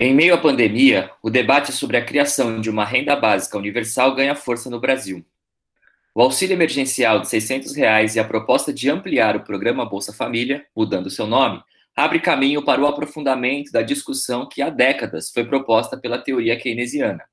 Em 0.00 0.14
meio 0.14 0.32
à 0.32 0.38
pandemia, 0.38 1.10
o 1.20 1.28
debate 1.28 1.72
sobre 1.72 1.96
a 1.96 2.04
criação 2.04 2.60
de 2.60 2.70
uma 2.70 2.84
renda 2.84 3.16
básica 3.16 3.58
universal 3.58 4.14
ganha 4.14 4.36
força 4.36 4.70
no 4.70 4.78
Brasil. 4.78 5.26
O 6.14 6.22
auxílio 6.22 6.54
emergencial 6.54 7.18
de 7.18 7.28
600 7.28 7.74
reais 7.74 8.14
e 8.14 8.20
a 8.20 8.24
proposta 8.24 8.72
de 8.72 8.88
ampliar 8.88 9.34
o 9.34 9.42
programa 9.42 9.84
Bolsa 9.84 10.12
Família, 10.12 10.64
mudando 10.76 11.10
seu 11.10 11.26
nome, 11.26 11.60
abre 11.96 12.20
caminho 12.20 12.64
para 12.64 12.80
o 12.80 12.86
aprofundamento 12.86 13.72
da 13.72 13.82
discussão 13.82 14.48
que 14.48 14.62
há 14.62 14.70
décadas 14.70 15.32
foi 15.32 15.44
proposta 15.44 15.96
pela 15.96 16.22
teoria 16.22 16.56
keynesiana. 16.56 17.24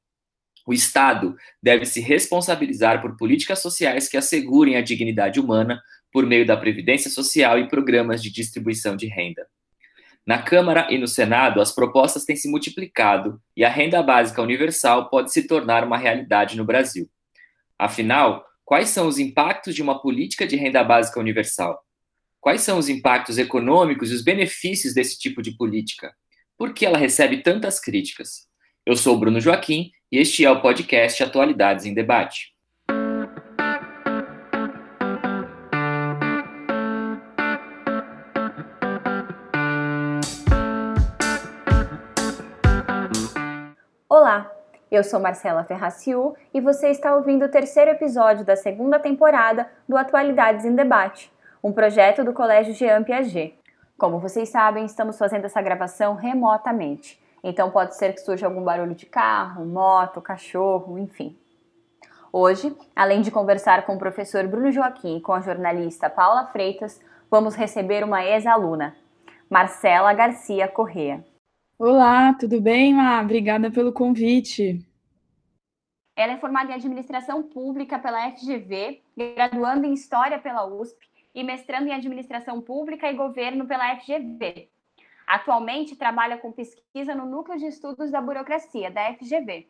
O 0.65 0.73
Estado 0.73 1.35
deve 1.61 1.85
se 1.85 2.01
responsabilizar 2.01 2.99
por 2.99 3.15
políticas 3.15 3.61
sociais 3.61 4.09
que 4.09 4.17
assegurem 4.17 4.75
a 4.75 4.81
dignidade 4.81 5.39
humana 5.39 5.79
por 6.11 6.25
meio 6.25 6.47
da 6.47 6.57
previdência 6.57 7.11
social 7.11 7.59
e 7.59 7.67
programas 7.67 8.23
de 8.23 8.31
distribuição 8.31 8.95
de 8.95 9.05
renda. 9.05 9.45
Na 10.25 10.41
Câmara 10.41 10.87
e 10.89 10.97
no 10.97 11.07
Senado, 11.07 11.61
as 11.61 11.71
propostas 11.71 12.25
têm 12.25 12.35
se 12.35 12.49
multiplicado 12.49 13.39
e 13.55 13.63
a 13.63 13.69
renda 13.69 14.01
básica 14.01 14.41
universal 14.41 15.07
pode 15.07 15.31
se 15.31 15.45
tornar 15.45 15.83
uma 15.83 15.99
realidade 15.99 16.57
no 16.57 16.65
Brasil. 16.65 17.07
Afinal, 17.77 18.43
quais 18.63 18.89
são 18.89 19.07
os 19.07 19.19
impactos 19.19 19.75
de 19.75 19.83
uma 19.83 20.01
política 20.01 20.47
de 20.47 20.55
renda 20.55 20.83
básica 20.83 21.19
universal? 21.19 21.79
Quais 22.41 22.61
são 22.61 22.79
os 22.79 22.89
impactos 22.89 23.37
econômicos 23.37 24.09
e 24.09 24.15
os 24.15 24.23
benefícios 24.23 24.95
desse 24.95 25.19
tipo 25.19 25.43
de 25.43 25.51
política? 25.51 26.11
Por 26.57 26.73
que 26.73 26.87
ela 26.87 26.97
recebe 26.97 27.43
tantas 27.43 27.79
críticas? 27.79 28.47
Eu 28.83 28.95
sou 28.95 29.19
Bruno 29.19 29.39
Joaquim 29.39 29.91
e 30.11 30.17
este 30.17 30.43
é 30.43 30.49
o 30.49 30.59
podcast 30.59 31.21
Atualidades 31.21 31.85
em 31.85 31.93
Debate. 31.93 32.54
Eu 44.95 45.03
sou 45.03 45.19
Marcela 45.19 45.63
Ferraciu 45.65 46.35
e 46.53 46.61
você 46.61 46.89
está 46.89 47.13
ouvindo 47.15 47.45
o 47.45 47.49
terceiro 47.49 47.91
episódio 47.91 48.45
da 48.45 48.55
segunda 48.55 48.97
temporada 48.97 49.69
do 49.87 49.97
Atualidades 49.97 50.63
em 50.63 50.73
Debate, 50.73 51.31
um 51.61 51.73
projeto 51.73 52.23
do 52.23 52.31
Colégio 52.31 52.73
Jean 52.73 53.03
Piaget. 53.03 53.59
Como 53.97 54.19
vocês 54.19 54.49
sabem, 54.49 54.85
estamos 54.85 55.17
fazendo 55.17 55.45
essa 55.45 55.61
gravação 55.61 56.15
remotamente, 56.15 57.21
então 57.43 57.69
pode 57.69 57.95
ser 57.95 58.13
que 58.13 58.21
surja 58.21 58.45
algum 58.45 58.63
barulho 58.63 58.95
de 58.95 59.05
carro, 59.05 59.65
moto, 59.65 60.21
cachorro, 60.21 60.97
enfim. 60.97 61.37
Hoje, 62.31 62.75
além 62.95 63.21
de 63.21 63.31
conversar 63.31 63.85
com 63.85 63.95
o 63.95 63.99
professor 63.99 64.47
Bruno 64.47 64.71
Joaquim 64.71 65.17
e 65.17 65.21
com 65.21 65.33
a 65.33 65.41
jornalista 65.41 66.09
Paula 66.09 66.45
Freitas, 66.47 67.01
vamos 67.29 67.55
receber 67.55 68.03
uma 68.03 68.23
ex-aluna, 68.23 68.95
Marcela 69.49 70.13
Garcia 70.13 70.67
Correa. 70.67 71.23
Olá, 71.77 72.33
tudo 72.33 72.61
bem, 72.61 72.93
Ma? 72.93 73.21
Obrigada 73.21 73.69
pelo 73.69 73.91
convite. 73.91 74.79
Ela 76.15 76.31
é 76.31 76.37
formada 76.37 76.71
em 76.71 76.75
Administração 76.75 77.43
Pública 77.43 77.99
pela 77.99 78.31
FGV, 78.31 79.01
graduando 79.35 79.85
em 79.85 79.93
História 79.93 80.39
pela 80.39 80.65
USP 80.65 81.05
e 81.33 81.43
mestrando 81.43 81.89
em 81.89 81.93
Administração 81.93 82.61
Pública 82.61 83.11
e 83.11 83.13
Governo 83.13 83.67
pela 83.67 83.93
FGV. 83.97 84.69
Atualmente 85.27 85.97
trabalha 85.97 86.37
com 86.37 86.49
pesquisa 86.49 87.13
no 87.13 87.25
Núcleo 87.25 87.59
de 87.59 87.65
Estudos 87.65 88.09
da 88.09 88.21
Burocracia, 88.21 88.89
da 88.89 89.13
FGV. 89.13 89.67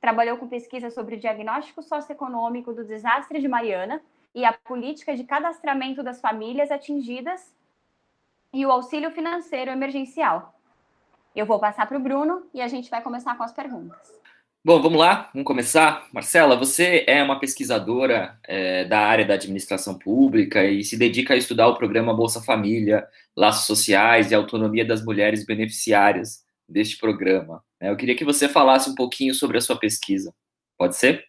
Trabalhou 0.00 0.36
com 0.36 0.46
pesquisa 0.46 0.90
sobre 0.90 1.16
o 1.16 1.18
diagnóstico 1.18 1.82
socioeconômico 1.82 2.72
do 2.72 2.84
desastre 2.84 3.40
de 3.40 3.48
Mariana 3.48 4.00
e 4.32 4.44
a 4.44 4.52
política 4.52 5.16
de 5.16 5.24
cadastramento 5.24 6.04
das 6.04 6.20
famílias 6.20 6.70
atingidas 6.70 7.52
e 8.52 8.64
o 8.64 8.70
auxílio 8.70 9.10
financeiro 9.10 9.72
emergencial. 9.72 10.54
Eu 11.38 11.46
vou 11.46 11.60
passar 11.60 11.86
para 11.86 11.96
o 11.96 12.00
Bruno 12.00 12.42
e 12.52 12.60
a 12.60 12.66
gente 12.66 12.90
vai 12.90 13.00
começar 13.00 13.36
com 13.36 13.44
as 13.44 13.52
perguntas. 13.52 13.96
Bom, 14.64 14.82
vamos 14.82 14.98
lá, 14.98 15.30
vamos 15.32 15.46
começar. 15.46 16.08
Marcela, 16.12 16.56
você 16.56 17.04
é 17.06 17.22
uma 17.22 17.38
pesquisadora 17.38 18.36
é, 18.42 18.84
da 18.86 18.98
área 18.98 19.24
da 19.24 19.34
administração 19.34 19.96
pública 19.96 20.64
e 20.64 20.82
se 20.82 20.96
dedica 20.98 21.34
a 21.34 21.36
estudar 21.36 21.68
o 21.68 21.76
programa 21.76 22.12
Bolsa 22.12 22.42
Família, 22.42 23.06
laços 23.36 23.68
sociais 23.68 24.32
e 24.32 24.34
autonomia 24.34 24.84
das 24.84 25.04
mulheres 25.04 25.46
beneficiárias 25.46 26.44
deste 26.68 26.98
programa. 26.98 27.62
É, 27.80 27.88
eu 27.88 27.96
queria 27.96 28.16
que 28.16 28.24
você 28.24 28.48
falasse 28.48 28.90
um 28.90 28.96
pouquinho 28.96 29.32
sobre 29.32 29.58
a 29.58 29.60
sua 29.60 29.78
pesquisa. 29.78 30.34
Pode 30.76 30.96
ser? 30.96 31.24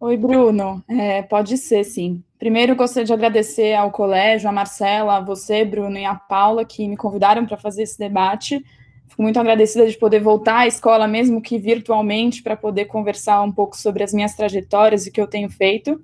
Oi, 0.00 0.16
Bruno. 0.16 0.82
É, 0.88 1.20
pode 1.20 1.58
ser, 1.58 1.84
sim. 1.84 2.24
Primeiro, 2.38 2.76
gostaria 2.76 3.06
de 3.06 3.12
agradecer 3.12 3.74
ao 3.74 3.90
colégio, 3.90 4.48
a 4.48 4.52
Marcela, 4.52 5.16
a 5.16 5.20
você, 5.20 5.64
Bruno, 5.64 5.96
e 5.96 6.04
a 6.04 6.14
Paula, 6.14 6.64
que 6.64 6.86
me 6.86 6.96
convidaram 6.96 7.46
para 7.46 7.56
fazer 7.56 7.82
esse 7.82 7.98
debate. 7.98 8.62
Fico 9.08 9.22
muito 9.22 9.40
agradecida 9.40 9.86
de 9.86 9.96
poder 9.96 10.20
voltar 10.20 10.58
à 10.58 10.66
escola, 10.66 11.08
mesmo 11.08 11.40
que 11.40 11.58
virtualmente, 11.58 12.42
para 12.42 12.54
poder 12.54 12.84
conversar 12.86 13.42
um 13.42 13.50
pouco 13.50 13.76
sobre 13.76 14.02
as 14.02 14.12
minhas 14.12 14.34
trajetórias 14.34 15.06
e 15.06 15.08
o 15.08 15.12
que 15.12 15.20
eu 15.20 15.26
tenho 15.26 15.48
feito. 15.48 15.98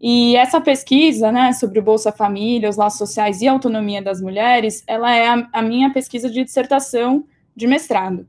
E 0.00 0.34
essa 0.36 0.62
pesquisa, 0.62 1.30
né, 1.30 1.52
sobre 1.52 1.78
o 1.78 1.82
Bolsa 1.82 2.10
Família, 2.10 2.70
os 2.70 2.76
laços 2.76 2.98
sociais 2.98 3.42
e 3.42 3.48
a 3.48 3.52
autonomia 3.52 4.00
das 4.00 4.22
mulheres, 4.22 4.82
ela 4.86 5.14
é 5.14 5.28
a, 5.28 5.46
a 5.52 5.60
minha 5.60 5.92
pesquisa 5.92 6.30
de 6.30 6.42
dissertação 6.42 7.24
de 7.54 7.66
mestrado. 7.66 8.26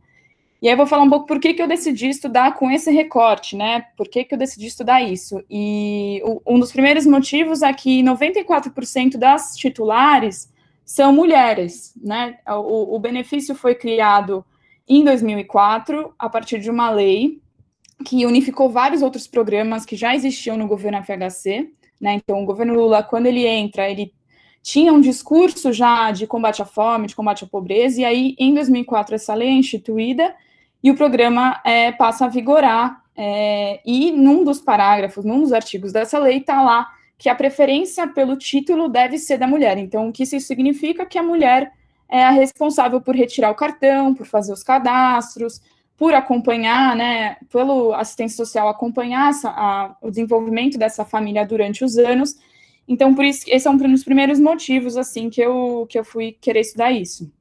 E 0.62 0.68
aí 0.68 0.74
eu 0.74 0.78
vou 0.78 0.86
falar 0.86 1.04
um 1.04 1.10
pouco 1.10 1.26
por 1.26 1.40
que, 1.40 1.56
que 1.56 1.62
eu 1.62 1.68
decidi 1.68 2.08
estudar 2.08 2.54
com 2.54 2.70
esse 2.70 2.92
recorte, 2.92 3.56
né? 3.56 3.86
Por 3.98 4.08
que, 4.08 4.24
que 4.24 4.36
eu 4.36 4.38
decidi 4.38 4.68
estudar 4.68 5.02
isso? 5.02 5.44
E 5.50 6.22
um 6.46 6.60
dos 6.60 6.72
primeiros 6.72 7.06
motivos 7.06 7.64
é 7.64 7.74
que 7.74 8.04
94% 8.04 9.18
das 9.18 9.56
titulares 9.56 10.54
são 10.86 11.12
mulheres, 11.12 11.94
né? 12.00 12.38
O, 12.48 12.96
o 12.96 13.00
benefício 13.00 13.56
foi 13.56 13.74
criado 13.74 14.46
em 14.88 15.04
2004, 15.04 16.14
a 16.20 16.30
partir 16.30 16.60
de 16.60 16.70
uma 16.70 16.92
lei 16.92 17.42
que 18.06 18.26
unificou 18.26 18.70
vários 18.70 19.02
outros 19.02 19.26
programas 19.26 19.86
que 19.86 19.96
já 19.96 20.14
existiam 20.14 20.58
no 20.58 20.68
governo 20.68 21.02
FHC, 21.04 21.72
né? 22.00 22.14
Então, 22.14 22.44
o 22.44 22.46
governo 22.46 22.76
Lula, 22.76 23.02
quando 23.02 23.26
ele 23.26 23.48
entra, 23.48 23.90
ele 23.90 24.14
tinha 24.62 24.94
um 24.94 25.02
discurso 25.02 25.74
já 25.74 26.12
de 26.12 26.28
combate 26.28 26.62
à 26.62 26.66
fome, 26.66 27.08
de 27.08 27.16
combate 27.16 27.46
à 27.46 27.48
pobreza, 27.48 28.02
e 28.02 28.06
aí, 28.06 28.36
em 28.38 28.54
2004, 28.54 29.16
essa 29.16 29.34
lei 29.34 29.50
é 29.50 29.54
instituída, 29.54 30.36
e 30.84 30.90
o 30.90 30.96
programa 30.96 31.62
é, 31.64 31.92
passa 31.92 32.26
a 32.26 32.30
vigorar. 32.30 33.02
É, 33.16 33.82
e 33.86 34.12
num 34.12 34.44
dos 34.44 34.60
parágrafos, 34.60 35.26
num 35.26 35.42
dos 35.42 35.54
artigos 35.54 35.92
dessa 35.92 36.18
lei, 36.18 36.38
está 36.38 36.62
lá 36.62 36.88
que 37.18 37.30
a 37.30 37.36
preferência 37.36 38.08
pelo 38.08 38.36
título 38.36 38.90
deve 38.90 39.20
ser 39.20 39.38
da 39.38 39.46
mulher. 39.46 39.78
Então, 39.78 40.10
o 40.10 40.12
que 40.12 40.24
isso 40.24 40.40
significa? 40.40 41.06
Que 41.06 41.20
a 41.20 41.24
mulher 41.24 41.72
é 42.10 42.24
a 42.24 42.32
responsável 42.32 43.00
por 43.00 43.16
retirar 43.16 43.52
o 43.52 43.56
cartão, 43.56 44.16
por 44.16 44.26
fazer 44.26 44.52
os 44.52 44.64
cadastros, 44.64 45.62
por 45.96 46.16
acompanhar, 46.16 46.96
né, 46.96 47.38
pelo 47.52 47.94
assistência 47.94 48.38
social 48.44 48.68
acompanhar 48.68 49.30
essa, 49.30 49.50
a, 49.52 49.96
o 50.02 50.10
desenvolvimento 50.10 50.80
dessa 50.80 51.06
família 51.06 51.46
durante 51.46 51.86
os 51.86 51.96
anos. 51.96 52.36
Então, 52.88 53.14
por 53.14 53.24
isso, 53.24 53.46
esse 53.48 53.68
é 53.68 53.72
um 53.72 53.78
dos 53.78 54.04
primeiros 54.04 54.40
motivos, 54.40 54.98
assim, 54.98 55.30
que 55.30 55.40
eu, 55.40 55.86
que 55.88 56.00
eu 56.00 56.04
fui 56.04 56.32
querer 56.42 56.62
estudar 56.62 56.92
isso. 56.92 57.32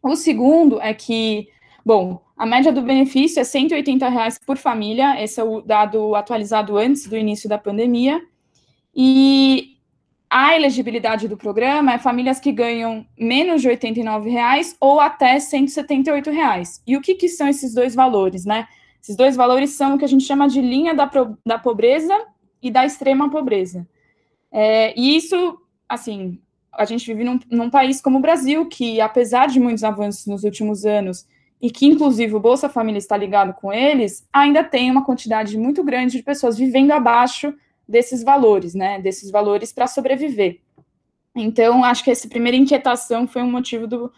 O 0.00 0.14
segundo 0.14 0.80
é 0.80 0.94
que, 0.94 1.48
bom, 1.84 2.22
a 2.36 2.44
média 2.44 2.70
do 2.70 2.82
benefício 2.82 3.40
é 3.40 3.44
180 3.44 4.08
reais 4.08 4.38
por 4.38 4.58
família, 4.58 5.22
esse 5.22 5.40
é 5.40 5.44
o 5.44 5.62
dado 5.62 6.14
atualizado 6.14 6.76
antes 6.76 7.06
do 7.06 7.16
início 7.16 7.48
da 7.48 7.56
pandemia. 7.56 8.20
E 8.94 9.76
a 10.28 10.54
elegibilidade 10.54 11.28
do 11.28 11.36
programa 11.36 11.94
é 11.94 11.98
famílias 11.98 12.38
que 12.38 12.52
ganham 12.52 13.06
menos 13.18 13.62
de 13.62 13.68
89 13.68 14.28
reais 14.28 14.76
ou 14.78 15.00
até 15.00 15.40
178 15.40 16.30
reais. 16.30 16.82
E 16.86 16.96
o 16.96 17.00
que, 17.00 17.14
que 17.14 17.28
são 17.28 17.48
esses 17.48 17.72
dois 17.72 17.94
valores, 17.94 18.44
né? 18.44 18.68
Esses 19.02 19.16
dois 19.16 19.34
valores 19.34 19.70
são 19.70 19.94
o 19.94 19.98
que 19.98 20.04
a 20.04 20.08
gente 20.08 20.24
chama 20.24 20.46
de 20.46 20.60
linha 20.60 20.94
da, 20.94 21.10
da 21.44 21.58
pobreza 21.58 22.14
e 22.60 22.70
da 22.70 22.84
extrema 22.84 23.30
pobreza. 23.30 23.88
É, 24.52 24.98
e 24.98 25.16
isso, 25.16 25.58
assim, 25.88 26.38
a 26.72 26.84
gente 26.84 27.06
vive 27.06 27.24
num, 27.24 27.38
num 27.50 27.70
país 27.70 28.00
como 28.00 28.18
o 28.18 28.22
Brasil, 28.22 28.66
que 28.66 29.00
apesar 29.00 29.46
de 29.46 29.58
muitos 29.58 29.84
avanços 29.84 30.26
nos 30.26 30.44
últimos 30.44 30.84
anos 30.84 31.26
e 31.60 31.70
que 31.70 31.86
inclusive 31.86 32.34
o 32.34 32.40
Bolsa 32.40 32.68
Família 32.68 32.98
está 32.98 33.16
ligado 33.16 33.54
com 33.54 33.72
eles, 33.72 34.26
ainda 34.32 34.62
tem 34.62 34.90
uma 34.90 35.04
quantidade 35.04 35.56
muito 35.56 35.82
grande 35.82 36.16
de 36.16 36.22
pessoas 36.22 36.56
vivendo 36.56 36.92
abaixo 36.92 37.54
desses 37.88 38.22
valores, 38.22 38.74
né? 38.74 39.00
Desses 39.00 39.30
valores 39.30 39.72
para 39.72 39.86
sobreviver. 39.86 40.60
Então, 41.34 41.84
acho 41.84 42.02
que 42.02 42.10
essa 42.10 42.28
primeira 42.28 42.56
inquietação 42.56 43.26
foi 43.26 43.42
um 43.42 43.50
motivo 43.50 43.86
do, 43.86 44.12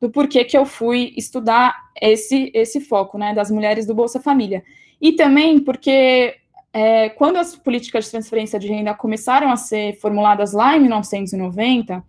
do 0.00 0.10
porquê 0.10 0.44
que 0.44 0.56
eu 0.56 0.66
fui 0.66 1.12
estudar 1.16 1.74
esse, 2.00 2.50
esse 2.52 2.80
foco, 2.80 3.16
né, 3.16 3.32
das 3.32 3.50
mulheres 3.50 3.86
do 3.86 3.94
Bolsa 3.94 4.20
Família. 4.20 4.64
E 5.00 5.12
também 5.12 5.60
porque 5.60 6.36
é, 6.72 7.08
quando 7.10 7.36
as 7.36 7.54
políticas 7.54 8.06
de 8.06 8.10
transferência 8.10 8.58
de 8.58 8.66
renda 8.66 8.92
começaram 8.94 9.50
a 9.50 9.56
ser 9.56 9.96
formuladas 10.00 10.52
lá 10.52 10.76
em 10.76 10.80
1990, 10.80 12.02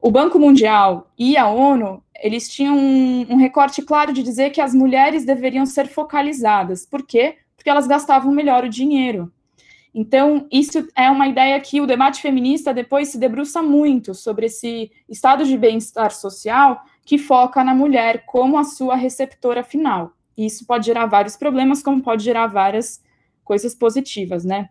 o 0.00 0.10
Banco 0.10 0.38
Mundial 0.38 1.10
e 1.18 1.36
a 1.36 1.48
ONU, 1.48 2.02
eles 2.20 2.48
tinham 2.48 2.76
um, 2.76 3.26
um, 3.30 3.36
recorte 3.36 3.82
claro 3.82 4.12
de 4.12 4.22
dizer 4.22 4.50
que 4.50 4.60
as 4.60 4.74
mulheres 4.74 5.24
deveriam 5.24 5.66
ser 5.66 5.88
focalizadas. 5.88 6.86
Por 6.86 7.04
quê? 7.04 7.36
Porque 7.56 7.70
elas 7.70 7.86
gastavam 7.86 8.32
melhor 8.32 8.64
o 8.64 8.68
dinheiro. 8.68 9.32
Então, 9.94 10.46
isso 10.52 10.86
é 10.94 11.10
uma 11.10 11.26
ideia 11.26 11.58
que 11.60 11.80
o 11.80 11.86
debate 11.86 12.20
feminista 12.20 12.72
depois 12.72 13.08
se 13.08 13.18
debruça 13.18 13.62
muito 13.62 14.14
sobre 14.14 14.46
esse 14.46 14.92
estado 15.08 15.44
de 15.44 15.56
bem-estar 15.56 16.12
social 16.12 16.84
que 17.04 17.18
foca 17.18 17.64
na 17.64 17.74
mulher 17.74 18.24
como 18.26 18.58
a 18.58 18.64
sua 18.64 18.94
receptora 18.94 19.64
final. 19.64 20.12
Isso 20.36 20.66
pode 20.66 20.86
gerar 20.86 21.06
vários 21.06 21.36
problemas, 21.36 21.82
como 21.82 22.02
pode 22.02 22.22
gerar 22.22 22.46
várias 22.46 23.02
coisas 23.42 23.74
positivas, 23.74 24.44
né? 24.44 24.68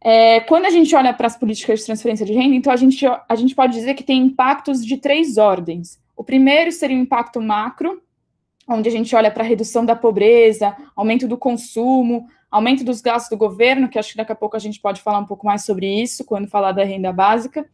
É, 0.00 0.40
quando 0.40 0.66
a 0.66 0.70
gente 0.70 0.94
olha 0.94 1.12
para 1.12 1.26
as 1.26 1.36
políticas 1.36 1.80
de 1.80 1.86
transferência 1.86 2.24
de 2.24 2.32
renda, 2.32 2.54
então 2.54 2.72
a 2.72 2.76
gente, 2.76 3.04
a 3.06 3.34
gente 3.34 3.54
pode 3.54 3.72
dizer 3.72 3.94
que 3.94 4.04
tem 4.04 4.22
impactos 4.22 4.84
de 4.84 4.96
três 4.96 5.36
ordens. 5.36 5.98
O 6.16 6.22
primeiro 6.22 6.70
seria 6.70 6.96
o 6.96 7.00
impacto 7.00 7.40
macro, 7.40 8.00
onde 8.68 8.88
a 8.88 8.92
gente 8.92 9.14
olha 9.16 9.30
para 9.30 9.42
a 9.42 9.46
redução 9.46 9.84
da 9.84 9.96
pobreza, 9.96 10.76
aumento 10.94 11.26
do 11.26 11.36
consumo, 11.36 12.28
aumento 12.50 12.84
dos 12.84 13.00
gastos 13.00 13.30
do 13.30 13.36
governo, 13.36 13.88
que 13.88 13.98
acho 13.98 14.12
que 14.12 14.16
daqui 14.16 14.32
a 14.32 14.36
pouco 14.36 14.56
a 14.56 14.60
gente 14.60 14.80
pode 14.80 15.00
falar 15.00 15.18
um 15.18 15.24
pouco 15.24 15.46
mais 15.46 15.64
sobre 15.64 15.86
isso 15.86 16.24
quando 16.24 16.48
falar 16.48 16.72
da 16.72 16.84
renda 16.84 17.12
básica. 17.12 17.68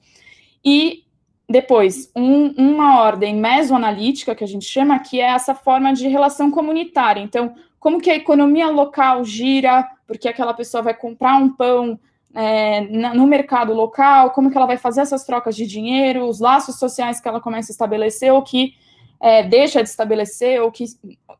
E 0.65 1.05
depois, 1.49 2.11
um, 2.17 2.49
uma 2.57 3.03
ordem 3.03 3.35
mesoanalítica, 3.35 4.35
que 4.35 4.45
a 4.45 4.47
gente 4.47 4.65
chama, 4.65 4.99
que 4.99 5.21
é 5.21 5.27
essa 5.27 5.55
forma 5.55 5.93
de 5.93 6.09
relação 6.09 6.51
comunitária. 6.51 7.21
Então, 7.21 7.55
como 7.79 8.01
que 8.01 8.11
a 8.11 8.17
economia 8.17 8.69
local 8.69 9.25
gira, 9.25 9.87
porque 10.07 10.29
aquela 10.29 10.55
pessoa 10.55 10.83
vai 10.83 10.95
comprar 10.95 11.37
um 11.37 11.51
pão 11.51 12.01
é, 12.35 12.81
no 12.81 13.27
mercado 13.27 13.73
local, 13.73 14.31
como 14.31 14.51
que 14.51 14.57
ela 14.57 14.67
vai 14.67 14.77
fazer 14.77 15.03
essas 15.03 15.25
trocas 15.25 15.55
de 15.55 15.67
dinheiro, 15.67 16.27
os 16.27 16.41
laços 16.41 16.79
sociais 16.79 17.21
que 17.21 17.29
ela 17.29 17.41
começa 17.41 17.71
a 17.71 17.75
estabelecer 17.75 18.33
ou 18.33 18.43
que 18.43 18.75
é, 19.21 19.43
deixa 19.43 19.83
de 19.83 19.89
estabelecer, 19.89 20.61
ou 20.61 20.71
que, 20.71 20.85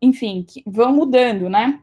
enfim, 0.01 0.45
que 0.49 0.63
vão 0.67 0.93
mudando, 0.93 1.51
né? 1.51 1.81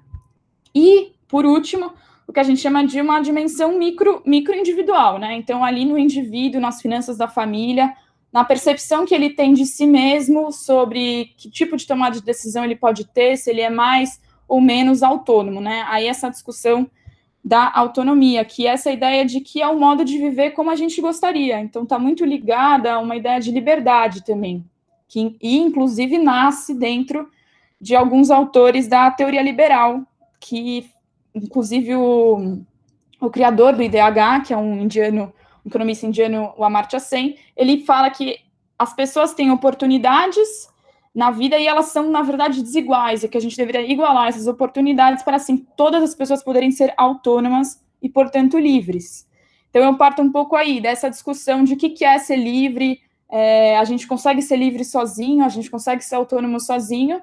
E, 0.73 1.13
por 1.27 1.45
último, 1.45 1.93
o 2.27 2.33
que 2.33 2.39
a 2.39 2.43
gente 2.43 2.61
chama 2.61 2.85
de 2.85 2.99
uma 2.99 3.19
dimensão 3.19 3.77
micro, 3.77 4.21
micro 4.25 4.55
individual, 4.55 5.19
né? 5.19 5.35
Então, 5.35 5.63
ali 5.63 5.85
no 5.85 5.97
indivíduo, 5.97 6.61
nas 6.61 6.81
finanças 6.81 7.17
da 7.17 7.27
família, 7.27 7.93
na 8.31 8.45
percepção 8.45 9.05
que 9.05 9.13
ele 9.13 9.31
tem 9.31 9.53
de 9.53 9.65
si 9.65 9.85
mesmo 9.85 10.51
sobre 10.51 11.33
que 11.37 11.51
tipo 11.51 11.75
de 11.75 11.85
tomada 11.85 12.15
de 12.15 12.23
decisão 12.23 12.63
ele 12.63 12.75
pode 12.75 13.05
ter, 13.05 13.37
se 13.37 13.49
ele 13.49 13.61
é 13.61 13.69
mais 13.69 14.19
ou 14.47 14.61
menos 14.61 15.03
autônomo, 15.03 15.59
né? 15.59 15.85
Aí 15.87 16.07
essa 16.07 16.29
discussão 16.29 16.89
da 17.43 17.71
autonomia, 17.73 18.45
que 18.45 18.67
é 18.67 18.71
essa 18.71 18.91
ideia 18.91 19.25
de 19.25 19.41
que 19.41 19.61
é 19.61 19.67
o 19.67 19.79
modo 19.79 20.05
de 20.05 20.17
viver 20.17 20.51
como 20.51 20.69
a 20.69 20.75
gente 20.75 21.01
gostaria. 21.01 21.59
Então, 21.59 21.83
está 21.83 21.97
muito 21.97 22.23
ligada 22.23 22.93
a 22.93 22.99
uma 22.99 23.15
ideia 23.15 23.39
de 23.39 23.51
liberdade 23.51 24.23
também, 24.23 24.63
que 25.07 25.35
e, 25.41 25.57
inclusive 25.57 26.17
nasce 26.17 26.73
dentro 26.73 27.29
de 27.79 27.95
alguns 27.95 28.29
autores 28.29 28.87
da 28.87 29.09
teoria 29.09 29.41
liberal, 29.41 30.03
que 30.39 30.89
inclusive 31.33 31.95
o, 31.95 32.59
o 33.19 33.29
criador 33.29 33.75
do 33.75 33.81
IDH, 33.81 34.45
que 34.45 34.53
é 34.53 34.57
um 34.57 34.81
indiano, 34.81 35.33
um 35.65 35.69
economista 35.69 36.05
indiano, 36.05 36.53
o 36.55 36.63
Amartya 36.63 36.99
Sen, 36.99 37.37
ele 37.57 37.83
fala 37.83 38.11
que 38.11 38.39
as 38.77 38.93
pessoas 38.93 39.33
têm 39.33 39.51
oportunidades 39.51 40.70
na 41.13 41.31
vida 41.31 41.57
e 41.57 41.67
elas 41.67 41.87
são, 41.87 42.09
na 42.09 42.21
verdade, 42.21 42.61
desiguais, 42.61 43.23
e 43.23 43.27
que 43.27 43.37
a 43.37 43.41
gente 43.41 43.57
deveria 43.57 43.81
igualar 43.81 44.29
essas 44.29 44.47
oportunidades 44.47 45.23
para, 45.23 45.35
assim, 45.35 45.65
todas 45.75 46.01
as 46.03 46.15
pessoas 46.15 46.43
poderem 46.43 46.71
ser 46.71 46.93
autônomas 46.95 47.83
e, 48.01 48.09
portanto, 48.09 48.57
livres. 48.57 49.27
Então, 49.69 49.83
eu 49.83 49.97
parto 49.97 50.21
um 50.21 50.31
pouco 50.31 50.55
aí 50.55 50.79
dessa 50.79 51.09
discussão 51.09 51.63
de 51.63 51.73
o 51.73 51.77
que, 51.77 52.03
é 52.05 52.17
ser 52.17 52.37
livre, 52.37 53.01
é, 53.29 53.77
a 53.77 53.83
gente 53.83 54.07
consegue 54.07 54.41
ser 54.41 54.57
livre 54.57 54.83
sozinho, 54.85 55.43
a 55.43 55.49
gente 55.49 55.69
consegue 55.69 56.03
ser 56.03 56.15
autônomo 56.15 56.59
sozinho, 56.59 57.21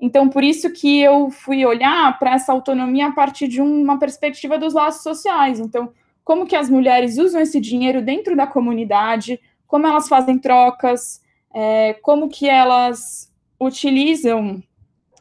então, 0.00 0.28
por 0.28 0.42
isso 0.42 0.72
que 0.72 0.98
eu 1.00 1.30
fui 1.30 1.64
olhar 1.64 2.18
para 2.18 2.32
essa 2.32 2.52
autonomia 2.52 3.08
a 3.08 3.12
partir 3.12 3.46
de 3.46 3.60
uma 3.60 3.98
perspectiva 3.98 4.58
dos 4.58 4.72
laços 4.72 5.02
sociais. 5.02 5.60
Então, 5.60 5.92
como 6.24 6.46
que 6.46 6.56
as 6.56 6.70
mulheres 6.70 7.18
usam 7.18 7.40
esse 7.40 7.60
dinheiro 7.60 8.00
dentro 8.00 8.34
da 8.34 8.46
comunidade, 8.46 9.38
como 9.66 9.86
elas 9.86 10.08
fazem 10.08 10.38
trocas, 10.38 11.20
é, 11.54 11.94
como 11.94 12.28
que 12.28 12.48
elas 12.48 13.32
utilizam 13.60 14.62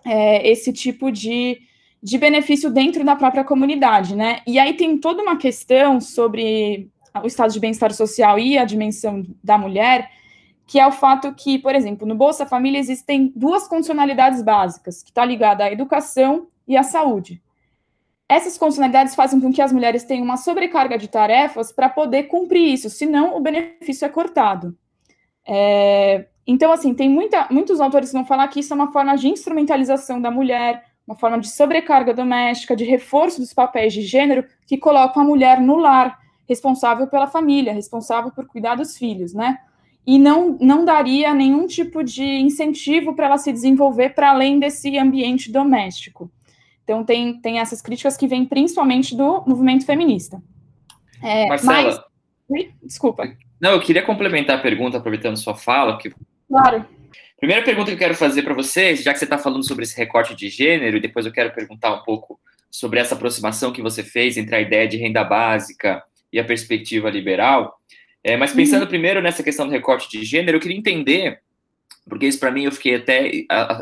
é, 0.06 0.48
esse 0.50 0.72
tipo 0.72 1.12
de, 1.12 1.62
de 2.02 2.18
benefício 2.18 2.70
dentro 2.70 3.04
da 3.04 3.16
própria 3.16 3.44
comunidade, 3.44 4.16
né? 4.16 4.42
E 4.48 4.58
aí 4.58 4.74
tem 4.74 4.98
toda 4.98 5.22
uma 5.22 5.38
questão 5.38 6.00
sobre 6.00 6.90
o 7.22 7.28
estado 7.28 7.52
de 7.52 7.60
bem-estar 7.60 7.94
social 7.94 8.40
e 8.40 8.58
a 8.58 8.66
dimensão 8.66 9.26
da 9.44 9.58
mulher, 9.58 10.10
que 10.66 10.80
é 10.80 10.86
o 10.86 10.92
fato 10.92 11.34
que, 11.34 11.58
por 11.58 11.74
exemplo, 11.74 12.08
no 12.08 12.16
Bolsa 12.16 12.46
Família 12.46 12.80
existem 12.80 13.34
duas 13.36 13.68
condicionalidades 13.68 14.42
básicas, 14.42 15.02
que 15.02 15.10
está 15.10 15.26
ligada 15.26 15.64
à 15.64 15.72
educação 15.72 16.48
e 16.68 16.78
à 16.78 16.84
saúde. 16.84 17.42
Essas 18.30 18.60
condicionalidades 18.60 19.16
fazem 19.16 19.42
com 19.42 19.52
que 19.52 19.62
as 19.62 19.74
mulheres 19.74 20.04
tenham 20.04 20.24
uma 20.24 20.38
sobrecarga 20.38 21.00
de 21.00 21.08
tarefas 21.08 21.72
para 21.72 21.90
poder 21.90 22.24
cumprir 22.24 22.72
isso, 22.72 22.88
senão 22.88 23.36
o 23.36 23.40
benefício 23.40 24.06
é 24.06 24.10
cortado. 24.10 24.78
É, 25.52 26.28
então, 26.46 26.72
assim, 26.72 26.94
tem 26.94 27.10
muita, 27.10 27.48
muitos 27.50 27.82
autores 27.82 28.10
que 28.10 28.16
vão 28.16 28.26
falar 28.26 28.48
que 28.48 28.60
isso 28.60 28.72
é 28.72 28.76
uma 28.76 28.92
forma 28.92 29.16
de 29.16 29.28
instrumentalização 29.28 30.22
da 30.22 30.30
mulher, 30.30 30.84
uma 31.08 31.16
forma 31.16 31.40
de 31.40 31.50
sobrecarga 31.50 32.14
doméstica, 32.14 32.76
de 32.76 32.84
reforço 32.84 33.40
dos 33.40 33.52
papéis 33.52 33.94
de 33.94 34.02
gênero 34.04 34.46
que 34.68 34.78
colocam 34.78 35.24
a 35.24 35.26
mulher 35.26 35.60
no 35.60 35.78
lar, 35.78 36.20
responsável 36.48 37.08
pela 37.08 37.26
família, 37.26 37.74
responsável 37.74 38.32
por 38.32 38.46
cuidar 38.46 38.76
dos 38.76 38.96
filhos, 38.96 39.34
né? 39.34 39.58
E 40.06 40.18
não, 40.20 40.58
não 40.62 40.86
daria 40.86 41.34
nenhum 41.34 41.66
tipo 41.66 42.04
de 42.04 42.24
incentivo 42.24 43.16
para 43.16 43.26
ela 43.26 43.38
se 43.38 43.52
desenvolver 43.52 44.16
para 44.16 44.30
além 44.30 44.60
desse 44.60 44.98
ambiente 44.98 45.52
doméstico. 45.52 46.32
Então, 46.84 47.04
tem, 47.04 47.40
tem 47.40 47.60
essas 47.60 47.82
críticas 47.82 48.18
que 48.18 48.28
vêm 48.28 48.46
principalmente 48.46 49.16
do 49.16 49.44
movimento 49.46 49.86
feminista. 49.86 50.42
É, 51.22 51.48
Marcela. 51.48 52.06
Mas... 52.50 52.66
Desculpa. 52.82 53.28
Não, 53.60 53.72
eu 53.72 53.82
queria 53.82 54.02
complementar 54.02 54.58
a 54.58 54.62
pergunta, 54.62 54.98
aproveitando 54.98 55.38
sua 55.38 55.56
fala. 55.56 55.98
Que... 55.98 56.12
Claro. 56.48 56.86
Primeira 57.38 57.64
pergunta 57.64 57.88
que 57.88 57.96
eu 57.96 58.00
quero 58.00 58.16
fazer 58.16 58.44
para 58.44 58.54
você, 58.54 58.96
já 58.96 59.14
que 59.14 59.20
você 59.20 59.26
está 59.26 59.38
falando 59.38 59.66
sobre 59.66 59.84
esse 59.84 59.98
recorte 59.98 60.36
de 60.36 60.50
gênero, 60.50 60.98
e 60.98 61.02
depois 61.02 61.26
eu 61.26 61.32
quero 61.32 61.54
perguntar 61.54 61.94
um 61.94 62.04
pouco 62.04 62.40
sobre 62.70 63.00
essa 63.00 63.16
aproximação 63.16 63.72
que 63.72 63.82
você 63.82 64.04
fez 64.04 64.38
entre 64.38 64.56
a 64.56 64.62
ideia 64.62 64.88
de 64.88 64.98
renda 64.98 65.24
básica 65.24 66.04
e 66.32 66.40
a 66.40 66.44
perspectiva 66.44 67.10
liberal. 67.10 67.80
É, 68.24 68.36
mas 68.36 68.54
pensando 68.54 68.84
uhum. 68.84 68.90
primeiro 68.90 69.22
nessa 69.22 69.42
questão 69.42 69.66
do 69.66 69.72
recorte 69.72 70.10
de 70.10 70.24
gênero, 70.24 70.58
eu 70.58 70.62
queria 70.62 70.78
entender, 70.78 71.40
porque 72.08 72.28
isso 72.28 72.40
para 72.40 72.52
mim 72.52 72.66
eu 72.66 72.72
fiquei 72.72 72.96
até 72.96 73.32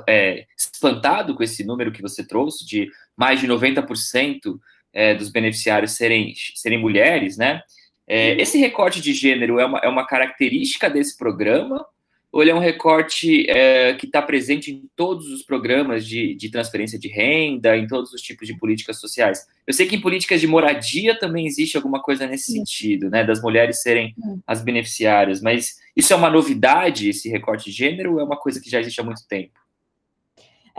é, 0.07 0.45
espantado 0.55 1.33
com 1.35 1.43
esse 1.43 1.63
número 1.63 1.91
que 1.91 2.01
você 2.01 2.25
trouxe, 2.25 2.65
de 2.65 2.89
mais 3.15 3.39
de 3.39 3.47
90% 3.47 4.59
é, 4.93 5.15
dos 5.15 5.29
beneficiários 5.29 5.93
serem, 5.93 6.33
serem 6.55 6.79
mulheres, 6.79 7.37
né? 7.37 7.61
É, 8.07 8.31
uhum. 8.31 8.39
esse 8.39 8.57
recorte 8.57 9.01
de 9.01 9.13
gênero 9.13 9.59
é 9.59 9.65
uma, 9.65 9.79
é 9.79 9.87
uma 9.87 10.05
característica 10.05 10.89
desse 10.89 11.17
programa 11.17 11.85
ou 12.31 12.41
ele 12.41 12.51
é 12.51 12.55
um 12.55 12.59
recorte 12.59 13.49
é, 13.49 13.93
que 13.93 14.05
está 14.05 14.21
presente 14.21 14.71
em 14.71 14.83
todos 14.95 15.27
os 15.31 15.43
programas 15.43 16.05
de, 16.05 16.35
de, 16.35 16.49
transferência 16.49 16.99
de 16.99 17.07
renda, 17.07 17.75
em 17.75 17.87
todos 17.87 18.13
os 18.13 18.21
tipos 18.21 18.47
de 18.47 18.57
políticas 18.57 18.99
sociais? 18.99 19.47
Eu 19.65 19.73
sei 19.73 19.87
que 19.87 19.95
em 19.95 20.01
políticas 20.01 20.41
de 20.41 20.47
moradia 20.47 21.17
também 21.17 21.47
existe 21.47 21.77
alguma 21.77 22.01
coisa 22.01 22.27
nesse 22.27 22.51
sentido, 22.51 23.09
né, 23.09 23.23
das 23.23 23.41
mulheres 23.41 23.81
serem 23.81 24.13
as 24.45 24.61
beneficiárias, 24.61 25.41
mas 25.41 25.79
isso 25.95 26.13
é 26.13 26.15
uma 26.15 26.29
novidade, 26.29 27.09
esse 27.09 27.29
recorte 27.29 27.71
de 27.71 27.77
gênero, 27.77 28.13
ou 28.13 28.19
é 28.19 28.23
uma 28.23 28.37
coisa 28.37 28.61
que 28.61 28.69
já 28.69 28.79
existe 28.79 28.99
há 28.99 29.03
muito 29.03 29.25
tempo? 29.27 29.53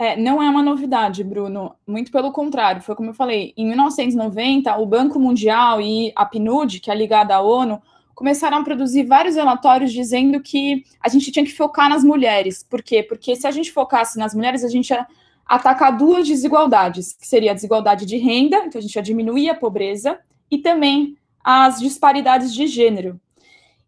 É, 0.01 0.15
não 0.15 0.41
é 0.41 0.49
uma 0.49 0.63
novidade, 0.63 1.25
Bruno. 1.25 1.75
Muito 1.85 2.09
pelo 2.09 2.31
contrário, 2.31 2.81
foi 2.81 2.95
como 2.95 3.09
eu 3.09 3.13
falei. 3.13 3.53
Em 3.57 3.67
1990, 3.67 4.77
o 4.77 4.85
Banco 4.85 5.19
Mundial 5.19 5.81
e 5.81 6.13
a 6.15 6.25
PNUD, 6.25 6.79
que 6.79 6.89
é 6.89 6.95
ligada 6.95 7.35
à 7.35 7.41
ONU, 7.41 7.81
começaram 8.15 8.59
a 8.59 8.63
produzir 8.63 9.03
vários 9.03 9.35
relatórios 9.35 9.91
dizendo 9.91 10.39
que 10.39 10.85
a 11.01 11.09
gente 11.09 11.29
tinha 11.33 11.43
que 11.43 11.51
focar 11.53 11.89
nas 11.89 12.01
mulheres. 12.01 12.63
Por 12.63 12.81
quê? 12.81 13.03
Porque 13.03 13.35
se 13.35 13.45
a 13.45 13.51
gente 13.51 13.73
focasse 13.73 14.17
nas 14.17 14.33
mulheres, 14.33 14.63
a 14.63 14.69
gente 14.69 14.89
ia 14.91 15.05
atacar 15.45 15.97
duas 15.97 16.25
desigualdades, 16.25 17.11
que 17.11 17.27
seria 17.27 17.51
a 17.51 17.55
desigualdade 17.55 18.05
de 18.05 18.15
renda, 18.15 18.55
então 18.65 18.79
a 18.79 18.81
gente 18.81 18.95
ia 18.95 19.01
diminuir 19.01 19.49
a 19.49 19.55
pobreza, 19.55 20.17
e 20.49 20.59
também 20.59 21.17
as 21.43 21.77
disparidades 21.77 22.53
de 22.53 22.67
gênero. 22.67 23.19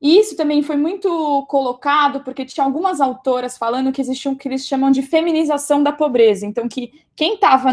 E 0.01 0.17
isso 0.17 0.35
também 0.35 0.63
foi 0.63 0.75
muito 0.75 1.45
colocado 1.47 2.21
porque 2.21 2.43
tinha 2.43 2.65
algumas 2.65 2.99
autoras 2.99 3.55
falando 3.55 3.91
que 3.91 4.01
existia 4.01 4.31
o 4.31 4.35
que 4.35 4.47
eles 4.47 4.65
chamam 4.65 4.89
de 4.89 5.03
feminização 5.03 5.83
da 5.83 5.91
pobreza. 5.91 6.43
Então, 6.43 6.67
que 6.67 6.91
quem 7.15 7.35
estava 7.35 7.69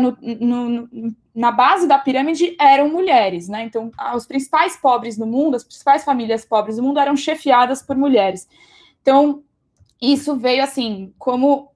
na 1.35 1.51
base 1.51 1.89
da 1.89 1.99
pirâmide 1.99 2.55
eram 2.61 2.91
mulheres, 2.91 3.49
né? 3.49 3.63
Então, 3.63 3.91
os 4.15 4.27
principais 4.27 4.77
pobres 4.77 5.17
no 5.17 5.25
mundo, 5.25 5.57
as 5.57 5.65
principais 5.65 6.05
famílias 6.05 6.45
pobres 6.45 6.77
do 6.77 6.83
mundo 6.83 7.01
eram 7.01 7.17
chefiadas 7.17 7.81
por 7.81 7.97
mulheres. 7.97 8.47
Então, 9.01 9.43
isso 10.01 10.37
veio 10.37 10.63
assim 10.63 11.15
como 11.19 11.71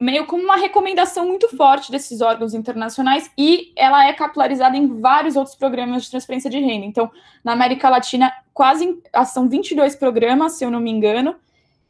meio 0.00 0.26
como 0.26 0.42
uma 0.42 0.56
recomendação 0.56 1.28
muito 1.28 1.48
forte 1.56 1.92
desses 1.92 2.20
órgãos 2.20 2.54
internacionais 2.54 3.30
e 3.38 3.72
ela 3.76 4.04
é 4.04 4.12
capilarizada 4.12 4.76
em 4.76 5.00
vários 5.00 5.36
outros 5.36 5.54
programas 5.54 6.02
de 6.02 6.10
transferência 6.10 6.50
de 6.50 6.58
renda. 6.58 6.86
Então, 6.86 7.08
na 7.44 7.52
América 7.52 7.88
Latina, 7.88 8.32
quase 8.52 9.00
ah, 9.12 9.24
são 9.24 9.48
22 9.48 9.96
programas, 9.96 10.52
se 10.52 10.64
eu 10.64 10.70
não 10.70 10.80
me 10.80 10.90
engano, 10.90 11.34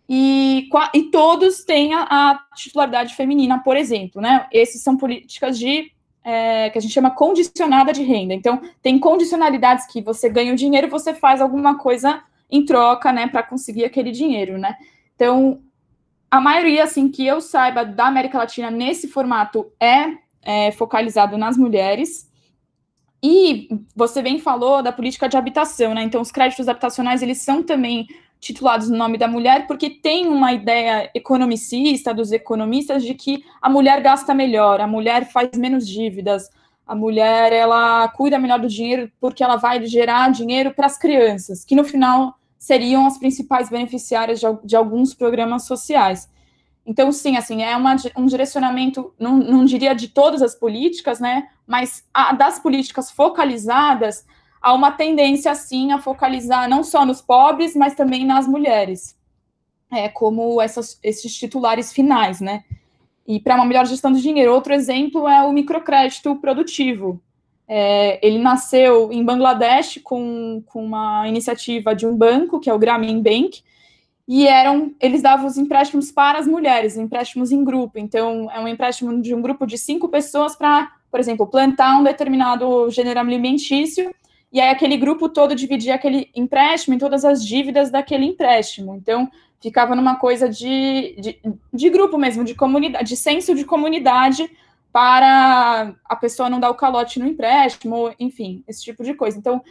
e, 0.08 0.68
e 0.94 1.02
todos 1.04 1.64
têm 1.64 1.94
a, 1.94 2.02
a 2.02 2.44
titularidade 2.54 3.14
feminina, 3.14 3.62
por 3.62 3.76
exemplo, 3.76 4.20
né? 4.20 4.46
Esses 4.52 4.82
são 4.82 4.96
políticas 4.96 5.58
de 5.58 5.90
é, 6.24 6.70
que 6.70 6.78
a 6.78 6.80
gente 6.80 6.92
chama 6.92 7.10
condicionada 7.10 7.92
de 7.92 8.02
renda. 8.02 8.34
Então, 8.34 8.60
tem 8.82 8.98
condicionalidades 8.98 9.86
que 9.86 10.00
você 10.00 10.28
ganha 10.28 10.52
o 10.52 10.56
dinheiro, 10.56 10.88
você 10.88 11.14
faz 11.14 11.40
alguma 11.40 11.78
coisa 11.78 12.22
em 12.50 12.64
troca, 12.64 13.12
né, 13.12 13.26
para 13.26 13.42
conseguir 13.42 13.84
aquele 13.84 14.10
dinheiro, 14.10 14.58
né? 14.58 14.76
Então, 15.14 15.60
a 16.30 16.40
maioria, 16.40 16.84
assim, 16.84 17.10
que 17.10 17.26
eu 17.26 17.40
saiba 17.40 17.84
da 17.84 18.06
América 18.06 18.38
Latina 18.38 18.70
nesse 18.70 19.08
formato 19.08 19.72
é, 19.80 20.12
é 20.42 20.72
focalizado 20.72 21.38
nas 21.38 21.56
mulheres. 21.56 22.30
E 23.22 23.68
você 23.94 24.20
bem 24.20 24.40
falou 24.40 24.82
da 24.82 24.90
política 24.90 25.28
de 25.28 25.36
habitação, 25.36 25.94
né? 25.94 26.02
Então, 26.02 26.20
os 26.20 26.32
créditos 26.32 26.68
habitacionais, 26.68 27.22
eles 27.22 27.38
são 27.38 27.62
também 27.62 28.08
titulados 28.40 28.90
no 28.90 28.98
nome 28.98 29.16
da 29.16 29.28
mulher, 29.28 29.68
porque 29.68 29.88
tem 29.88 30.26
uma 30.26 30.52
ideia 30.52 31.08
economicista 31.14 32.12
dos 32.12 32.32
economistas 32.32 33.04
de 33.04 33.14
que 33.14 33.44
a 33.62 33.70
mulher 33.70 34.02
gasta 34.02 34.34
melhor, 34.34 34.80
a 34.80 34.86
mulher 34.86 35.30
faz 35.30 35.56
menos 35.56 35.86
dívidas, 35.86 36.50
a 36.84 36.92
mulher 36.92 37.52
ela 37.52 38.08
cuida 38.08 38.40
melhor 38.40 38.58
do 38.58 38.66
dinheiro 38.66 39.10
porque 39.20 39.44
ela 39.44 39.54
vai 39.54 39.86
gerar 39.86 40.32
dinheiro 40.32 40.74
para 40.74 40.86
as 40.86 40.98
crianças, 40.98 41.64
que 41.64 41.76
no 41.76 41.84
final 41.84 42.34
seriam 42.58 43.06
as 43.06 43.16
principais 43.16 43.68
beneficiárias 43.68 44.40
de, 44.40 44.46
de 44.64 44.74
alguns 44.74 45.14
programas 45.14 45.64
sociais. 45.64 46.28
Então, 46.84 47.12
sim, 47.12 47.36
assim, 47.36 47.62
é 47.62 47.76
uma, 47.76 47.96
um 48.16 48.26
direcionamento, 48.26 49.14
não, 49.18 49.36
não, 49.36 49.64
diria 49.64 49.94
de 49.94 50.08
todas 50.08 50.42
as 50.42 50.54
políticas, 50.54 51.20
né, 51.20 51.48
mas 51.66 52.04
a, 52.12 52.32
das 52.32 52.58
políticas 52.58 53.10
focalizadas, 53.10 54.26
há 54.60 54.72
uma 54.74 54.90
tendência, 54.90 55.54
sim, 55.54 55.92
a 55.92 55.98
focalizar 55.98 56.68
não 56.68 56.82
só 56.82 57.06
nos 57.06 57.20
pobres, 57.20 57.76
mas 57.76 57.94
também 57.94 58.24
nas 58.24 58.48
mulheres, 58.48 59.16
é, 59.92 60.08
como 60.08 60.60
essas, 60.60 60.98
esses 61.02 61.34
titulares 61.36 61.92
finais, 61.92 62.40
né. 62.40 62.64
E 63.26 63.38
para 63.38 63.54
uma 63.54 63.64
melhor 63.64 63.86
gestão 63.86 64.10
do 64.10 64.20
dinheiro, 64.20 64.52
outro 64.52 64.74
exemplo 64.74 65.28
é 65.28 65.42
o 65.44 65.52
microcrédito 65.52 66.34
produtivo, 66.36 67.22
é, 67.74 68.18
ele 68.26 68.38
nasceu 68.38 69.12
em 69.12 69.24
Bangladesh 69.24 70.00
com, 70.02 70.62
com 70.66 70.84
uma 70.84 71.26
iniciativa 71.28 71.94
de 71.94 72.06
um 72.06 72.14
banco, 72.16 72.60
que 72.60 72.68
é 72.68 72.74
o 72.74 72.78
Grameen 72.78 73.22
Bank, 73.22 73.62
e 74.26 74.46
eram 74.46 74.94
eles 75.00 75.22
davam 75.22 75.46
os 75.46 75.56
empréstimos 75.56 76.10
para 76.12 76.38
as 76.38 76.46
mulheres, 76.46 76.96
empréstimos 76.96 77.50
em 77.50 77.64
grupo. 77.64 77.98
Então, 77.98 78.50
é 78.50 78.60
um 78.60 78.68
empréstimo 78.68 79.20
de 79.20 79.34
um 79.34 79.42
grupo 79.42 79.66
de 79.66 79.76
cinco 79.76 80.08
pessoas 80.08 80.54
para, 80.54 80.90
por 81.10 81.20
exemplo, 81.20 81.46
plantar 81.46 81.98
um 81.98 82.04
determinado 82.04 82.88
gênero 82.90 83.20
alimentício, 83.20 84.14
e 84.52 84.60
aí 84.60 84.68
aquele 84.68 84.96
grupo 84.96 85.28
todo 85.28 85.54
dividia 85.54 85.94
aquele 85.94 86.30
empréstimo 86.34 86.94
em 86.94 86.98
todas 86.98 87.24
as 87.24 87.44
dívidas 87.44 87.90
daquele 87.90 88.26
empréstimo. 88.26 88.94
Então, 88.94 89.30
ficava 89.60 89.94
numa 89.94 90.16
coisa 90.16 90.48
de, 90.48 91.16
de, 91.18 91.40
de 91.72 91.90
grupo 91.90 92.18
mesmo, 92.18 92.44
de 92.44 92.54
comunidade, 92.54 93.08
de 93.08 93.16
senso 93.16 93.54
de 93.54 93.64
comunidade, 93.64 94.50
para 94.92 95.94
a 96.04 96.16
pessoa 96.16 96.50
não 96.50 96.60
dar 96.60 96.68
o 96.68 96.74
calote 96.74 97.18
no 97.18 97.26
empréstimo, 97.26 98.12
enfim, 98.20 98.62
esse 98.68 98.82
tipo 98.82 99.02
de 99.02 99.14
coisa. 99.14 99.38
Então, 99.38 99.62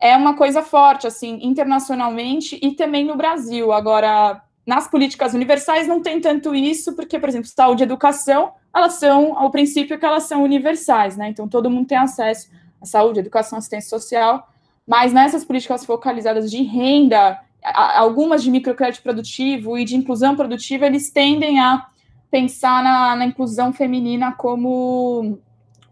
é 0.00 0.16
uma 0.16 0.34
coisa 0.34 0.62
forte, 0.62 1.06
assim, 1.06 1.38
internacionalmente 1.42 2.58
e 2.62 2.72
também 2.72 3.04
no 3.04 3.16
Brasil. 3.16 3.70
Agora, 3.70 4.42
nas 4.66 4.88
políticas 4.88 5.34
universais 5.34 5.86
não 5.86 6.00
tem 6.00 6.20
tanto 6.20 6.54
isso, 6.54 6.96
porque, 6.96 7.18
por 7.18 7.28
exemplo, 7.28 7.48
saúde 7.48 7.82
e 7.82 7.84
educação, 7.84 8.52
elas 8.74 8.94
são, 8.94 9.38
ao 9.38 9.50
princípio, 9.50 9.98
que 9.98 10.06
elas 10.06 10.22
são 10.22 10.42
universais, 10.42 11.16
né? 11.16 11.28
Então, 11.28 11.46
todo 11.46 11.70
mundo 11.70 11.86
tem 11.86 11.98
acesso 11.98 12.48
à 12.80 12.86
saúde, 12.86 13.20
educação, 13.20 13.58
assistência 13.58 13.90
social, 13.90 14.48
mas 14.86 15.12
nessas 15.12 15.44
políticas 15.44 15.84
focalizadas 15.84 16.50
de 16.50 16.62
renda, 16.62 17.38
algumas 17.62 18.42
de 18.42 18.50
microcrédito 18.50 19.02
produtivo 19.02 19.76
e 19.76 19.84
de 19.84 19.96
inclusão 19.96 20.34
produtiva, 20.34 20.86
eles 20.86 21.10
tendem 21.10 21.60
a 21.60 21.86
pensar 22.30 22.82
na, 22.82 23.16
na 23.16 23.26
inclusão 23.26 23.72
feminina 23.72 24.32
como, 24.32 25.38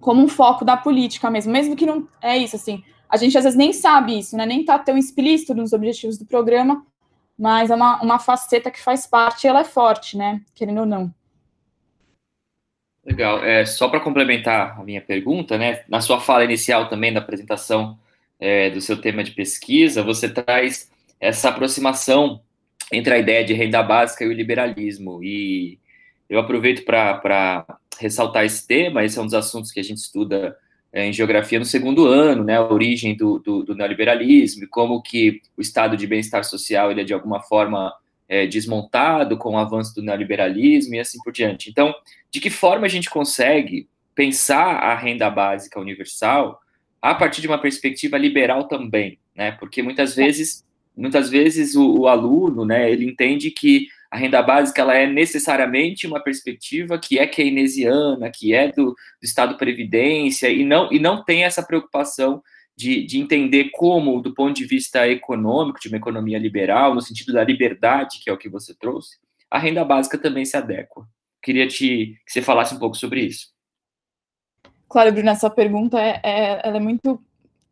como 0.00 0.23
um 0.23 0.29
foco 0.29 0.65
da 0.65 0.77
política 0.77 1.31
mesmo, 1.31 1.53
mesmo 1.53 1.77
que 1.77 1.85
não 1.85 2.09
é 2.23 2.38
isso, 2.38 2.57
assim, 2.57 2.83
a 3.09 3.17
gente 3.17 3.37
às 3.37 3.45
vezes 3.45 3.59
nem 3.59 3.73
sabe 3.73 4.19
isso, 4.19 4.37
né, 4.37 4.45
nem 4.45 4.61
está 4.61 4.79
tão 4.79 4.97
explícito 4.97 5.55
nos 5.55 5.73
objetivos 5.73 6.19
do 6.19 6.27
programa, 6.27 6.85
mas 7.38 7.71
é 7.71 7.75
uma, 7.75 8.03
uma 8.03 8.19
faceta 8.19 8.71
que 8.71 8.81
faz 8.81 9.07
parte 9.07 9.45
e 9.45 9.49
ela 9.49 9.61
é 9.61 9.65
forte, 9.65 10.17
né, 10.17 10.41
querendo 10.55 10.81
ou 10.81 10.87
não. 10.87 11.12
Legal, 13.05 13.43
é, 13.43 13.65
só 13.65 13.88
para 13.88 14.00
complementar 14.00 14.79
a 14.79 14.85
minha 14.85 15.00
pergunta, 15.00 15.57
né, 15.57 15.83
na 15.88 16.00
sua 16.00 16.21
fala 16.21 16.45
inicial 16.45 16.88
também 16.88 17.12
da 17.12 17.21
apresentação 17.21 17.99
é, 18.38 18.69
do 18.71 18.81
seu 18.81 19.00
tema 19.00 19.25
de 19.25 19.31
pesquisa, 19.31 20.03
você 20.03 20.29
traz 20.29 20.91
essa 21.19 21.49
aproximação 21.49 22.41
entre 22.93 23.15
a 23.15 23.19
ideia 23.19 23.45
de 23.45 23.55
renda 23.55 23.83
básica 23.83 24.25
e 24.25 24.29
o 24.29 24.33
liberalismo, 24.33 25.23
e 25.23 25.79
eu 26.29 26.38
aproveito 26.38 26.85
para 26.85 27.65
ressaltar 27.99 28.45
esse 28.45 28.67
tema, 28.67 29.05
esse 29.05 29.19
é 29.19 29.23
um 29.23 29.25
dos 29.25 29.35
assuntos 29.35 29.73
que 29.73 29.81
a 29.81 29.83
gente 29.83 29.99
estuda 29.99 30.57
em 30.92 31.12
geografia 31.12 31.59
no 31.59 31.64
segundo 31.64 32.07
ano, 32.07 32.45
né, 32.45 32.57
a 32.57 32.66
origem 32.66 33.14
do, 33.14 33.38
do, 33.38 33.62
do 33.62 33.75
neoliberalismo 33.75 34.66
como 34.71 35.02
que 35.02 35.40
o 35.57 35.61
estado 35.61 35.97
de 35.97 36.07
bem-estar 36.07 36.45
social 36.45 36.90
ele 36.90 37.02
é 37.02 37.04
de 37.04 37.12
alguma 37.12 37.40
forma 37.40 37.92
é, 38.28 38.47
desmontado 38.47 39.37
com 39.37 39.54
o 39.54 39.59
avanço 39.59 39.95
do 39.95 40.02
neoliberalismo 40.02 40.95
e 40.95 41.00
assim 41.00 41.18
por 41.23 41.33
diante. 41.33 41.71
Então, 41.71 41.95
de 42.30 42.40
que 42.40 42.50
forma 42.50 42.87
a 42.87 42.88
gente 42.88 43.09
consegue 43.09 43.88
pensar 44.14 44.76
a 44.76 44.95
renda 44.95 45.30
básica 45.30 45.80
universal 45.80 46.61
a 47.00 47.14
partir 47.14 47.40
de 47.40 47.47
uma 47.47 47.61
perspectiva 47.61 48.18
liberal 48.18 48.64
também, 48.64 49.18
né? 49.35 49.52
Porque 49.52 49.83
muitas 49.83 50.16
vezes, 50.16 50.64
muitas 50.97 51.30
vezes 51.30 51.75
o, 51.75 52.00
o 52.00 52.09
aluno, 52.09 52.64
né, 52.64 52.90
ele 52.90 53.07
entende 53.07 53.50
que 53.50 53.87
a 54.11 54.17
renda 54.17 54.43
básica 54.43 54.81
ela 54.81 54.95
é 54.95 55.07
necessariamente 55.07 56.07
uma 56.07 56.23
perspectiva 56.23 56.99
que 56.99 57.19
é 57.19 57.27
keynesiana, 57.27 58.31
que 58.31 58.55
é 58.55 58.73
do, 58.73 58.87
do 58.87 58.95
Estado 59.23 59.57
Previdência, 59.57 60.49
e 60.49 60.65
não, 60.65 60.91
e 60.91 60.99
não 60.99 61.23
tem 61.23 61.45
essa 61.45 61.62
preocupação 61.62 62.43
de, 62.75 63.05
de 63.05 63.19
entender 63.19 63.71
como, 63.73 64.23
do 64.23 64.33
ponto 64.33 64.55
de 64.55 64.65
vista 64.65 65.07
econômico, 65.09 65.81
de 65.81 65.88
uma 65.88 65.99
economia 65.99 66.38
liberal, 66.38 66.95
no 66.95 67.03
sentido 67.03 67.33
da 67.33 67.45
liberdade, 67.45 68.21
que 68.23 68.31
é 68.31 68.33
o 68.33 68.38
que 68.38 68.49
você 68.49 68.75
trouxe, 68.75 69.19
a 69.50 69.59
renda 69.59 69.85
básica 69.85 70.17
também 70.17 70.45
se 70.45 70.57
adequa. 70.57 71.07
Queria 71.43 71.67
te, 71.67 72.17
que 72.25 72.33
você 72.33 72.41
falasse 72.41 72.75
um 72.75 72.79
pouco 72.79 72.97
sobre 72.97 73.21
isso. 73.21 73.49
Claro, 74.88 75.12
Bruna, 75.12 75.33
essa 75.33 75.50
pergunta 75.50 76.00
é, 76.00 76.21
é, 76.23 76.61
ela 76.65 76.79
é 76.79 76.81
muito 76.81 77.23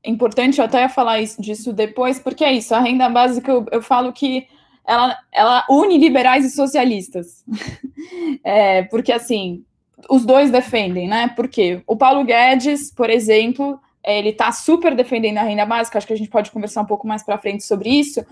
importante, 0.04 0.58
eu 0.58 0.64
até 0.64 0.82
ia 0.82 0.88
falar 0.88 1.20
isso, 1.20 1.40
disso 1.40 1.72
depois, 1.72 2.18
porque 2.18 2.44
é 2.44 2.52
isso, 2.52 2.74
a 2.74 2.80
renda 2.80 3.08
básica, 3.08 3.50
eu, 3.50 3.64
eu 3.72 3.80
falo 3.80 4.12
que 4.12 4.46
ela, 4.86 5.18
ela 5.32 5.66
une 5.68 5.98
liberais 5.98 6.44
e 6.44 6.50
socialistas. 6.50 7.44
é, 8.44 8.82
porque, 8.84 9.12
assim, 9.12 9.64
os 10.08 10.24
dois 10.24 10.50
defendem, 10.50 11.08
né? 11.08 11.32
Porque 11.34 11.82
o 11.86 11.96
Paulo 11.96 12.24
Guedes, 12.24 12.92
por 12.92 13.10
exemplo, 13.10 13.80
ele 14.04 14.28
está 14.28 14.52
super 14.52 14.94
defendendo 14.94 15.38
a 15.38 15.42
renda 15.42 15.66
básica, 15.66 15.98
acho 15.98 16.06
que 16.06 16.12
a 16.12 16.16
gente 16.16 16.30
pode 16.30 16.52
conversar 16.52 16.82
um 16.82 16.86
pouco 16.86 17.06
mais 17.08 17.24
para 17.24 17.38
frente 17.38 17.64
sobre 17.64 17.90
isso, 17.90 18.24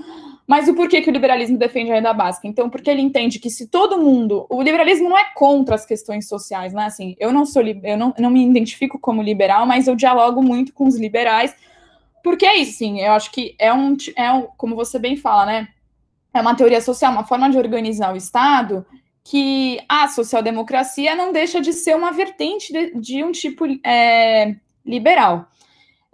mas 0.47 0.69
o 0.69 0.75
porquê 0.75 1.01
que 1.01 1.11
o 1.11 1.13
liberalismo 1.13 1.59
defende 1.59 1.91
a 1.91 1.97
renda 1.97 2.13
básica? 2.13 2.47
Então, 2.47 2.71
porque 2.71 2.89
ele 2.89 3.03
entende 3.03 3.41
que 3.41 3.51
se 3.51 3.67
todo 3.67 3.99
mundo, 3.99 4.47
o 4.49 4.63
liberalismo 4.63 5.09
não 5.09 5.19
é 5.19 5.25
contra 5.35 5.75
as 5.75 5.85
questões 5.85 6.29
sociais, 6.29 6.73
né? 6.73 6.85
Assim, 6.85 7.17
eu 7.19 7.33
não 7.33 7.45
sou, 7.45 7.63
eu 7.63 7.97
não, 7.97 8.15
não 8.17 8.31
me 8.31 8.47
identifico 8.47 8.99
como 8.99 9.21
liberal, 9.21 9.67
mas 9.67 9.89
eu 9.89 9.97
dialogo 9.97 10.41
muito 10.41 10.73
com 10.73 10.87
os 10.87 10.97
liberais, 10.97 11.57
porque 12.23 12.47
é 12.47 12.57
isso, 12.57 12.79
sim, 12.79 13.01
eu 13.01 13.13
acho 13.13 13.31
que 13.33 13.55
é 13.59 13.73
um, 13.73 13.97
é 14.17 14.33
um, 14.33 14.43
como 14.57 14.77
você 14.77 14.99
bem 14.99 15.17
fala, 15.17 15.45
né? 15.45 15.69
É 16.35 16.41
uma 16.41 16.57
teoria 16.57 16.81
social, 16.81 17.13
uma 17.13 17.25
forma 17.25 17.49
de 17.49 17.57
organizar 17.57 18.13
o 18.13 18.17
Estado, 18.17 18.85
que 19.23 19.81
a 19.89 20.09
social-democracia 20.09 21.15
não 21.15 21.33
deixa 21.33 21.61
de 21.61 21.73
ser 21.73 21.97
uma 21.97 22.13
vertente 22.13 22.73
de, 22.73 23.01
de 23.01 23.25
um 23.25 23.33
tipo 23.33 23.65
é, 23.87 24.57
liberal. 24.85 25.49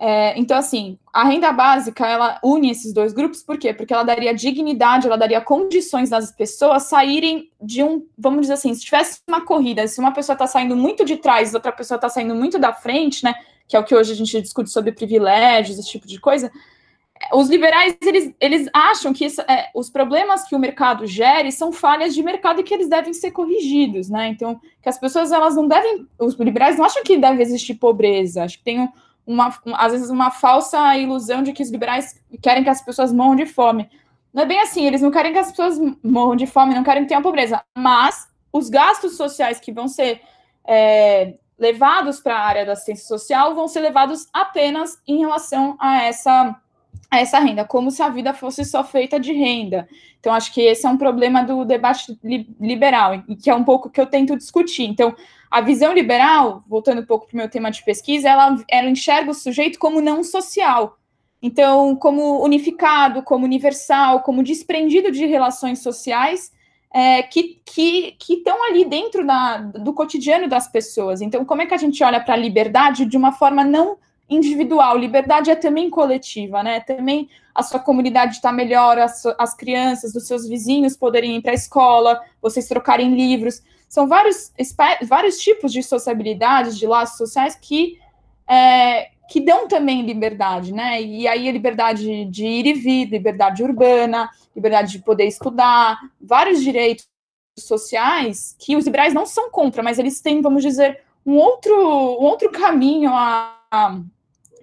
É, 0.02 0.38
então, 0.38 0.56
assim, 0.56 0.98
a 1.12 1.24
renda 1.24 1.52
básica, 1.52 2.06
ela 2.06 2.40
une 2.42 2.70
esses 2.70 2.92
dois 2.92 3.12
grupos, 3.12 3.42
por 3.42 3.58
quê? 3.58 3.74
Porque 3.74 3.92
ela 3.92 4.02
daria 4.02 4.32
dignidade, 4.32 5.06
ela 5.06 5.16
daria 5.16 5.40
condições 5.42 6.08
das 6.08 6.32
pessoas 6.32 6.84
saírem 6.84 7.50
de 7.60 7.82
um, 7.82 8.06
vamos 8.16 8.42
dizer 8.42 8.54
assim, 8.54 8.72
se 8.72 8.80
tivesse 8.80 9.20
uma 9.28 9.44
corrida, 9.44 9.86
se 9.86 10.00
uma 10.00 10.12
pessoa 10.12 10.34
está 10.34 10.46
saindo 10.46 10.74
muito 10.74 11.04
de 11.04 11.16
trás, 11.16 11.54
outra 11.54 11.72
pessoa 11.72 11.96
está 11.96 12.08
saindo 12.08 12.34
muito 12.34 12.58
da 12.58 12.72
frente, 12.72 13.24
né, 13.24 13.34
que 13.68 13.76
é 13.76 13.78
o 13.78 13.84
que 13.84 13.94
hoje 13.94 14.12
a 14.12 14.16
gente 14.16 14.40
discute 14.40 14.70
sobre 14.70 14.92
privilégios, 14.92 15.78
esse 15.78 15.90
tipo 15.90 16.06
de 16.06 16.18
coisa, 16.18 16.50
os 17.32 17.48
liberais 17.48 17.96
eles, 18.00 18.34
eles 18.40 18.68
acham 18.72 19.12
que 19.12 19.26
isso, 19.26 19.40
é, 19.42 19.70
os 19.74 19.90
problemas 19.90 20.44
que 20.44 20.56
o 20.56 20.58
mercado 20.58 21.06
gere 21.06 21.52
são 21.52 21.70
falhas 21.70 22.14
de 22.14 22.22
mercado 22.22 22.60
e 22.60 22.64
que 22.64 22.72
eles 22.72 22.88
devem 22.88 23.12
ser 23.12 23.30
corrigidos, 23.30 24.08
né? 24.08 24.28
Então, 24.28 24.60
que 24.82 24.88
as 24.88 24.98
pessoas 24.98 25.30
elas 25.30 25.54
não 25.54 25.68
devem, 25.68 26.06
os 26.18 26.34
liberais 26.34 26.78
não 26.78 26.84
acham 26.84 27.02
que 27.02 27.18
deve 27.18 27.42
existir 27.42 27.74
pobreza, 27.74 28.44
acho 28.44 28.58
que 28.58 28.64
tem 28.64 28.88
uma, 29.26 29.54
às 29.74 29.92
vezes 29.92 30.08
uma 30.10 30.30
falsa 30.30 30.96
ilusão 30.96 31.42
de 31.42 31.52
que 31.52 31.62
os 31.62 31.70
liberais 31.70 32.20
querem 32.42 32.64
que 32.64 32.70
as 32.70 32.82
pessoas 32.82 33.12
morram 33.12 33.36
de 33.36 33.46
fome. 33.46 33.88
Não 34.32 34.44
é 34.44 34.46
bem 34.46 34.60
assim, 34.60 34.86
eles 34.86 35.02
não 35.02 35.10
querem 35.10 35.32
que 35.32 35.38
as 35.38 35.50
pessoas 35.50 35.78
morram 36.02 36.36
de 36.36 36.46
fome, 36.46 36.74
não 36.74 36.84
querem 36.84 37.02
que 37.02 37.08
tenha 37.08 37.22
pobreza, 37.22 37.62
mas 37.76 38.28
os 38.52 38.68
gastos 38.68 39.16
sociais 39.16 39.60
que 39.60 39.72
vão 39.72 39.86
ser 39.88 40.20
é, 40.66 41.34
levados 41.58 42.20
para 42.20 42.36
a 42.36 42.44
área 42.44 42.64
da 42.64 42.72
assistência 42.72 43.06
social 43.06 43.54
vão 43.54 43.68
ser 43.68 43.80
levados 43.80 44.26
apenas 44.32 44.98
em 45.06 45.18
relação 45.18 45.76
a 45.78 46.02
essa 46.02 46.56
essa 47.18 47.38
renda, 47.40 47.64
como 47.64 47.90
se 47.90 48.02
a 48.02 48.08
vida 48.08 48.32
fosse 48.32 48.64
só 48.64 48.84
feita 48.84 49.18
de 49.18 49.32
renda. 49.32 49.88
Então, 50.20 50.32
acho 50.32 50.52
que 50.52 50.60
esse 50.60 50.86
é 50.86 50.88
um 50.88 50.96
problema 50.96 51.42
do 51.42 51.64
debate 51.64 52.16
li 52.22 52.48
liberal, 52.60 53.22
e 53.28 53.34
que 53.34 53.50
é 53.50 53.54
um 53.54 53.64
pouco 53.64 53.90
que 53.90 54.00
eu 54.00 54.06
tento 54.06 54.36
discutir. 54.36 54.84
Então, 54.84 55.14
a 55.50 55.60
visão 55.60 55.92
liberal, 55.92 56.62
voltando 56.68 57.00
um 57.00 57.06
pouco 57.06 57.26
para 57.26 57.34
o 57.34 57.38
meu 57.38 57.48
tema 57.48 57.70
de 57.70 57.82
pesquisa, 57.84 58.28
ela, 58.28 58.56
ela 58.68 58.88
enxerga 58.88 59.30
o 59.30 59.34
sujeito 59.34 59.78
como 59.78 60.00
não 60.00 60.22
social. 60.22 60.98
Então, 61.42 61.96
como 61.96 62.44
unificado, 62.44 63.22
como 63.22 63.44
universal, 63.44 64.20
como 64.20 64.42
desprendido 64.42 65.10
de 65.10 65.26
relações 65.26 65.80
sociais, 65.80 66.52
é, 66.92 67.22
que 67.22 67.62
estão 68.28 68.62
ali 68.64 68.84
dentro 68.84 69.26
da, 69.26 69.58
do 69.58 69.92
cotidiano 69.92 70.48
das 70.48 70.70
pessoas. 70.70 71.20
Então, 71.20 71.44
como 71.44 71.62
é 71.62 71.66
que 71.66 71.74
a 71.74 71.78
gente 71.78 72.02
olha 72.04 72.20
para 72.20 72.34
a 72.34 72.36
liberdade 72.36 73.04
de 73.04 73.16
uma 73.16 73.32
forma 73.32 73.64
não 73.64 73.96
individual? 74.30 74.96
Liberdade 74.96 75.50
é 75.50 75.56
também 75.56 75.90
coletiva, 75.90 76.62
né? 76.62 76.80
Também 76.80 77.28
a 77.54 77.62
sua 77.62 77.80
comunidade 77.80 78.36
está 78.36 78.52
melhor, 78.52 78.98
as, 78.98 79.26
as 79.38 79.54
crianças 79.54 80.12
dos 80.12 80.26
seus 80.26 80.48
vizinhos 80.48 80.96
poderem 80.96 81.36
ir 81.36 81.42
para 81.42 81.50
a 81.50 81.54
escola, 81.54 82.20
vocês 82.40 82.68
trocarem 82.68 83.14
livros. 83.14 83.62
São 83.88 84.06
vários, 84.06 84.52
vários 85.02 85.38
tipos 85.38 85.72
de 85.72 85.82
sociabilidades, 85.82 86.78
de 86.78 86.86
laços 86.86 87.18
sociais 87.18 87.56
que, 87.60 87.98
é, 88.48 89.10
que 89.28 89.40
dão 89.40 89.66
também 89.66 90.02
liberdade, 90.02 90.72
né? 90.72 91.02
E 91.02 91.26
aí 91.26 91.48
a 91.48 91.52
liberdade 91.52 92.24
de 92.26 92.46
ir 92.46 92.66
e 92.66 92.72
vir, 92.72 93.10
liberdade 93.10 93.62
urbana, 93.62 94.30
liberdade 94.54 94.92
de 94.92 95.00
poder 95.00 95.24
estudar, 95.24 95.98
vários 96.20 96.62
direitos 96.62 97.08
sociais 97.58 98.54
que 98.58 98.76
os 98.76 98.84
liberais 98.84 99.12
não 99.12 99.26
são 99.26 99.50
contra, 99.50 99.82
mas 99.82 99.98
eles 99.98 100.20
têm, 100.20 100.40
vamos 100.40 100.62
dizer, 100.62 101.00
um 101.26 101.36
outro, 101.36 101.74
um 101.74 102.24
outro 102.24 102.50
caminho 102.50 103.10
a, 103.12 103.56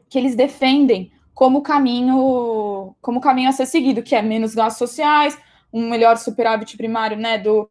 que 0.09 0.17
eles 0.17 0.35
defendem 0.35 1.11
como 1.33 1.61
caminho 1.61 2.95
como 3.01 3.21
caminho 3.21 3.49
a 3.49 3.51
ser 3.51 3.65
seguido, 3.65 4.01
que 4.01 4.15
é 4.15 4.21
menos 4.21 4.55
gastos 4.55 4.89
sociais, 4.89 5.37
um 5.71 5.89
melhor 5.89 6.17
superávit 6.17 6.75
primário, 6.75 7.17
né, 7.17 7.37
do, 7.37 7.69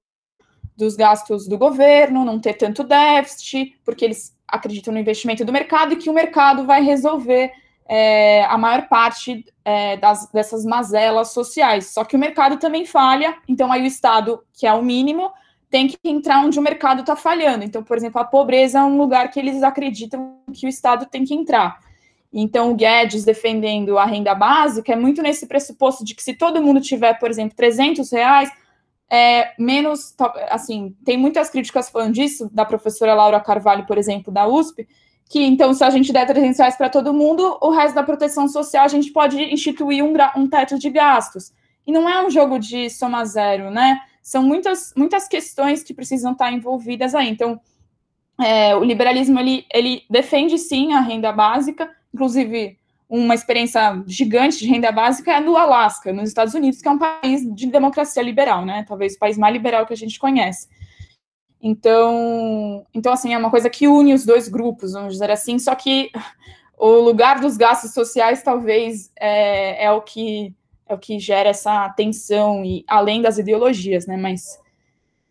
dos 0.76 0.94
gastos 0.94 1.48
do 1.48 1.58
governo, 1.58 2.24
não 2.24 2.38
ter 2.38 2.54
tanto 2.54 2.84
déficit, 2.84 3.76
porque 3.84 4.04
eles 4.04 4.36
acreditam 4.46 4.94
no 4.94 5.00
investimento 5.00 5.44
do 5.44 5.52
mercado 5.52 5.94
e 5.94 5.96
que 5.96 6.10
o 6.10 6.14
mercado 6.14 6.64
vai 6.64 6.82
resolver 6.82 7.50
é, 7.88 8.44
a 8.44 8.58
maior 8.58 8.88
parte 8.88 9.44
é, 9.64 9.96
das, 9.96 10.30
dessas 10.30 10.64
mazelas 10.64 11.28
sociais. 11.28 11.92
Só 11.92 12.04
que 12.04 12.14
o 12.14 12.18
mercado 12.18 12.58
também 12.58 12.84
falha, 12.84 13.36
então 13.48 13.72
aí 13.72 13.82
o 13.82 13.86
Estado, 13.86 14.44
que 14.52 14.66
é 14.66 14.72
o 14.72 14.82
mínimo, 14.82 15.30
tem 15.68 15.88
que 15.88 15.98
entrar 16.04 16.44
onde 16.44 16.58
o 16.58 16.62
mercado 16.62 17.00
está 17.00 17.16
falhando. 17.16 17.64
Então, 17.64 17.82
por 17.82 17.96
exemplo, 17.96 18.20
a 18.20 18.24
pobreza 18.24 18.78
é 18.78 18.82
um 18.82 18.96
lugar 18.96 19.30
que 19.30 19.40
eles 19.40 19.62
acreditam 19.62 20.38
que 20.52 20.66
o 20.66 20.68
Estado 20.68 21.06
tem 21.06 21.24
que 21.24 21.34
entrar. 21.34 21.80
Então, 22.32 22.70
o 22.70 22.74
Guedes 22.74 23.24
defendendo 23.24 23.98
a 23.98 24.04
renda 24.04 24.34
básica 24.34 24.92
é 24.92 24.96
muito 24.96 25.22
nesse 25.22 25.46
pressuposto 25.46 26.04
de 26.04 26.14
que 26.14 26.22
se 26.22 26.34
todo 26.34 26.62
mundo 26.62 26.80
tiver, 26.80 27.18
por 27.18 27.30
exemplo, 27.30 27.56
300 27.56 28.10
reais, 28.10 28.50
é, 29.08 29.54
menos, 29.58 30.14
assim, 30.50 30.94
tem 31.04 31.16
muitas 31.16 31.48
críticas 31.48 31.88
falando 31.88 32.14
disso, 32.14 32.50
da 32.52 32.64
professora 32.64 33.14
Laura 33.14 33.40
Carvalho, 33.40 33.86
por 33.86 33.96
exemplo, 33.96 34.32
da 34.32 34.46
USP, 34.46 34.86
que 35.28 35.42
então, 35.42 35.74
se 35.74 35.82
a 35.82 35.90
gente 35.90 36.12
der 36.12 36.26
300 36.26 36.58
reais 36.58 36.76
para 36.76 36.88
todo 36.88 37.12
mundo, 37.12 37.58
o 37.60 37.70
resto 37.70 37.94
da 37.94 38.02
proteção 38.02 38.48
social 38.48 38.84
a 38.84 38.88
gente 38.88 39.10
pode 39.10 39.40
instituir 39.42 40.04
um, 40.04 40.12
um 40.36 40.48
teto 40.48 40.78
de 40.78 40.88
gastos. 40.90 41.52
E 41.86 41.92
não 41.92 42.08
é 42.08 42.24
um 42.24 42.30
jogo 42.30 42.58
de 42.58 42.90
soma 42.90 43.24
zero, 43.24 43.70
né? 43.70 44.00
São 44.22 44.42
muitas, 44.42 44.92
muitas 44.96 45.28
questões 45.28 45.82
que 45.82 45.94
precisam 45.94 46.32
estar 46.32 46.52
envolvidas 46.52 47.14
aí. 47.14 47.28
Então, 47.28 47.60
é, 48.40 48.74
o 48.76 48.84
liberalismo 48.84 49.38
ele, 49.38 49.64
ele 49.72 50.02
defende 50.10 50.58
sim 50.58 50.92
a 50.92 51.00
renda 51.00 51.32
básica, 51.32 51.90
inclusive 52.16 52.78
uma 53.08 53.34
experiência 53.34 54.02
gigante 54.06 54.58
de 54.58 54.66
renda 54.66 54.90
básica 54.90 55.32
é 55.32 55.40
no 55.40 55.56
Alasca, 55.56 56.12
nos 56.12 56.28
Estados 56.28 56.54
Unidos, 56.54 56.80
que 56.80 56.88
é 56.88 56.90
um 56.90 56.98
país 56.98 57.42
de 57.54 57.66
democracia 57.66 58.22
liberal, 58.22 58.64
né? 58.64 58.84
Talvez 58.88 59.14
o 59.14 59.18
país 59.18 59.38
mais 59.38 59.52
liberal 59.52 59.86
que 59.86 59.92
a 59.92 59.96
gente 59.96 60.18
conhece. 60.18 60.68
Então, 61.62 62.84
então 62.92 63.12
assim, 63.12 63.32
é 63.32 63.38
uma 63.38 63.50
coisa 63.50 63.70
que 63.70 63.86
une 63.86 64.14
os 64.14 64.24
dois 64.24 64.48
grupos, 64.48 64.92
vamos 64.92 65.12
dizer 65.12 65.30
assim, 65.30 65.58
só 65.58 65.74
que 65.74 66.10
o 66.76 66.90
lugar 67.00 67.38
dos 67.38 67.56
gastos 67.56 67.92
sociais 67.92 68.42
talvez 68.42 69.12
é, 69.18 69.84
é 69.84 69.92
o 69.92 70.00
que 70.00 70.54
é 70.88 70.94
o 70.94 70.98
que 70.98 71.18
gera 71.18 71.48
essa 71.48 71.88
tensão 71.90 72.64
e 72.64 72.84
além 72.86 73.20
das 73.20 73.38
ideologias, 73.38 74.06
né? 74.06 74.16
Mas 74.16 74.60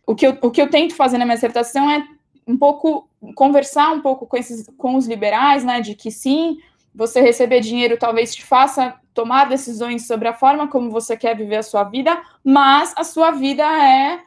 o 0.06 0.14
que 0.14 0.26
eu, 0.26 0.38
o 0.42 0.50
que 0.50 0.60
eu 0.60 0.70
tento 0.70 0.94
fazer 0.94 1.18
na 1.18 1.24
minha 1.24 1.34
dissertação 1.34 1.90
é 1.90 2.06
um 2.46 2.56
pouco 2.56 3.08
conversar 3.34 3.90
um 3.92 4.00
pouco 4.00 4.26
com 4.26 4.36
esses 4.36 4.66
com 4.76 4.96
os 4.96 5.06
liberais, 5.06 5.64
né? 5.64 5.80
De 5.80 5.94
que 5.94 6.10
sim, 6.10 6.58
você 6.96 7.20
receber 7.20 7.60
dinheiro 7.60 7.98
talvez 7.98 8.34
te 8.34 8.42
faça 8.42 8.98
tomar 9.12 9.48
decisões 9.48 10.06
sobre 10.06 10.26
a 10.28 10.32
forma 10.32 10.66
como 10.66 10.90
você 10.90 11.16
quer 11.16 11.36
viver 11.36 11.56
a 11.56 11.62
sua 11.62 11.84
vida, 11.84 12.20
mas 12.42 12.94
a 12.96 13.04
sua 13.04 13.30
vida 13.30 13.62
é 13.62 14.20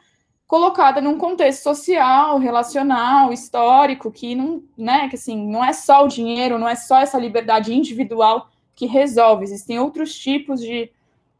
colocada 0.46 1.00
num 1.00 1.18
contexto 1.18 1.62
social, 1.62 2.38
relacional, 2.38 3.32
histórico, 3.32 4.10
que 4.10 4.34
não, 4.34 4.62
né, 4.76 5.08
que 5.08 5.16
assim, 5.16 5.48
não 5.48 5.64
é 5.64 5.72
só 5.72 6.04
o 6.04 6.08
dinheiro, 6.08 6.58
não 6.58 6.68
é 6.68 6.74
só 6.74 6.98
essa 6.98 7.18
liberdade 7.18 7.74
individual 7.74 8.48
que 8.74 8.86
resolve, 8.86 9.44
existem 9.44 9.78
outros 9.78 10.16
tipos 10.18 10.60
de, 10.60 10.90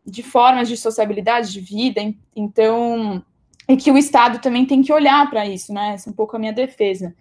de 0.06 0.22
formas 0.22 0.68
de 0.68 0.76
sociabilidade 0.76 1.52
de 1.52 1.60
vida, 1.60 2.00
então, 2.36 3.24
e 3.68 3.76
que 3.76 3.90
o 3.90 3.98
Estado 3.98 4.40
também 4.40 4.64
tem 4.64 4.80
que 4.80 4.92
olhar 4.92 5.28
para 5.28 5.44
isso, 5.44 5.72
né, 5.72 5.94
essa 5.94 6.08
é 6.08 6.12
um 6.12 6.14
pouco 6.14 6.36
a 6.36 6.38
minha 6.38 6.52
defesa. 6.52 7.12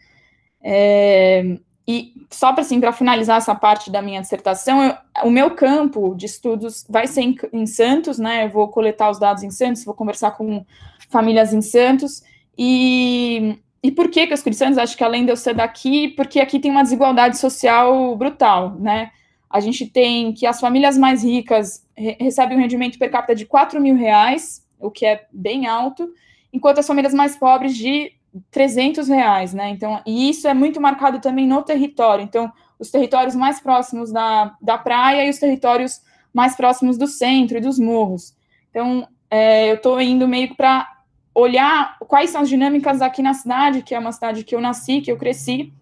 É, 0.62 1.58
e 1.92 2.14
só 2.30 2.54
para 2.54 2.62
assim, 2.62 2.80
finalizar 2.94 3.38
essa 3.38 3.56
parte 3.56 3.90
da 3.90 4.00
minha 4.00 4.22
dissertação, 4.22 4.84
eu, 4.84 4.94
o 5.24 5.32
meu 5.32 5.56
campo 5.56 6.14
de 6.14 6.28
estudos 6.28 6.86
vai 6.88 7.08
ser 7.08 7.22
em, 7.22 7.36
em, 7.52 7.66
Santos, 7.66 8.20
né? 8.20 8.46
Eu 8.46 8.50
vou 8.52 8.68
coletar 8.68 9.10
os 9.10 9.18
dados 9.18 9.42
em 9.42 9.50
Santos, 9.50 9.84
vou 9.84 9.96
conversar 9.96 10.38
com 10.38 10.64
famílias 11.10 11.52
em 11.52 11.64
Santos. 11.64 12.22
E, 12.56 13.58
e 13.82 13.90
por 13.90 14.08
que 14.08 14.28
que 14.28 14.34
eu 14.34 14.36
escolhi 14.36 14.56
Santos? 14.56 14.78
Acho 14.78 14.96
que 14.96 15.04
além 15.04 15.26
de 15.26 15.32
eu 15.32 15.36
ser 15.36 15.56
daqui, 15.56 16.10
porque 16.10 16.40
aqui 16.40 16.60
tem 16.60 16.70
uma 16.70 16.84
desigualdade 16.84 17.40
social 17.40 18.16
brutal, 18.16 18.76
né? 18.76 19.10
A 19.50 19.60
gente 19.60 19.88
tem 19.88 20.32
que 20.32 20.46
as 20.46 20.60
famílias 20.60 20.96
mais 20.96 21.24
ricas 21.24 21.84
re 21.98 22.16
recebem 22.20 22.56
um 22.56 22.62
rendimento 22.62 23.00
per 23.00 23.10
capita 23.10 23.34
de 23.34 23.48
4 23.48 23.82
mil 23.82 23.96
reais, 23.96 24.64
o 24.80 24.92
que 24.92 25.08
é 25.08 25.26
bem 25.34 25.66
alto, 25.66 26.08
enquanto 26.54 26.78
as 26.78 26.86
famílias 26.86 27.16
mais 27.16 27.36
pobres 27.36 27.76
de 27.76 28.12
300 28.52 29.08
reais, 29.08 29.54
né? 29.54 29.70
Então, 29.70 30.02
e 30.06 30.30
isso 30.30 30.48
é 30.48 30.54
muito 30.54 30.80
marcado 30.80 31.20
também 31.20 31.48
no 31.48 31.62
território. 31.62 32.24
Então, 32.24 32.52
os 32.78 32.90
territórios 32.90 33.36
mais 33.36 33.60
próximos 33.60 34.12
da, 34.12 34.56
da 34.62 34.78
praia 34.78 35.26
e 35.26 35.30
os 35.30 35.38
territórios 35.38 36.02
mais 36.34 36.56
próximos 36.56 36.98
do 36.98 37.08
centro 37.08 37.58
e 37.58 37.62
dos 37.62 37.80
morros. 37.80 38.36
Então, 38.70 39.08
é, 39.30 39.72
eu 39.72 39.76
estou 39.76 40.00
indo 40.00 40.28
meio 40.28 40.56
para 40.56 40.88
olhar 41.34 41.98
quais 42.00 42.30
são 42.30 42.42
as 42.42 42.50
dinâmicas 42.50 43.02
aqui 43.02 43.22
na 43.22 43.34
cidade, 43.34 43.82
que 43.82 43.96
é 43.96 44.00
uma 44.00 44.12
cidade 44.12 44.44
que 44.44 44.56
eu 44.56 44.62
nasci, 44.62 45.02
que 45.02 45.12
eu 45.12 45.18
cresci, 45.18 45.74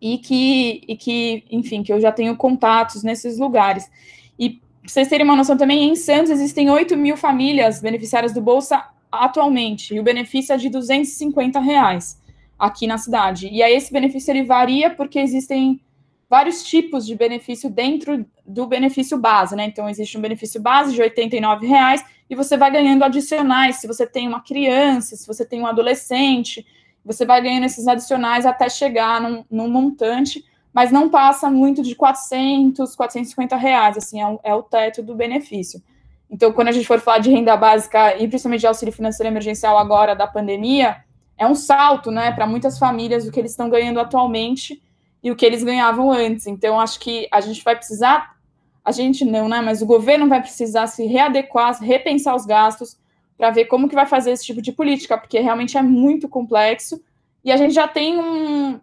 e 0.00 0.18
que, 0.18 0.82
e 0.88 0.96
que 0.96 1.44
enfim, 1.50 1.82
que 1.82 1.92
eu 1.92 2.00
já 2.00 2.10
tenho 2.10 2.36
contatos 2.36 3.04
nesses 3.04 3.38
lugares. 3.38 3.88
E 4.36 4.60
vocês 4.84 5.06
terem 5.06 5.24
uma 5.24 5.36
noção 5.36 5.56
também, 5.56 5.88
em 5.88 5.94
Santos 5.94 6.30
existem 6.30 6.68
8 6.68 6.96
mil 6.96 7.16
famílias 7.16 7.80
beneficiárias 7.80 8.32
do 8.32 8.40
Bolsa 8.40 8.84
atualmente, 9.12 9.94
e 9.94 10.00
o 10.00 10.02
benefício 10.02 10.54
é 10.54 10.56
de 10.56 10.70
250 10.70 11.60
reais 11.60 12.18
aqui 12.58 12.86
na 12.86 12.96
cidade. 12.96 13.48
E 13.48 13.62
aí 13.62 13.74
esse 13.74 13.92
benefício 13.92 14.32
ele 14.32 14.44
varia 14.44 14.88
porque 14.88 15.18
existem 15.18 15.80
vários 16.30 16.62
tipos 16.62 17.04
de 17.04 17.14
benefício 17.14 17.68
dentro 17.68 18.24
do 18.46 18.66
benefício 18.66 19.18
base, 19.18 19.54
né? 19.54 19.66
Então 19.66 19.88
existe 19.88 20.16
um 20.16 20.20
benefício 20.20 20.60
base 20.60 20.94
de 20.94 21.02
89 21.02 21.66
reais 21.66 22.02
e 22.30 22.34
você 22.34 22.56
vai 22.56 22.70
ganhando 22.70 23.04
adicionais 23.04 23.76
se 23.76 23.86
você 23.86 24.06
tem 24.06 24.26
uma 24.26 24.40
criança, 24.40 25.14
se 25.14 25.26
você 25.26 25.44
tem 25.44 25.60
um 25.60 25.66
adolescente, 25.66 26.64
você 27.04 27.26
vai 27.26 27.42
ganhando 27.42 27.66
esses 27.66 27.86
adicionais 27.86 28.46
até 28.46 28.70
chegar 28.70 29.20
num, 29.20 29.44
num 29.50 29.68
montante, 29.68 30.42
mas 30.72 30.90
não 30.90 31.10
passa 31.10 31.50
muito 31.50 31.82
de 31.82 31.94
400, 31.94 32.96
450 32.96 33.56
reais, 33.56 33.98
assim, 33.98 34.22
é 34.22 34.38
é 34.42 34.54
o 34.54 34.62
teto 34.62 35.02
do 35.02 35.14
benefício. 35.14 35.82
Então, 36.32 36.50
quando 36.50 36.68
a 36.68 36.72
gente 36.72 36.86
for 36.86 36.98
falar 36.98 37.18
de 37.18 37.30
renda 37.30 37.54
básica 37.54 38.16
e 38.16 38.26
principalmente 38.26 38.60
de 38.60 38.66
auxílio 38.66 38.90
financeiro 38.90 39.30
emergencial 39.30 39.76
agora 39.76 40.16
da 40.16 40.26
pandemia, 40.26 41.04
é 41.36 41.46
um 41.46 41.54
salto, 41.54 42.10
né, 42.10 42.32
para 42.32 42.46
muitas 42.46 42.78
famílias 42.78 43.26
o 43.26 43.30
que 43.30 43.38
eles 43.38 43.50
estão 43.50 43.68
ganhando 43.68 44.00
atualmente 44.00 44.82
e 45.22 45.30
o 45.30 45.36
que 45.36 45.44
eles 45.44 45.62
ganhavam 45.62 46.10
antes. 46.10 46.46
Então, 46.46 46.80
acho 46.80 46.98
que 46.98 47.28
a 47.30 47.38
gente 47.42 47.62
vai 47.62 47.76
precisar, 47.76 48.34
a 48.82 48.90
gente 48.90 49.26
não, 49.26 49.46
né, 49.46 49.60
mas 49.60 49.82
o 49.82 49.86
governo 49.86 50.26
vai 50.26 50.40
precisar 50.40 50.86
se 50.86 51.04
readequar, 51.04 51.78
repensar 51.82 52.34
os 52.34 52.46
gastos 52.46 52.96
para 53.36 53.50
ver 53.50 53.66
como 53.66 53.86
que 53.86 53.94
vai 53.94 54.06
fazer 54.06 54.30
esse 54.30 54.46
tipo 54.46 54.62
de 54.62 54.72
política, 54.72 55.18
porque 55.18 55.38
realmente 55.38 55.76
é 55.76 55.82
muito 55.82 56.30
complexo 56.30 56.98
e 57.44 57.52
a 57.52 57.58
gente 57.58 57.74
já 57.74 57.86
tem 57.86 58.18
um 58.18 58.80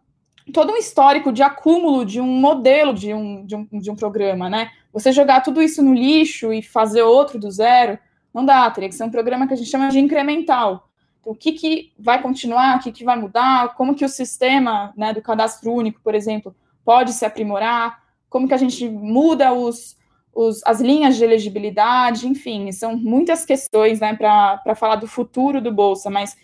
todo 0.54 0.74
um 0.74 0.78
histórico 0.78 1.32
de 1.32 1.44
acúmulo 1.44 2.04
de 2.04 2.20
um 2.20 2.28
modelo 2.28 2.94
de 2.94 3.14
um, 3.14 3.46
de 3.46 3.56
um, 3.56 3.68
de 3.72 3.92
um 3.92 3.96
programa, 3.96 4.50
né? 4.50 4.72
Você 4.92 5.12
jogar 5.12 5.42
tudo 5.42 5.62
isso 5.62 5.84
no 5.84 5.94
lixo 5.94 6.52
e 6.52 6.62
fazer 6.62 7.04
outro 7.04 7.40
do 7.40 7.50
zero, 7.52 7.98
não 8.34 8.46
dá, 8.46 8.70
teria 8.72 8.90
que 8.90 8.96
ser 8.96 9.04
um 9.04 9.12
programa 9.12 9.48
que 9.48 9.54
a 9.54 9.58
gente 9.58 9.70
chama 9.70 9.90
de 9.90 10.00
incremental. 10.00 10.90
Então, 11.20 11.34
o 11.34 11.36
que, 11.36 11.52
que 11.52 11.92
vai 11.98 12.22
continuar, 12.22 12.78
o 12.78 12.80
que, 12.80 12.92
que 12.92 13.04
vai 13.04 13.18
mudar, 13.18 13.76
como 13.76 13.96
que 13.96 14.06
o 14.06 14.10
sistema 14.10 14.94
né, 14.96 15.14
do 15.14 15.22
cadastro 15.22 15.72
único, 15.72 16.00
por 16.02 16.16
exemplo, 16.16 16.56
pode 16.84 17.14
se 17.14 17.26
aprimorar, 17.26 18.02
como 18.30 18.48
que 18.48 18.54
a 18.54 18.58
gente 18.58 18.88
muda 18.90 19.54
os, 19.54 19.98
os, 20.34 20.62
as 20.66 20.80
linhas 20.80 21.18
de 21.18 21.24
elegibilidade, 21.24 22.28
enfim, 22.28 22.72
são 22.72 22.96
muitas 22.96 23.46
questões 23.46 24.00
né, 24.00 24.16
para 24.16 24.76
falar 24.76 24.96
do 24.96 25.08
futuro 25.08 25.62
do 25.62 25.72
Bolsa, 25.72 26.10
mas 26.10 26.38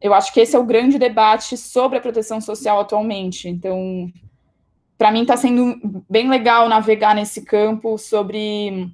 eu 0.00 0.14
acho 0.14 0.32
que 0.32 0.40
esse 0.40 0.56
é 0.56 0.58
o 0.58 0.64
grande 0.64 0.98
debate 0.98 1.56
sobre 1.56 1.98
a 1.98 2.00
proteção 2.00 2.40
social 2.40 2.80
atualmente. 2.80 3.48
Então, 3.48 4.10
para 5.00 5.10
mim 5.10 5.22
está 5.22 5.34
sendo 5.34 5.80
bem 6.10 6.28
legal 6.28 6.68
navegar 6.68 7.14
nesse 7.14 7.40
campo 7.40 7.96
sobre 7.96 8.86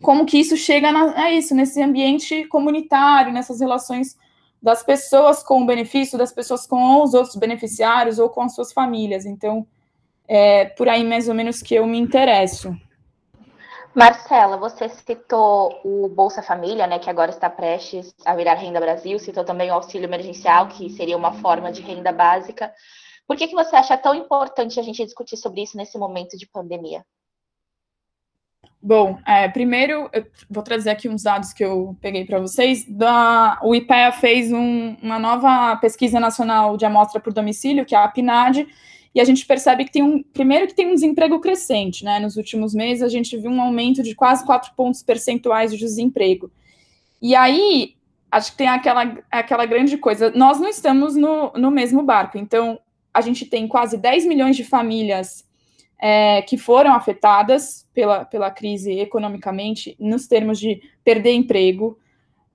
como 0.00 0.24
que 0.24 0.38
isso 0.38 0.56
chega 0.56 0.90
na, 0.90 1.24
a 1.24 1.30
isso, 1.30 1.54
nesse 1.54 1.82
ambiente 1.82 2.46
comunitário, 2.46 3.30
nessas 3.30 3.60
relações 3.60 4.16
das 4.62 4.82
pessoas 4.82 5.42
com 5.42 5.60
o 5.60 5.66
benefício, 5.66 6.16
das 6.16 6.32
pessoas 6.32 6.66
com 6.66 7.02
os 7.02 7.12
outros 7.12 7.36
beneficiários 7.36 8.18
ou 8.18 8.30
com 8.30 8.40
as 8.40 8.54
suas 8.54 8.72
famílias. 8.72 9.26
Então, 9.26 9.66
é 10.26 10.64
por 10.64 10.88
aí 10.88 11.04
mais 11.04 11.28
ou 11.28 11.34
menos 11.34 11.60
que 11.60 11.74
eu 11.74 11.86
me 11.86 11.98
interesso. 11.98 12.74
Marcela, 13.94 14.56
você 14.56 14.88
citou 14.88 15.78
o 15.84 16.08
Bolsa 16.08 16.42
Família, 16.42 16.86
né, 16.86 16.98
que 16.98 17.10
agora 17.10 17.30
está 17.30 17.50
prestes 17.50 18.14
a 18.24 18.34
virar 18.34 18.54
Renda 18.54 18.80
Brasil, 18.80 19.18
citou 19.18 19.44
também 19.44 19.70
o 19.70 19.74
auxílio 19.74 20.06
emergencial, 20.06 20.68
que 20.68 20.88
seria 20.88 21.14
uma 21.14 21.34
forma 21.34 21.70
de 21.70 21.82
renda 21.82 22.10
básica. 22.10 22.72
Por 23.26 23.36
que, 23.36 23.48
que 23.48 23.54
você 23.54 23.76
acha 23.76 23.96
tão 23.96 24.14
importante 24.14 24.78
a 24.78 24.82
gente 24.82 25.04
discutir 25.04 25.36
sobre 25.36 25.62
isso 25.62 25.76
nesse 25.76 25.96
momento 25.96 26.36
de 26.36 26.46
pandemia? 26.46 27.04
Bom, 28.84 29.16
é, 29.24 29.48
primeiro 29.48 30.10
eu 30.12 30.26
vou 30.50 30.62
trazer 30.62 30.90
aqui 30.90 31.08
uns 31.08 31.22
dados 31.22 31.52
que 31.52 31.64
eu 31.64 31.96
peguei 32.00 32.24
para 32.24 32.40
vocês. 32.40 32.84
Da, 32.88 33.60
o 33.62 33.76
IPEA 33.76 34.10
fez 34.10 34.52
um, 34.52 34.96
uma 35.00 35.20
nova 35.20 35.76
pesquisa 35.76 36.18
nacional 36.18 36.76
de 36.76 36.84
amostra 36.84 37.20
por 37.20 37.32
domicílio, 37.32 37.86
que 37.86 37.94
é 37.94 37.98
a 37.98 38.08
PNAD, 38.08 38.66
e 39.14 39.20
a 39.20 39.24
gente 39.24 39.46
percebe 39.46 39.84
que 39.84 39.92
tem 39.92 40.02
um. 40.02 40.20
Primeiro 40.20 40.66
que 40.66 40.74
tem 40.74 40.88
um 40.88 40.94
desemprego 40.94 41.38
crescente, 41.38 42.04
né? 42.04 42.18
Nos 42.18 42.36
últimos 42.36 42.74
meses 42.74 43.04
a 43.04 43.08
gente 43.08 43.36
viu 43.36 43.52
um 43.52 43.62
aumento 43.62 44.02
de 44.02 44.16
quase 44.16 44.44
4 44.44 44.72
pontos 44.74 45.00
percentuais 45.00 45.70
de 45.70 45.78
desemprego. 45.78 46.50
E 47.20 47.36
aí, 47.36 47.94
acho 48.32 48.50
que 48.50 48.58
tem 48.58 48.68
aquela, 48.68 49.16
aquela 49.30 49.64
grande 49.64 49.96
coisa. 49.96 50.32
Nós 50.34 50.58
não 50.58 50.68
estamos 50.68 51.14
no, 51.14 51.52
no 51.52 51.70
mesmo 51.70 52.02
barco, 52.02 52.36
então 52.36 52.80
a 53.12 53.20
gente 53.20 53.46
tem 53.46 53.68
quase 53.68 53.96
10 53.96 54.26
milhões 54.26 54.56
de 54.56 54.64
famílias 54.64 55.46
é, 56.00 56.42
que 56.42 56.56
foram 56.56 56.94
afetadas 56.94 57.88
pela, 57.94 58.24
pela 58.24 58.50
crise 58.50 58.98
economicamente, 58.98 59.96
nos 60.00 60.26
termos 60.26 60.58
de 60.58 60.82
perder 61.04 61.32
emprego. 61.32 61.98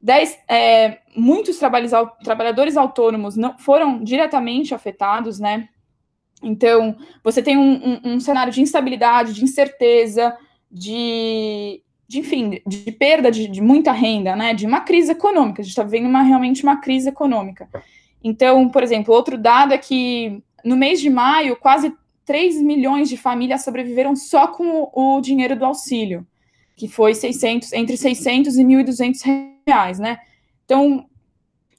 Dez, 0.01 0.37
é, 0.49 0.99
muitos 1.15 1.57
trabalhadores 1.57 2.75
autônomos 2.75 3.35
não 3.35 3.57
foram 3.57 4.03
diretamente 4.03 4.75
afetados, 4.75 5.39
né? 5.39 5.69
Então, 6.43 6.95
você 7.23 7.41
tem 7.41 7.57
um, 7.57 7.73
um, 7.73 8.13
um 8.13 8.19
cenário 8.19 8.53
de 8.53 8.61
instabilidade, 8.61 9.33
de 9.33 9.43
incerteza, 9.43 10.37
de, 10.69 11.81
de 12.07 12.19
enfim, 12.19 12.61
de 12.67 12.91
perda 12.91 13.31
de, 13.31 13.47
de, 13.47 13.61
muita 13.61 13.91
renda, 13.91 14.35
né? 14.35 14.53
De 14.53 14.65
uma 14.65 14.81
crise 14.81 15.13
econômica. 15.13 15.61
A 15.61 15.63
gente 15.63 15.71
está 15.71 15.83
vivendo 15.83 16.07
uma, 16.07 16.21
realmente 16.21 16.63
uma 16.63 16.79
crise 16.79 17.09
econômica. 17.09 17.67
Então, 18.27 18.67
por 18.67 18.83
exemplo, 18.83 19.13
outro 19.13 19.37
dado 19.37 19.73
é 19.73 19.77
que 19.77 20.43
no 20.61 20.75
mês 20.75 20.99
de 20.99 21.09
maio, 21.09 21.55
quase 21.55 21.93
3 22.25 22.61
milhões 22.61 23.07
de 23.07 23.15
famílias 23.15 23.63
sobreviveram 23.63 24.17
só 24.17 24.47
com 24.47 24.91
o, 24.93 25.21
dinheiro 25.21 25.55
do 25.55 25.63
auxílio, 25.63 26.27
que 26.75 26.89
foi 26.89 27.15
600, 27.15 27.71
entre 27.71 27.95
600 27.95 28.57
e 28.57 28.63
1.200 28.65 29.45
reais, 29.65 29.97
né? 29.97 30.19
Então, 30.65 31.05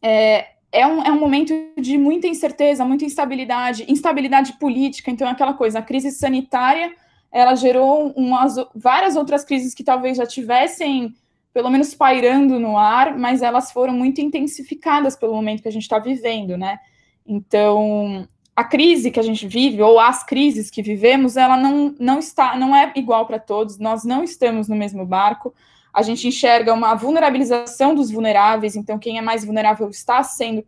é, 0.00 0.46
é 0.72 0.86
um, 0.86 1.02
é 1.02 1.12
um 1.12 1.20
momento 1.20 1.52
de 1.76 1.98
muita 1.98 2.26
incerteza, 2.26 2.82
muita 2.82 3.04
instabilidade, 3.04 3.84
instabilidade 3.86 4.54
política, 4.54 5.10
então 5.10 5.28
é 5.28 5.32
aquela 5.32 5.52
coisa, 5.52 5.80
a 5.80 5.82
crise 5.82 6.10
sanitária, 6.10 6.94
ela 7.30 7.54
gerou 7.56 8.10
umas, 8.16 8.56
várias 8.74 9.16
outras 9.16 9.44
crises 9.44 9.74
que 9.74 9.84
talvez 9.84 10.16
já 10.16 10.24
tivessem, 10.24 11.14
pelo 11.52 11.70
menos 11.70 11.94
pairando 11.94 12.58
no 12.58 12.76
ar, 12.76 13.16
mas 13.18 13.42
elas 13.42 13.72
foram 13.72 13.92
muito 13.92 14.20
intensificadas 14.20 15.16
pelo 15.16 15.34
momento 15.34 15.62
que 15.62 15.68
a 15.68 15.72
gente 15.72 15.82
está 15.82 15.98
vivendo, 15.98 16.56
né? 16.56 16.78
Então, 17.26 18.28
a 18.54 18.64
crise 18.64 19.10
que 19.10 19.20
a 19.20 19.22
gente 19.22 19.46
vive, 19.46 19.80
ou 19.82 20.00
as 20.00 20.24
crises 20.24 20.70
que 20.70 20.82
vivemos, 20.82 21.36
ela 21.36 21.56
não, 21.56 21.94
não 21.98 22.18
está, 22.18 22.56
não 22.56 22.74
é 22.74 22.92
igual 22.96 23.26
para 23.26 23.38
todos, 23.38 23.78
nós 23.78 24.04
não 24.04 24.24
estamos 24.24 24.68
no 24.68 24.76
mesmo 24.76 25.06
barco, 25.06 25.54
a 25.92 26.02
gente 26.02 26.26
enxerga 26.28 26.72
uma 26.72 26.94
vulnerabilização 26.94 27.94
dos 27.94 28.10
vulneráveis, 28.10 28.76
então 28.76 28.98
quem 28.98 29.18
é 29.18 29.20
mais 29.20 29.44
vulnerável 29.44 29.88
está 29.88 30.22
sendo, 30.22 30.64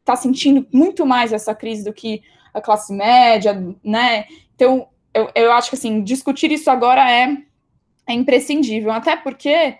está 0.00 0.16
sentindo 0.16 0.66
muito 0.72 1.04
mais 1.04 1.32
essa 1.32 1.54
crise 1.54 1.84
do 1.84 1.92
que 1.92 2.22
a 2.52 2.60
classe 2.60 2.92
média, 2.92 3.54
né? 3.84 4.24
Então, 4.54 4.88
eu, 5.12 5.30
eu 5.34 5.52
acho 5.52 5.70
que 5.70 5.76
assim, 5.76 6.02
discutir 6.02 6.50
isso 6.50 6.70
agora 6.70 7.10
é, 7.10 7.36
é 8.06 8.12
imprescindível, 8.12 8.90
até 8.90 9.16
porque 9.16 9.76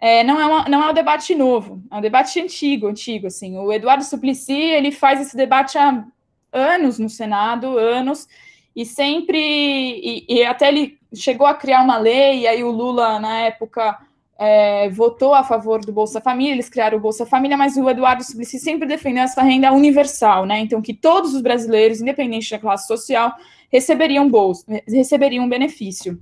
é, 0.00 0.24
não, 0.24 0.40
é 0.40 0.46
uma, 0.46 0.64
não 0.64 0.82
é 0.82 0.90
um 0.90 0.94
debate 0.94 1.34
novo, 1.34 1.82
é 1.90 1.96
um 1.96 2.00
debate 2.00 2.40
antigo, 2.40 2.86
antigo, 2.86 3.26
assim. 3.26 3.58
O 3.58 3.70
Eduardo 3.70 4.02
Suplicy, 4.02 4.52
ele 4.52 4.90
faz 4.90 5.20
esse 5.20 5.36
debate 5.36 5.76
há 5.76 6.04
anos 6.50 6.98
no 6.98 7.08
Senado, 7.08 7.76
anos, 7.76 8.26
e 8.74 8.86
sempre, 8.86 9.38
e, 9.38 10.24
e 10.26 10.44
até 10.44 10.68
ele 10.68 10.98
chegou 11.14 11.46
a 11.46 11.54
criar 11.54 11.82
uma 11.82 11.98
lei, 11.98 12.40
e 12.40 12.48
aí 12.48 12.64
o 12.64 12.70
Lula, 12.70 13.18
na 13.18 13.40
época, 13.40 13.98
é, 14.38 14.88
votou 14.88 15.34
a 15.34 15.44
favor 15.44 15.84
do 15.84 15.92
Bolsa 15.92 16.18
Família, 16.18 16.54
eles 16.54 16.70
criaram 16.70 16.96
o 16.96 17.00
Bolsa 17.00 17.26
Família, 17.26 17.58
mas 17.58 17.76
o 17.76 17.90
Eduardo 17.90 18.24
Suplicy 18.24 18.58
sempre 18.58 18.88
defendeu 18.88 19.24
essa 19.24 19.42
renda 19.42 19.70
universal, 19.70 20.46
né? 20.46 20.60
Então, 20.60 20.80
que 20.80 20.94
todos 20.94 21.34
os 21.34 21.42
brasileiros, 21.42 22.00
independente 22.00 22.50
da 22.50 22.58
classe 22.58 22.86
social, 22.86 23.34
receberiam 23.70 24.30
bolsa, 24.30 24.64
receberiam 24.88 25.44
um 25.44 25.48
benefício. 25.48 26.18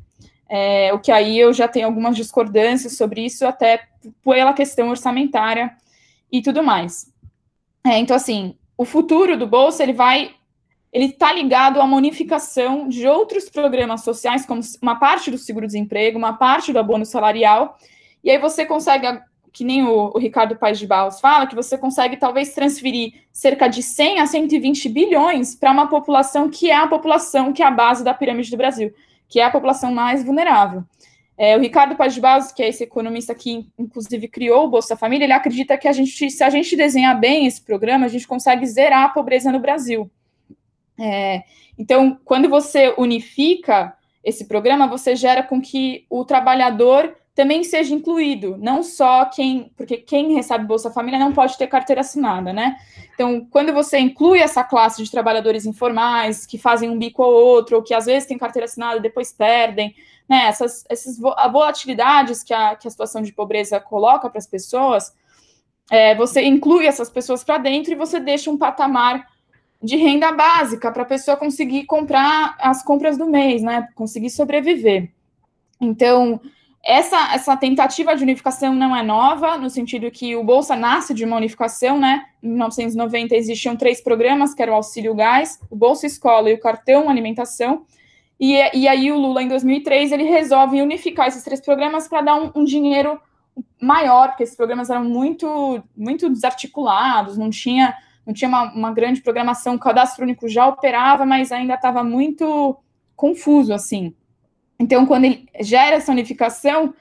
É, 0.48 0.92
o 0.94 0.98
que 0.98 1.12
aí 1.12 1.38
eu 1.38 1.52
já 1.52 1.68
tenho 1.68 1.86
algumas 1.86 2.16
discordâncias 2.16 2.96
sobre 2.96 3.24
isso, 3.24 3.46
até 3.46 3.82
pela 4.24 4.52
questão 4.52 4.88
orçamentária 4.88 5.76
e 6.32 6.40
tudo 6.40 6.62
mais. 6.62 7.12
É, 7.86 7.98
então, 7.98 8.16
assim, 8.16 8.56
o 8.76 8.84
futuro 8.84 9.36
do 9.36 9.46
Bolsa, 9.46 9.82
ele 9.82 9.92
vai 9.92 10.34
ele 10.92 11.06
está 11.06 11.32
ligado 11.32 11.80
à 11.80 11.84
uma 11.84 11.96
unificação 11.96 12.88
de 12.88 13.06
outros 13.06 13.48
programas 13.48 14.02
sociais, 14.02 14.46
como 14.46 14.60
uma 14.80 14.96
parte 14.96 15.30
do 15.30 15.36
seguro-desemprego, 15.36 16.18
uma 16.18 16.32
parte 16.32 16.72
do 16.72 16.78
abono 16.78 17.04
salarial, 17.04 17.76
e 18.24 18.30
aí 18.30 18.38
você 18.38 18.64
consegue, 18.64 19.06
que 19.52 19.64
nem 19.64 19.84
o, 19.84 20.12
o 20.14 20.18
Ricardo 20.18 20.56
Paes 20.56 20.78
de 20.78 20.86
Barros 20.86 21.20
fala, 21.20 21.46
que 21.46 21.54
você 21.54 21.76
consegue 21.76 22.16
talvez 22.16 22.54
transferir 22.54 23.12
cerca 23.32 23.68
de 23.68 23.82
100 23.82 24.20
a 24.20 24.26
120 24.26 24.88
bilhões 24.88 25.54
para 25.54 25.70
uma 25.70 25.88
população 25.88 26.48
que 26.48 26.70
é 26.70 26.76
a 26.76 26.86
população 26.86 27.52
que 27.52 27.62
é 27.62 27.66
a 27.66 27.70
base 27.70 28.02
da 28.02 28.14
pirâmide 28.14 28.50
do 28.50 28.56
Brasil, 28.56 28.92
que 29.28 29.40
é 29.40 29.44
a 29.44 29.50
população 29.50 29.92
mais 29.92 30.24
vulnerável. 30.24 30.84
É, 31.36 31.56
o 31.56 31.60
Ricardo 31.60 31.94
Paz 31.94 32.14
de 32.14 32.20
Barros, 32.20 32.50
que 32.50 32.62
é 32.62 32.68
esse 32.68 32.82
economista 32.82 33.32
que, 33.32 33.68
inclusive, 33.78 34.26
criou 34.26 34.64
o 34.64 34.68
Bolsa 34.68 34.96
Família, 34.96 35.24
ele 35.24 35.32
acredita 35.32 35.78
que 35.78 35.86
a 35.86 35.92
gente, 35.92 36.30
se 36.30 36.42
a 36.42 36.50
gente 36.50 36.74
desenhar 36.74 37.18
bem 37.18 37.46
esse 37.46 37.62
programa, 37.62 38.06
a 38.06 38.08
gente 38.08 38.26
consegue 38.26 38.66
zerar 38.66 39.04
a 39.04 39.08
pobreza 39.10 39.52
no 39.52 39.60
Brasil. 39.60 40.10
É, 40.98 41.44
então, 41.78 42.18
quando 42.24 42.48
você 42.48 42.92
unifica 42.98 43.94
esse 44.24 44.46
programa, 44.46 44.88
você 44.88 45.14
gera 45.14 45.44
com 45.44 45.60
que 45.60 46.04
o 46.10 46.24
trabalhador 46.24 47.16
também 47.38 47.62
seja 47.62 47.94
incluído, 47.94 48.56
não 48.58 48.82
só 48.82 49.24
quem, 49.26 49.70
porque 49.76 49.98
quem 49.98 50.34
recebe 50.34 50.64
Bolsa 50.64 50.90
Família 50.90 51.20
não 51.20 51.32
pode 51.32 51.56
ter 51.56 51.68
carteira 51.68 52.00
assinada, 52.00 52.52
né? 52.52 52.76
Então, 53.14 53.46
quando 53.48 53.72
você 53.72 53.96
inclui 53.96 54.40
essa 54.40 54.64
classe 54.64 55.04
de 55.04 55.08
trabalhadores 55.08 55.64
informais 55.64 56.44
que 56.44 56.58
fazem 56.58 56.90
um 56.90 56.98
bico 56.98 57.22
ou 57.22 57.32
outro, 57.32 57.76
ou 57.76 57.82
que 57.84 57.94
às 57.94 58.06
vezes 58.06 58.26
têm 58.26 58.36
carteira 58.36 58.64
assinada 58.64 58.96
e 58.96 59.02
depois 59.02 59.32
perdem, 59.32 59.94
né? 60.28 60.46
Essas, 60.48 60.84
essas 60.88 61.16
volatilidades 61.16 62.42
que 62.42 62.52
a, 62.52 62.74
que 62.74 62.88
a 62.88 62.90
situação 62.90 63.22
de 63.22 63.32
pobreza 63.32 63.78
coloca 63.78 64.28
para 64.28 64.38
as 64.40 64.46
pessoas, 64.48 65.14
é, 65.92 66.16
você 66.16 66.42
inclui 66.42 66.86
essas 66.86 67.08
pessoas 67.08 67.44
para 67.44 67.58
dentro 67.58 67.92
e 67.92 67.94
você 67.94 68.18
deixa 68.18 68.50
um 68.50 68.58
patamar 68.58 69.24
de 69.80 69.94
renda 69.94 70.32
básica 70.32 70.90
para 70.90 71.04
a 71.04 71.06
pessoa 71.06 71.36
conseguir 71.36 71.84
comprar 71.84 72.56
as 72.58 72.82
compras 72.82 73.16
do 73.16 73.26
mês, 73.26 73.62
né? 73.62 73.86
Conseguir 73.94 74.30
sobreviver. 74.30 75.12
Então, 75.80 76.40
essa, 76.88 77.34
essa 77.34 77.54
tentativa 77.54 78.16
de 78.16 78.22
unificação 78.22 78.74
não 78.74 78.96
é 78.96 79.02
nova, 79.02 79.58
no 79.58 79.68
sentido 79.68 80.10
que 80.10 80.34
o 80.34 80.42
Bolsa 80.42 80.74
nasce 80.74 81.12
de 81.12 81.22
uma 81.22 81.36
unificação, 81.36 81.98
né? 81.98 82.24
Em 82.42 82.48
1990 82.48 83.36
existiam 83.36 83.76
três 83.76 84.00
programas, 84.00 84.54
que 84.54 84.62
era 84.62 84.72
o 84.72 84.74
Auxílio 84.74 85.14
Gás, 85.14 85.60
o 85.70 85.76
Bolsa 85.76 86.06
Escola 86.06 86.48
e 86.48 86.54
o 86.54 86.60
Cartão 86.60 87.10
Alimentação. 87.10 87.84
E, 88.40 88.54
e 88.74 88.88
aí 88.88 89.12
o 89.12 89.18
Lula, 89.18 89.42
em 89.42 89.48
2003, 89.48 90.12
ele 90.12 90.24
resolve 90.24 90.80
unificar 90.80 91.28
esses 91.28 91.44
três 91.44 91.60
programas 91.60 92.08
para 92.08 92.22
dar 92.22 92.36
um, 92.36 92.52
um, 92.54 92.64
dinheiro 92.64 93.20
maior, 93.78 94.28
porque 94.28 94.44
esses 94.44 94.56
programas 94.56 94.88
eram 94.88 95.04
muito, 95.04 95.84
muito 95.94 96.30
desarticulados, 96.30 97.36
não 97.36 97.50
tinha, 97.50 97.94
não 98.26 98.32
tinha 98.32 98.48
uma, 98.48 98.72
uma 98.72 98.92
grande 98.92 99.20
programação, 99.20 99.74
o 99.74 99.78
cadastro 99.78 100.24
único 100.24 100.48
já 100.48 100.66
operava, 100.66 101.26
mas 101.26 101.52
ainda 101.52 101.74
estava 101.74 102.02
muito 102.02 102.78
confuso, 103.14 103.74
assim. 103.74 104.14
Então, 104.78 105.04
quando 105.06 105.24
ele 105.24 105.48
gera 105.60 105.96
essa 105.96 106.12
unificação, 106.12 106.94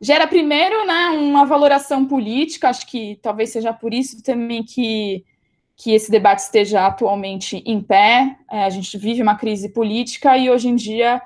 gera 0.00 0.26
primeiro 0.26 0.86
né, 0.86 1.08
uma 1.10 1.44
valoração 1.44 2.06
política, 2.06 2.68
acho 2.68 2.86
que 2.86 3.18
talvez 3.22 3.50
seja 3.50 3.72
por 3.72 3.92
isso 3.92 4.22
também 4.22 4.62
que, 4.62 5.24
que 5.76 5.92
esse 5.92 6.10
debate 6.10 6.38
esteja 6.38 6.86
atualmente 6.86 7.62
em 7.66 7.80
pé. 7.80 8.36
É, 8.50 8.64
a 8.64 8.70
gente 8.70 8.96
vive 8.96 9.22
uma 9.22 9.36
crise 9.36 9.68
política 9.68 10.38
e 10.38 10.48
hoje 10.48 10.68
em 10.68 10.74
dia 10.74 11.20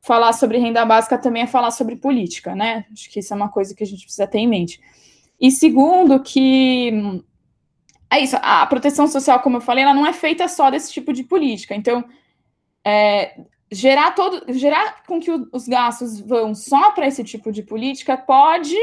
falar 0.00 0.32
sobre 0.32 0.58
renda 0.58 0.84
básica 0.84 1.18
também 1.18 1.42
é 1.42 1.46
falar 1.46 1.70
sobre 1.70 1.96
política, 1.96 2.54
né? 2.54 2.84
Acho 2.92 3.10
que 3.10 3.20
isso 3.20 3.32
é 3.32 3.36
uma 3.36 3.48
coisa 3.48 3.74
que 3.74 3.82
a 3.82 3.86
gente 3.86 4.04
precisa 4.04 4.26
ter 4.26 4.38
em 4.38 4.48
mente. 4.48 4.80
E 5.40 5.50
segundo, 5.50 6.20
que 6.20 7.22
é 8.10 8.20
isso, 8.20 8.36
a 8.40 8.66
proteção 8.66 9.08
social, 9.08 9.40
como 9.40 9.56
eu 9.56 9.60
falei, 9.60 9.82
ela 9.82 9.94
não 9.94 10.06
é 10.06 10.12
feita 10.12 10.46
só 10.46 10.70
desse 10.70 10.92
tipo 10.92 11.12
de 11.12 11.24
política. 11.24 11.74
Então, 11.74 12.04
é, 12.84 13.40
gerar 13.70 14.12
todo, 14.12 14.52
gerar 14.52 15.02
com 15.06 15.20
que 15.20 15.30
os 15.30 15.66
gastos 15.66 16.20
vão 16.20 16.54
só 16.54 16.92
para 16.92 17.06
esse 17.06 17.24
tipo 17.24 17.50
de 17.50 17.62
política 17.62 18.16
pode 18.16 18.76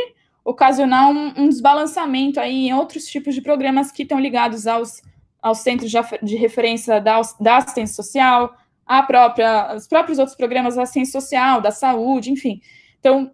ocasionar 0.44 1.10
um, 1.10 1.34
um, 1.38 1.50
desbalançamento 1.50 2.40
aí 2.40 2.68
em 2.68 2.74
outros 2.74 3.06
tipos 3.06 3.36
de 3.36 3.42
programas 3.42 3.92
que 3.92 4.04
estão 4.04 4.20
ligados 4.20 4.66
aos, 4.66 5.02
aos 5.42 5.60
centros 5.60 5.92
de, 5.92 5.98
de 6.24 6.36
referência 6.36 7.00
da, 7.00 7.22
da 7.40 7.58
assistência 7.58 7.96
social, 7.96 8.56
a 8.86 9.04
própria, 9.04 9.76
os 9.76 9.88
próprios 9.88 10.18
outros 10.18 10.36
programas 10.36 10.76
da 10.76 10.84
assistência 10.84 11.20
social, 11.22 11.62
da 11.62 11.72
saúde, 11.72 12.32
enfim. 12.32 12.60
Então, 13.00 13.32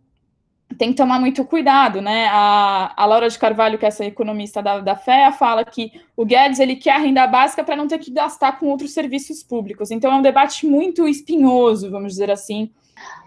tem 0.75 0.89
que 0.89 0.97
tomar 0.97 1.19
muito 1.19 1.45
cuidado, 1.45 2.01
né? 2.01 2.27
A, 2.31 2.93
a 2.95 3.05
Laura 3.05 3.29
de 3.29 3.39
Carvalho, 3.39 3.77
que 3.77 3.85
é 3.85 3.87
essa 3.87 4.05
economista 4.05 4.61
da, 4.61 4.79
da 4.79 4.95
FEA, 4.95 5.31
fala 5.31 5.63
que 5.63 5.91
o 6.15 6.25
Guedes 6.25 6.59
ele 6.59 6.75
quer 6.75 6.91
a 6.91 6.97
renda 6.97 7.25
básica 7.25 7.63
para 7.63 7.75
não 7.75 7.87
ter 7.87 7.99
que 7.99 8.11
gastar 8.11 8.59
com 8.59 8.67
outros 8.67 8.93
serviços 8.93 9.43
públicos. 9.43 9.91
Então 9.91 10.11
é 10.11 10.15
um 10.15 10.21
debate 10.21 10.67
muito 10.67 11.07
espinhoso, 11.07 11.89
vamos 11.89 12.13
dizer 12.13 12.29
assim. 12.29 12.71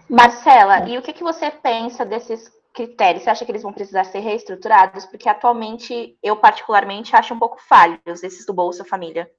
Marcela, 0.09 0.87
e 0.89 0.97
o 0.97 1.01
que, 1.01 1.13
que 1.13 1.23
você 1.23 1.49
pensa 1.49 2.05
desses 2.05 2.51
critérios? 2.73 3.23
Você 3.23 3.29
acha 3.29 3.45
que 3.45 3.51
eles 3.51 3.63
vão 3.63 3.73
precisar 3.73 4.03
ser 4.03 4.19
reestruturados? 4.19 5.05
Porque 5.05 5.27
atualmente 5.27 6.17
eu 6.21 6.35
particularmente 6.35 7.15
acho 7.15 7.33
um 7.33 7.39
pouco 7.39 7.57
falhos 7.67 8.23
esses 8.23 8.45
do 8.45 8.53
Bolsa 8.53 8.85
Família. 8.85 9.29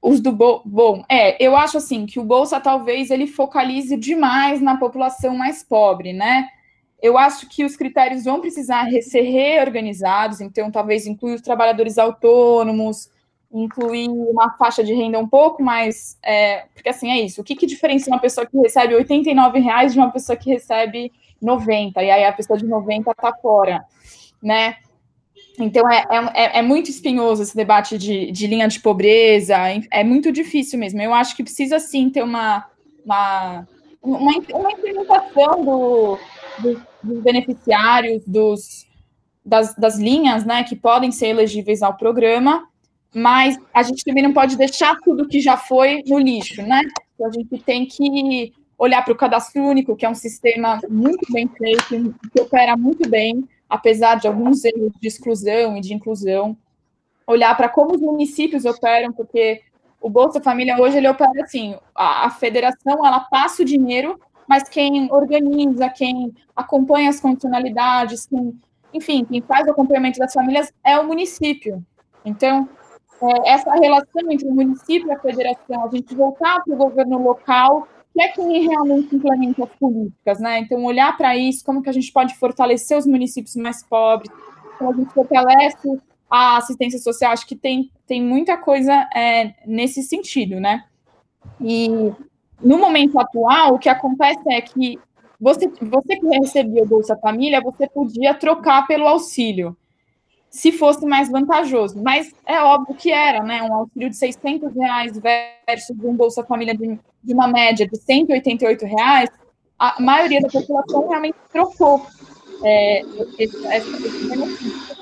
Os 0.00 0.20
do 0.20 0.30
Bo 0.30 0.62
bom, 0.64 1.02
é, 1.08 1.42
eu 1.44 1.56
acho 1.56 1.78
assim 1.78 2.06
que 2.06 2.20
o 2.20 2.24
Bolsa 2.24 2.60
talvez 2.60 3.10
ele 3.10 3.26
focalize 3.26 3.96
demais 3.96 4.60
na 4.60 4.76
população 4.76 5.36
mais 5.36 5.64
pobre, 5.64 6.12
né? 6.12 6.46
Eu 7.00 7.16
acho 7.16 7.48
que 7.48 7.64
os 7.64 7.76
critérios 7.76 8.24
vão 8.24 8.40
precisar 8.40 8.90
ser 9.02 9.22
reorganizados, 9.22 10.40
então 10.40 10.70
talvez 10.70 11.06
incluir 11.06 11.34
os 11.34 11.40
trabalhadores 11.40 11.96
autônomos, 11.96 13.08
incluir 13.52 14.08
uma 14.08 14.50
faixa 14.56 14.82
de 14.82 14.92
renda 14.92 15.18
um 15.18 15.28
pouco 15.28 15.62
mais. 15.62 16.18
É, 16.22 16.64
porque 16.74 16.88
assim 16.88 17.10
é 17.10 17.20
isso. 17.20 17.40
O 17.40 17.44
que, 17.44 17.56
que 17.56 17.66
diferencia 17.66 18.12
uma 18.12 18.20
pessoa 18.20 18.46
que 18.46 18.58
recebe 18.58 18.94
R$ 18.94 19.60
reais 19.60 19.92
de 19.92 19.98
uma 19.98 20.10
pessoa 20.10 20.36
que 20.36 20.50
recebe 20.50 21.12
90? 21.40 22.02
E 22.02 22.10
aí 22.10 22.24
a 22.24 22.32
pessoa 22.32 22.58
de 22.58 22.66
90 22.66 23.10
está 23.10 23.32
fora, 23.34 23.84
né? 24.42 24.76
Então 25.58 25.90
é, 25.90 26.04
é, 26.34 26.58
é, 26.58 26.62
muito 26.62 26.88
espinhoso 26.88 27.42
esse 27.42 27.56
debate 27.56 27.98
de, 27.98 28.30
de 28.30 28.46
linha 28.46 28.68
de 28.68 28.80
pobreza, 28.80 29.56
é 29.90 30.04
muito 30.04 30.30
difícil 30.30 30.78
mesmo. 30.78 31.00
Eu 31.00 31.12
acho 31.12 31.34
que 31.34 31.42
precisa 31.42 31.78
sim 31.80 32.10
ter 32.10 32.22
uma, 32.22 32.66
uma, 33.04 33.66
uma, 34.00 34.32
uma 34.52 34.72
implementação 34.72 35.64
do, 35.64 36.18
do, 36.58 36.86
dos 37.02 37.22
beneficiários, 37.22 38.22
dos, 38.26 38.86
das, 39.44 39.74
das 39.74 39.98
linhas 39.98 40.44
né, 40.44 40.64
que 40.64 40.76
podem 40.76 41.10
ser 41.10 41.28
elegíveis 41.28 41.82
ao 41.82 41.96
programa, 41.96 42.68
mas 43.14 43.58
a 43.72 43.82
gente 43.82 44.04
também 44.04 44.22
não 44.22 44.32
pode 44.32 44.56
deixar 44.56 44.96
tudo 45.00 45.28
que 45.28 45.40
já 45.40 45.56
foi 45.56 46.02
no 46.06 46.18
lixo, 46.18 46.62
né? 46.62 46.82
Então, 47.14 47.26
a 47.26 47.32
gente 47.32 47.58
tem 47.64 47.86
que 47.86 48.52
olhar 48.78 49.02
para 49.04 49.12
o 49.12 49.16
cadastro 49.16 49.62
único, 49.62 49.96
que 49.96 50.06
é 50.06 50.08
um 50.08 50.14
sistema 50.14 50.78
muito 50.88 51.32
bem 51.32 51.48
feito, 51.48 52.14
que 52.32 52.40
opera 52.40 52.76
muito 52.76 53.08
bem, 53.08 53.48
apesar 53.68 54.16
de 54.16 54.28
alguns 54.28 54.64
erros 54.64 54.92
de 55.00 55.08
exclusão 55.08 55.76
e 55.76 55.80
de 55.80 55.94
inclusão. 55.94 56.56
Olhar 57.26 57.56
para 57.56 57.68
como 57.68 57.94
os 57.94 58.00
municípios 58.00 58.64
operam, 58.64 59.12
porque 59.12 59.62
o 60.00 60.08
Bolsa 60.08 60.40
Família 60.40 60.80
hoje 60.80 60.96
ele 60.96 61.08
opera 61.08 61.42
assim, 61.42 61.76
a, 61.94 62.26
a 62.26 62.30
federação 62.30 63.04
ela 63.04 63.20
passa 63.20 63.62
o 63.62 63.66
dinheiro 63.66 64.18
mas 64.48 64.68
quem 64.68 65.12
organiza, 65.12 65.88
quem 65.90 66.34
acompanha 66.56 67.10
as 67.10 67.20
condicionalidades, 67.20 68.26
quem, 68.26 68.58
enfim, 68.94 69.24
quem 69.24 69.42
faz 69.42 69.66
o 69.66 69.70
acompanhamento 69.70 70.18
das 70.18 70.32
famílias 70.32 70.72
é 70.84 70.98
o 70.98 71.06
município. 71.06 71.84
Então, 72.24 72.68
é, 73.22 73.50
essa 73.50 73.72
relação 73.74 74.30
entre 74.30 74.48
o 74.48 74.54
município 74.54 75.08
e 75.08 75.12
a 75.12 75.18
federação, 75.18 75.84
a 75.84 75.88
gente 75.90 76.14
voltar 76.14 76.62
para 76.64 76.74
o 76.74 76.78
governo 76.78 77.22
local, 77.22 77.86
que 78.14 78.22
é 78.22 78.28
quem 78.28 78.66
realmente 78.66 79.14
implementa 79.14 79.64
as 79.64 79.70
políticas, 79.78 80.40
né? 80.40 80.60
Então, 80.60 80.82
olhar 80.84 81.16
para 81.16 81.36
isso, 81.36 81.64
como 81.64 81.82
que 81.82 81.90
a 81.90 81.92
gente 81.92 82.10
pode 82.10 82.34
fortalecer 82.36 82.96
os 82.96 83.06
municípios 83.06 83.54
mais 83.54 83.84
pobres, 83.84 84.30
como 84.78 84.90
a 84.90 84.94
gente 84.94 85.12
fortalece 85.12 86.00
a 86.30 86.58
assistência 86.58 86.98
social, 86.98 87.32
acho 87.32 87.46
que 87.46 87.56
tem, 87.56 87.90
tem 88.06 88.22
muita 88.22 88.56
coisa 88.56 88.92
é, 89.14 89.54
nesse 89.66 90.02
sentido, 90.02 90.60
né? 90.60 90.84
E 91.60 92.12
no 92.60 92.78
momento 92.78 93.18
atual, 93.18 93.74
o 93.74 93.78
que 93.78 93.88
acontece 93.88 94.40
é 94.50 94.60
que 94.60 94.98
você, 95.40 95.68
você 95.68 96.16
que 96.16 96.26
recebia 96.26 96.82
o 96.82 96.86
Bolsa 96.86 97.16
Família, 97.16 97.60
você 97.60 97.88
podia 97.88 98.34
trocar 98.34 98.86
pelo 98.86 99.06
auxílio, 99.06 99.76
se 100.50 100.72
fosse 100.72 101.06
mais 101.06 101.30
vantajoso. 101.30 102.02
Mas 102.02 102.34
é 102.44 102.60
óbvio 102.60 102.96
que 102.96 103.12
era, 103.12 103.42
né? 103.42 103.62
Um 103.62 103.74
auxílio 103.74 104.10
de 104.10 104.16
600 104.16 104.74
reais 104.74 105.18
versus 105.18 105.96
um 106.02 106.14
Bolsa 106.14 106.44
Família 106.44 106.74
de, 106.74 106.98
de 107.22 107.32
uma 107.32 107.46
média 107.46 107.86
de 107.86 107.96
188 107.96 108.84
reais, 108.84 109.30
a 109.78 110.00
maioria 110.00 110.40
da 110.40 110.48
população 110.48 111.08
realmente 111.08 111.36
trocou 111.52 112.04
é, 112.64 113.02
esse, 113.38 113.66
esse. 113.68 114.98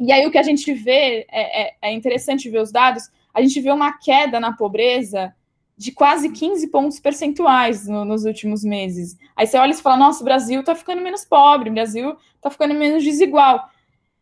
E 0.00 0.10
aí 0.10 0.26
o 0.26 0.30
que 0.30 0.38
a 0.38 0.42
gente 0.42 0.72
vê, 0.74 1.26
é, 1.30 1.62
é, 1.62 1.74
é 1.82 1.92
interessante 1.92 2.50
ver 2.50 2.60
os 2.60 2.72
dados, 2.72 3.04
a 3.32 3.40
gente 3.40 3.60
vê 3.60 3.70
uma 3.70 3.96
queda 3.98 4.40
na 4.40 4.52
pobreza 4.52 5.32
de 5.76 5.92
quase 5.92 6.30
15 6.30 6.68
pontos 6.68 7.00
percentuais 7.00 7.86
no, 7.86 8.04
nos 8.04 8.24
últimos 8.24 8.62
meses. 8.62 9.16
Aí 9.34 9.46
você 9.46 9.58
olha 9.58 9.72
e 9.72 9.76
fala, 9.76 9.96
nossa, 9.96 10.20
o 10.20 10.24
Brasil 10.24 10.60
está 10.60 10.74
ficando 10.74 11.02
menos 11.02 11.24
pobre, 11.24 11.70
o 11.70 11.72
Brasil 11.72 12.16
está 12.36 12.50
ficando 12.50 12.74
menos 12.74 13.02
desigual. 13.02 13.68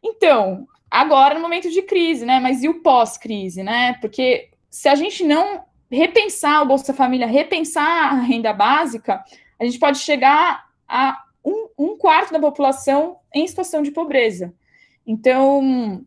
Então, 0.03 0.67
agora 0.91 1.35
no 1.35 1.41
momento 1.41 1.71
de 1.71 1.83
crise, 1.83 2.25
né? 2.25 2.41
Mas 2.41 2.63
e 2.63 2.69
o 2.69 2.81
pós-crise, 2.83 3.63
né? 3.63 3.95
Porque 4.01 4.49
se 4.71 4.89
a 4.89 4.95
gente 4.95 5.25
não 5.25 5.63
repensar 5.91 6.63
o 6.63 6.67
Bolsa 6.67 6.95
Família, 6.95 7.27
repensar 7.27 8.13
a 8.13 8.21
renda 8.21 8.53
básica, 8.53 9.23
a 9.61 9.65
gente 9.65 9.79
pode 9.79 9.99
chegar 9.99 10.65
a 10.89 11.23
um, 11.45 11.69
um 11.79 11.97
quarto 11.99 12.33
da 12.33 12.41
população 12.41 13.19
em 13.35 13.47
situação 13.47 13.83
de 13.83 13.91
pobreza. 13.91 14.55
Então, 15.07 16.03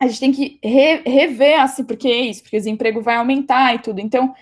a 0.00 0.06
gente 0.06 0.20
tem 0.20 0.32
que 0.32 0.58
re, 0.62 1.02
rever, 1.06 1.60
assim, 1.60 1.84
porque 1.84 2.08
é 2.08 2.20
isso, 2.22 2.42
porque 2.42 2.56
o 2.56 2.60
desemprego 2.60 3.00
vai 3.00 3.16
aumentar 3.16 3.74
e 3.74 3.78
tudo. 3.78 4.00
Então, 4.00 4.34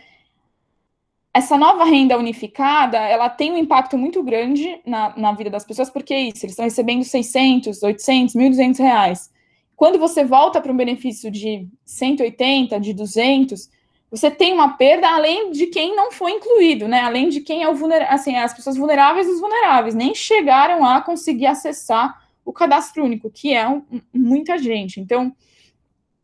essa 1.36 1.58
nova 1.58 1.84
renda 1.84 2.16
unificada, 2.16 2.96
ela 2.96 3.28
tem 3.28 3.52
um 3.52 3.58
impacto 3.58 3.98
muito 3.98 4.22
grande 4.22 4.80
na, 4.86 5.12
na 5.18 5.32
vida 5.32 5.50
das 5.50 5.66
pessoas, 5.66 5.90
porque 5.90 6.14
é 6.14 6.20
isso, 6.20 6.46
eles 6.46 6.52
estão 6.52 6.64
recebendo 6.64 7.04
600, 7.04 7.82
800, 7.82 8.34
1.200 8.34 8.78
reais. 8.78 9.30
Quando 9.76 9.98
você 9.98 10.24
volta 10.24 10.62
para 10.62 10.72
um 10.72 10.76
benefício 10.76 11.30
de 11.30 11.68
180, 11.84 12.80
de 12.80 12.94
200, 12.94 13.68
você 14.10 14.30
tem 14.30 14.54
uma 14.54 14.78
perda 14.78 15.10
além 15.10 15.50
de 15.50 15.66
quem 15.66 15.94
não 15.94 16.10
foi 16.10 16.32
incluído, 16.32 16.88
né? 16.88 17.00
Além 17.00 17.28
de 17.28 17.42
quem 17.42 17.62
é 17.62 17.68
o 17.68 17.74
vulnerável, 17.74 18.14
assim, 18.14 18.34
as 18.34 18.54
pessoas 18.54 18.78
vulneráveis 18.78 19.26
dos 19.26 19.38
vulneráveis, 19.38 19.94
nem 19.94 20.14
chegaram 20.14 20.86
a 20.86 21.02
conseguir 21.02 21.48
acessar 21.48 22.18
o 22.46 22.52
cadastro 22.52 23.04
único, 23.04 23.28
que 23.28 23.52
é 23.52 23.68
um, 23.68 23.82
muita 24.10 24.56
gente. 24.56 25.00
Então, 25.00 25.30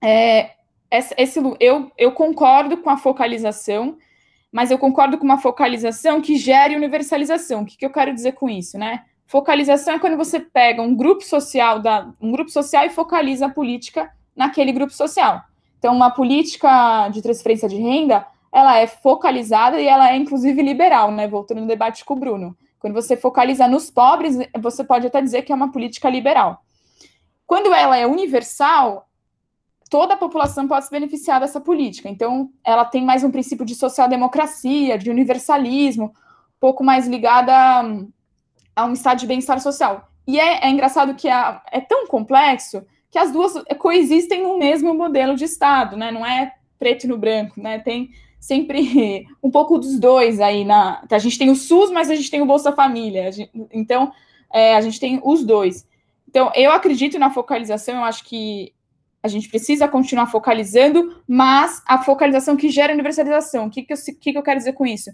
é, 0.02 0.52
esse, 0.90 1.38
eu, 1.60 1.92
eu 1.98 2.12
concordo 2.12 2.78
com 2.78 2.88
a 2.88 2.96
focalização, 2.96 3.98
mas 4.52 4.70
eu 4.70 4.78
concordo 4.78 5.16
com 5.16 5.24
uma 5.24 5.38
focalização 5.38 6.20
que 6.20 6.36
gere 6.36 6.76
universalização. 6.76 7.62
O 7.62 7.66
que, 7.66 7.78
que 7.78 7.86
eu 7.86 7.90
quero 7.90 8.12
dizer 8.12 8.32
com 8.32 8.50
isso, 8.50 8.78
né? 8.78 9.04
Focalização 9.26 9.94
é 9.94 9.98
quando 9.98 10.16
você 10.16 10.38
pega 10.38 10.82
um 10.82 10.94
grupo 10.94 11.24
social 11.24 11.80
da 11.80 12.12
um 12.20 12.30
grupo 12.30 12.50
social 12.50 12.84
e 12.84 12.90
focaliza 12.90 13.46
a 13.46 13.48
política 13.48 14.12
naquele 14.36 14.70
grupo 14.70 14.92
social. 14.92 15.40
Então, 15.78 15.96
uma 15.96 16.10
política 16.10 17.08
de 17.08 17.22
transferência 17.22 17.66
de 17.66 17.76
renda, 17.76 18.26
ela 18.52 18.76
é 18.76 18.86
focalizada 18.86 19.80
e 19.80 19.88
ela 19.88 20.12
é 20.12 20.16
inclusive 20.16 20.60
liberal, 20.60 21.10
né? 21.10 21.26
Voltando 21.26 21.62
no 21.62 21.66
debate 21.66 22.04
com 22.04 22.12
o 22.12 22.18
Bruno. 22.18 22.54
Quando 22.78 22.92
você 22.92 23.16
focaliza 23.16 23.66
nos 23.66 23.90
pobres, 23.90 24.36
você 24.60 24.84
pode 24.84 25.06
até 25.06 25.22
dizer 25.22 25.42
que 25.42 25.52
é 25.52 25.54
uma 25.54 25.72
política 25.72 26.10
liberal. 26.10 26.62
Quando 27.46 27.72
ela 27.72 27.96
é 27.96 28.06
universal, 28.06 29.08
toda 29.92 30.14
a 30.14 30.16
população 30.16 30.66
pode 30.66 30.86
se 30.86 30.90
beneficiar 30.90 31.38
dessa 31.38 31.60
política. 31.60 32.08
Então, 32.08 32.50
ela 32.64 32.82
tem 32.82 33.04
mais 33.04 33.22
um 33.22 33.30
princípio 33.30 33.66
de 33.66 33.74
social-democracia, 33.74 34.96
de 34.96 35.10
universalismo, 35.10 36.06
um 36.06 36.58
pouco 36.58 36.82
mais 36.82 37.06
ligada 37.06 37.52
a, 37.54 37.84
a 38.74 38.86
um 38.86 38.94
estado 38.94 39.18
de 39.18 39.26
bem-estar 39.26 39.60
social. 39.60 40.08
E 40.26 40.40
é, 40.40 40.64
é 40.64 40.70
engraçado 40.70 41.14
que 41.14 41.28
a, 41.28 41.62
é 41.70 41.78
tão 41.78 42.06
complexo 42.06 42.82
que 43.10 43.18
as 43.18 43.30
duas 43.30 43.52
coexistem 43.78 44.42
no 44.42 44.58
mesmo 44.58 44.94
modelo 44.94 45.36
de 45.36 45.44
Estado, 45.44 45.94
né? 45.94 46.10
Não 46.10 46.24
é 46.24 46.54
preto 46.78 47.06
no 47.06 47.18
branco, 47.18 47.60
né? 47.60 47.78
Tem 47.78 48.08
sempre 48.40 49.26
um 49.44 49.50
pouco 49.50 49.76
dos 49.76 50.00
dois 50.00 50.40
aí 50.40 50.64
na. 50.64 51.04
A 51.10 51.18
gente 51.18 51.38
tem 51.38 51.50
o 51.50 51.54
SUS, 51.54 51.90
mas 51.90 52.08
a 52.08 52.14
gente 52.14 52.30
tem 52.30 52.40
o 52.40 52.46
Bolsa 52.46 52.72
Família. 52.72 53.30
Gente, 53.30 53.50
então, 53.70 54.10
é, 54.50 54.74
a 54.74 54.80
gente 54.80 54.98
tem 54.98 55.20
os 55.22 55.44
dois. 55.44 55.86
Então, 56.26 56.50
eu 56.54 56.72
acredito 56.72 57.18
na 57.18 57.28
focalização, 57.28 57.96
eu 57.96 58.04
acho 58.04 58.24
que 58.24 58.72
a 59.22 59.28
gente 59.28 59.48
precisa 59.48 59.86
continuar 59.86 60.26
focalizando, 60.26 61.22
mas 61.28 61.80
a 61.86 62.02
focalização 62.02 62.56
que 62.56 62.70
gera 62.70 62.92
universalização. 62.92 63.66
O 63.66 63.70
que, 63.70 63.82
que, 63.82 63.92
eu, 63.92 63.96
que, 64.20 64.32
que 64.32 64.38
eu 64.38 64.42
quero 64.42 64.58
dizer 64.58 64.72
com 64.72 64.84
isso? 64.84 65.10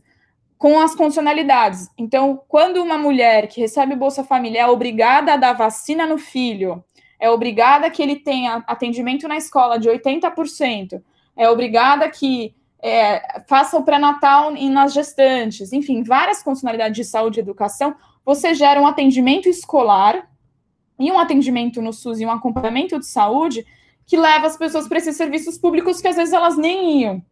Com 0.57 0.81
as 0.81 0.95
condicionalidades. 0.95 1.89
Então, 1.97 2.43
quando 2.49 2.83
uma 2.83 2.97
mulher 2.97 3.49
que 3.49 3.61
recebe 3.61 3.95
Bolsa 3.95 4.25
Família 4.25 4.63
é 4.63 4.67
obrigada 4.67 5.35
a 5.35 5.37
dar 5.37 5.53
vacina 5.53 6.07
no 6.07 6.17
filho, 6.17 6.83
é 7.21 7.29
obrigada 7.29 7.91
que 7.91 8.03
ele 8.03 8.17
tenha 8.17 8.65
atendimento 8.67 9.29
na 9.29 9.37
escola 9.37 9.79
de 9.79 9.89
80%, 9.89 11.03
é 11.37 11.49
obrigada 11.51 12.09
que 12.09 12.55
é, 12.81 13.43
faça 13.47 13.77
o 13.77 13.83
pré-natal 13.83 14.53
nas 14.53 14.95
gestantes, 14.95 15.73
enfim, 15.73 16.03
várias 16.03 16.43
funcionalidades 16.43 16.97
de 16.97 17.05
saúde 17.05 17.41
e 17.41 17.43
educação, 17.43 17.95
você 18.25 18.55
gera 18.55 18.81
um 18.81 18.87
atendimento 18.87 19.49
escolar 19.49 20.29
e 20.99 21.11
um 21.11 21.19
atendimento 21.19 21.83
no 21.83 21.93
SUS 21.93 22.21
e 22.21 22.27
um 22.27 22.31
acompanhamento 22.31 22.99
de 22.99 23.07
saúde 23.07 23.67
que 24.09 24.17
leva 24.17 24.47
as 24.47 24.57
pessoas 24.57 24.89
para 24.89 24.97
esses 24.97 25.17
serviços 25.17 25.59
públicos 25.59 26.01
que 26.01 26.09
às 26.09 26.17
vezes 26.17 26.33
elas 26.33 26.57
nem 26.57 27.03
iam. 27.03 27.23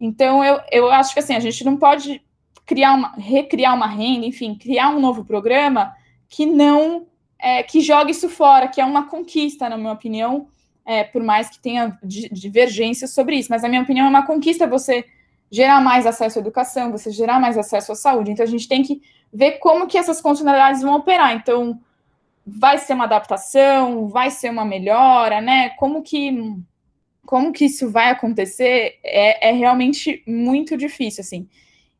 Então, 0.00 0.44
eu, 0.44 0.60
eu 0.72 0.90
acho 0.90 1.14
que 1.14 1.20
assim, 1.20 1.36
a 1.36 1.40
gente 1.40 1.64
não 1.64 1.76
pode 1.76 2.20
criar 2.66 2.94
uma, 2.94 3.12
recriar 3.12 3.74
uma 3.74 3.86
renda, 3.86 4.26
enfim, 4.26 4.56
criar 4.56 4.90
um 4.90 4.98
novo 4.98 5.24
programa 5.24 5.94
que 6.28 6.44
não 6.44 7.06
é, 7.38 7.62
que 7.62 7.80
jogue 7.80 8.10
isso 8.10 8.28
fora, 8.28 8.66
que 8.66 8.80
é 8.80 8.84
uma 8.84 9.06
conquista, 9.06 9.68
na 9.68 9.78
minha 9.78 9.92
opinião, 9.92 10.48
é, 10.84 11.04
por 11.04 11.22
mais 11.22 11.48
que 11.48 11.60
tenha 11.60 11.96
divergências 12.02 13.14
sobre 13.14 13.36
isso, 13.36 13.48
mas 13.50 13.62
na 13.62 13.68
minha 13.68 13.82
opinião 13.82 14.06
é 14.06 14.10
uma 14.10 14.26
conquista 14.26 14.66
você 14.66 15.04
gerar 15.48 15.80
mais 15.80 16.06
acesso 16.06 16.40
à 16.40 16.42
educação, 16.42 16.90
você 16.90 17.12
gerar 17.12 17.38
mais 17.38 17.56
acesso 17.56 17.92
à 17.92 17.94
saúde. 17.94 18.32
Então 18.32 18.44
a 18.44 18.48
gente 18.48 18.66
tem 18.66 18.82
que 18.82 19.00
ver 19.32 19.52
como 19.58 19.86
que 19.86 19.96
essas 19.96 20.20
funcionalidades 20.20 20.82
vão 20.82 20.96
operar. 20.96 21.34
Então 21.36 21.78
vai 22.46 22.78
ser 22.78 22.94
uma 22.94 23.04
adaptação, 23.04 24.06
vai 24.08 24.30
ser 24.30 24.50
uma 24.50 24.64
melhora, 24.64 25.40
né? 25.40 25.70
Como 25.70 26.02
que 26.02 26.30
como 27.26 27.52
que 27.52 27.64
isso 27.64 27.90
vai 27.90 28.10
acontecer 28.10 29.00
é, 29.02 29.48
é 29.48 29.52
realmente 29.52 30.22
muito 30.28 30.76
difícil, 30.76 31.22
assim. 31.22 31.48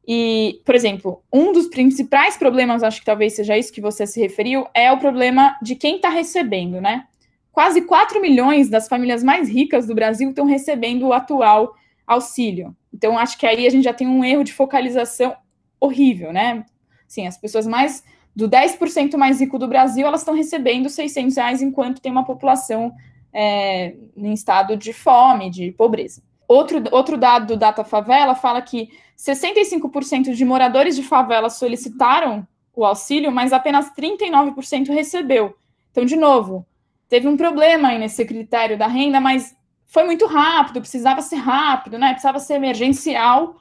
E, 0.07 0.61
por 0.65 0.73
exemplo, 0.77 1.21
um 1.33 1.53
dos 1.53 1.67
principais 1.67 2.37
problemas, 2.37 2.85
acho 2.85 3.01
que 3.01 3.07
talvez 3.07 3.35
seja 3.35 3.59
isso 3.59 3.73
que 3.73 3.81
você 3.81 4.07
se 4.07 4.21
referiu, 4.21 4.65
é 4.73 4.93
o 4.93 4.99
problema 4.99 5.59
de 5.61 5.75
quem 5.75 5.97
está 5.97 6.09
recebendo, 6.09 6.81
né? 6.81 7.09
Quase 7.51 7.83
4 7.83 8.21
milhões 8.21 8.69
das 8.69 8.87
famílias 8.87 9.25
mais 9.25 9.49
ricas 9.49 9.85
do 9.85 9.97
Brasil 9.97 10.31
estão 10.31 10.47
recebendo 10.47 11.09
o 11.09 11.13
atual 11.13 11.75
auxílio. 12.07 12.77
Então, 12.95 13.19
acho 13.19 13.37
que 13.37 13.47
aí 13.47 13.67
a 13.67 13.71
gente 13.71 13.83
já 13.83 13.93
tem 13.93 14.07
um 14.07 14.25
erro 14.25 14.45
de 14.45 14.53
focalização 14.53 15.35
horrível, 15.81 16.33
né? 16.33 16.65
Sim, 17.09 17.27
as 17.27 17.37
pessoas 17.37 17.67
mais 17.67 18.05
do 18.37 18.47
10% 18.49 19.17
mais 19.17 19.41
rico 19.41 19.59
do 19.59 19.67
Brasil, 19.67 20.07
elas 20.07 20.21
estão 20.21 20.35
recebendo 20.35 20.91
600 20.91 21.37
reais, 21.37 21.63
enquanto 21.63 22.03
tem 22.03 22.13
uma 22.13 22.25
população 22.25 22.93
é, 23.33 23.95
em 24.15 24.35
estado 24.35 24.77
de 24.77 24.93
fome, 24.93 25.49
de 25.51 25.73
pobreza. 25.73 26.23
Outro, 26.47 26.85
outro 26.93 27.17
dado 27.17 27.47
do 27.47 27.57
Data 27.57 27.83
Favela 27.83 28.35
fala 28.35 28.61
que 28.61 28.91
65% 29.19 30.35
de 30.35 30.45
moradores 30.45 30.95
de 30.95 31.03
favela 31.03 31.49
solicitaram 31.49 32.47
o 32.75 32.85
auxílio, 32.85 33.33
mas 33.33 33.55
apenas 33.55 33.91
39% 33.95 34.93
recebeu. 34.93 35.57
Então, 35.91 36.05
de 36.05 36.15
novo, 36.15 36.67
teve 37.09 37.27
um 37.27 37.39
problema 37.39 37.89
aí 37.89 37.99
nesse 37.99 38.23
critério 38.27 38.77
da 38.77 38.87
renda, 38.87 39.19
mas 39.19 39.57
foi 39.87 40.05
muito 40.05 40.27
rápido, 40.27 40.81
precisava 40.81 41.23
ser 41.23 41.37
rápido, 41.37 41.99
né? 41.99 42.11
Precisava 42.11 42.39
ser 42.39 42.55
emergencial. 42.55 43.57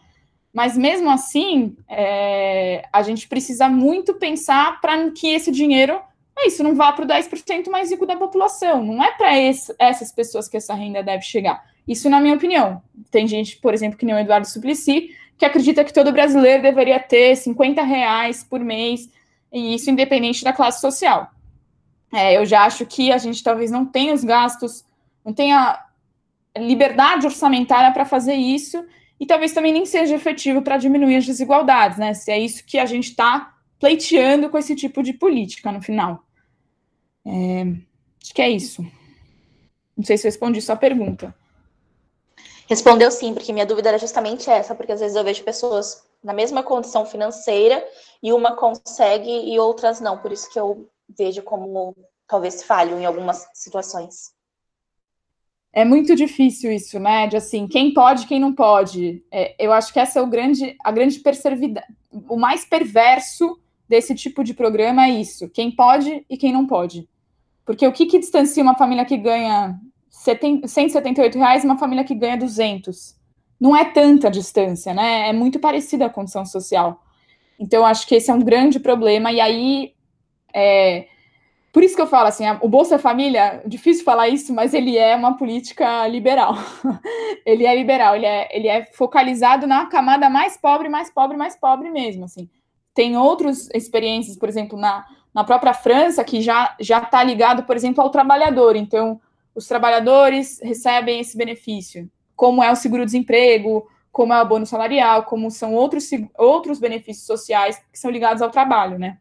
Mas 0.56 0.78
mesmo 0.78 1.10
assim, 1.10 1.76
é, 1.86 2.88
a 2.94 3.04
gente 3.04 3.28
precisa 3.28 3.68
muito 3.68 4.14
pensar 4.14 4.80
para 4.80 5.12
que 5.12 5.28
esse 5.28 5.52
dinheiro, 5.52 6.00
é 6.40 6.48
isso, 6.48 6.64
não 6.64 6.74
vá 6.74 6.94
para 6.94 7.04
o 7.04 7.08
10% 7.10 7.70
mais 7.70 7.92
rico 7.92 8.06
da 8.06 8.16
população. 8.16 8.82
Não 8.82 9.04
é 9.04 9.12
para 9.12 9.36
essas 9.78 10.14
pessoas 10.14 10.48
que 10.48 10.56
essa 10.56 10.74
renda 10.74 11.04
deve 11.04 11.24
chegar. 11.24 11.62
Isso, 11.86 12.10
na 12.10 12.22
minha 12.22 12.36
opinião. 12.36 12.82
Tem 13.12 13.28
gente, 13.28 13.58
por 13.58 13.74
exemplo, 13.74 13.98
que 14.00 14.06
nem 14.06 14.16
o 14.16 14.18
Eduardo 14.18 14.48
Suplicy, 14.48 15.10
que 15.38 15.44
acredita 15.44 15.84
que 15.84 15.92
todo 15.92 16.14
brasileiro 16.14 16.64
deveria 16.64 17.02
ter 17.02 17.36
50 17.36 17.84
reais 17.84 18.42
por 18.42 18.62
mês, 18.62 19.10
e 19.52 19.76
isso 19.76 19.92
independente 19.92 20.42
da 20.42 20.54
classe 20.54 20.80
social. 20.80 21.32
É, 22.14 22.38
eu 22.38 22.46
já 22.46 22.64
acho 22.64 22.86
que 22.86 23.12
a 23.12 23.18
gente 23.18 23.44
talvez 23.44 23.72
não 23.72 23.86
tenha 23.86 24.14
os 24.14 24.24
gastos, 24.24 24.86
não 25.26 25.34
tenha 25.34 25.84
liberdade 26.58 27.26
orçamentária 27.26 27.92
para 27.92 28.06
fazer 28.06 28.36
isso, 28.36 28.86
e 29.20 29.26
talvez 29.26 29.54
também 29.54 29.74
nem 29.74 29.86
seja 29.86 30.16
efetivo 30.16 30.62
para 30.62 30.78
diminuir 30.78 31.18
as 31.18 31.26
desigualdades, 31.26 31.98
né? 31.98 32.14
Se 32.14 32.32
é 32.32 32.40
isso 32.40 32.66
que 32.66 32.78
a 32.78 32.86
gente 32.86 33.10
está 33.10 33.56
pleiteando 33.80 34.50
com 34.50 34.58
esse 34.58 34.76
tipo 34.76 35.02
de 35.02 35.14
política 35.14 35.72
no 35.72 35.82
final. 35.82 36.24
É, 37.26 37.64
acho 38.22 38.34
que 38.34 38.42
é 38.42 38.50
isso. 38.50 38.86
Não 39.96 40.04
sei 40.04 40.18
se 40.18 40.28
eu 40.28 40.30
respondi 40.30 40.62
sua 40.62 40.76
pergunta. 40.76 41.34
Respondeu 42.68 43.12
sim, 43.12 43.34
porque 43.34 43.54
minha 43.54 43.66
dúvida 43.66 43.90
era 43.90 43.98
justamente 43.98 44.50
essa, 44.50 44.74
porque 44.74 44.92
às 44.92 45.00
vezes 45.00 45.16
eu 45.16 45.24
vejo 45.24 45.44
pessoas 45.44 46.04
na 46.24 46.34
mesma 46.34 46.64
condição 46.64 47.06
financeira 47.06 47.86
e 48.22 48.34
uma 48.34 48.56
consegue 48.56 49.30
e 49.30 49.60
outras 49.60 50.02
não. 50.02 50.18
Por 50.18 50.32
isso 50.32 50.52
que 50.52 50.60
eu 50.60 50.90
vejo 51.08 51.44
como 51.44 51.96
talvez 52.28 52.64
falho 52.64 53.00
em 53.00 53.06
algumas 53.06 53.48
situações. 53.54 54.35
É 55.76 55.84
muito 55.84 56.16
difícil 56.16 56.72
isso, 56.72 56.98
né? 57.02 57.28
De 57.28 57.36
assim, 57.36 57.68
quem 57.68 57.94
pode, 57.94 58.28
quem 58.28 58.40
não 58.40 58.54
pode. 58.54 59.22
É, 59.30 59.54
eu 59.60 59.74
acho 59.74 59.92
que 59.92 60.00
essa 60.00 60.20
é 60.20 60.22
o 60.22 60.28
grande, 60.28 60.74
a 60.82 60.90
grande 60.90 61.20
perversidade, 61.20 61.86
o 62.30 62.38
mais 62.38 62.64
perverso 62.64 63.60
desse 63.88 64.16
tipo 64.16 64.42
de 64.42 64.54
programa 64.54 65.06
é 65.06 65.10
isso: 65.10 65.50
quem 65.50 65.70
pode 65.70 66.26
e 66.30 66.38
quem 66.38 66.54
não 66.54 66.66
pode. 66.66 67.10
Porque 67.66 67.86
o 67.86 67.92
que, 67.92 68.06
que 68.06 68.20
distancia 68.20 68.64
uma 68.64 68.76
família 68.76 69.04
que 69.04 69.18
ganha 69.18 69.78
178 70.66 71.38
reais 71.38 71.66
uma 71.66 71.78
família 71.78 72.06
que 72.06 72.16
ganha 72.16 72.38
200. 72.38 73.16
Não 73.60 73.76
é 73.76 73.84
tanta 73.84 74.32
distância, 74.32 74.94
né? 74.94 75.28
É 75.28 75.34
muito 75.34 75.60
parecida 75.60 76.06
a 76.06 76.10
condição 76.10 76.46
social. 76.46 77.04
Então, 77.60 77.82
eu 77.82 77.86
acho 77.86 78.08
que 78.08 78.16
esse 78.16 78.32
é 78.32 78.34
um 78.34 78.40
grande 78.40 78.80
problema. 78.80 79.32
E 79.32 79.42
aí, 79.42 79.94
é, 80.54 81.08
por 81.76 81.84
isso 81.84 81.94
que 81.94 82.02
eu 82.02 82.08
falo 82.08 82.30
assim, 82.30 82.46
o 82.62 82.70
Bolsa 82.70 82.98
Família, 82.98 83.62
difícil 83.68 84.06
falar 84.06 84.30
isso, 84.30 84.54
mas 84.54 84.74
ele 84.74 84.98
é 84.98 85.14
uma 85.14 85.36
política 85.36 86.08
liberal. 86.08 86.56
ele 87.46 87.66
é 87.66 87.76
liberal, 87.76 88.16
ele 88.16 88.26
é, 88.26 88.48
ele 88.58 88.70
é 88.70 88.86
focalizado 88.94 89.68
na 89.68 89.86
camada 89.88 90.30
mais 90.30 90.56
pobre, 90.56 90.88
mais 90.88 91.12
pobre, 91.12 91.36
mais 91.36 91.58
pobre 91.58 91.92
mesmo, 91.92 92.24
assim. 92.24 92.50
Tem 92.94 93.18
outras 93.18 93.70
experiências, 93.74 94.38
por 94.38 94.48
exemplo, 94.48 94.80
na, 94.80 95.06
na 95.34 95.44
própria 95.44 95.74
França, 95.74 96.24
que 96.24 96.42
já 96.42 96.74
já 96.80 97.00
está 97.00 97.22
ligado, 97.22 97.64
por 97.64 97.76
exemplo, 97.76 98.02
ao 98.02 98.10
trabalhador. 98.10 98.78
Então, 98.78 99.20
os 99.54 99.68
trabalhadores 99.68 100.62
recebem 100.64 101.20
esse 101.20 101.38
benefício, 101.38 102.10
como 102.38 102.64
é 102.64 102.72
o 102.72 102.76
seguro-desemprego, 102.78 103.86
como 104.14 104.32
é 104.32 104.42
o 104.42 104.48
bônus 104.48 104.70
salarial, 104.70 105.24
como 105.24 105.52
são 105.52 105.74
outros, 105.74 106.10
outros 106.38 106.80
benefícios 106.80 107.28
sociais 107.28 107.78
que 107.92 108.00
são 108.00 108.10
ligados 108.10 108.42
ao 108.42 108.50
trabalho, 108.50 108.98
né? 108.98 109.18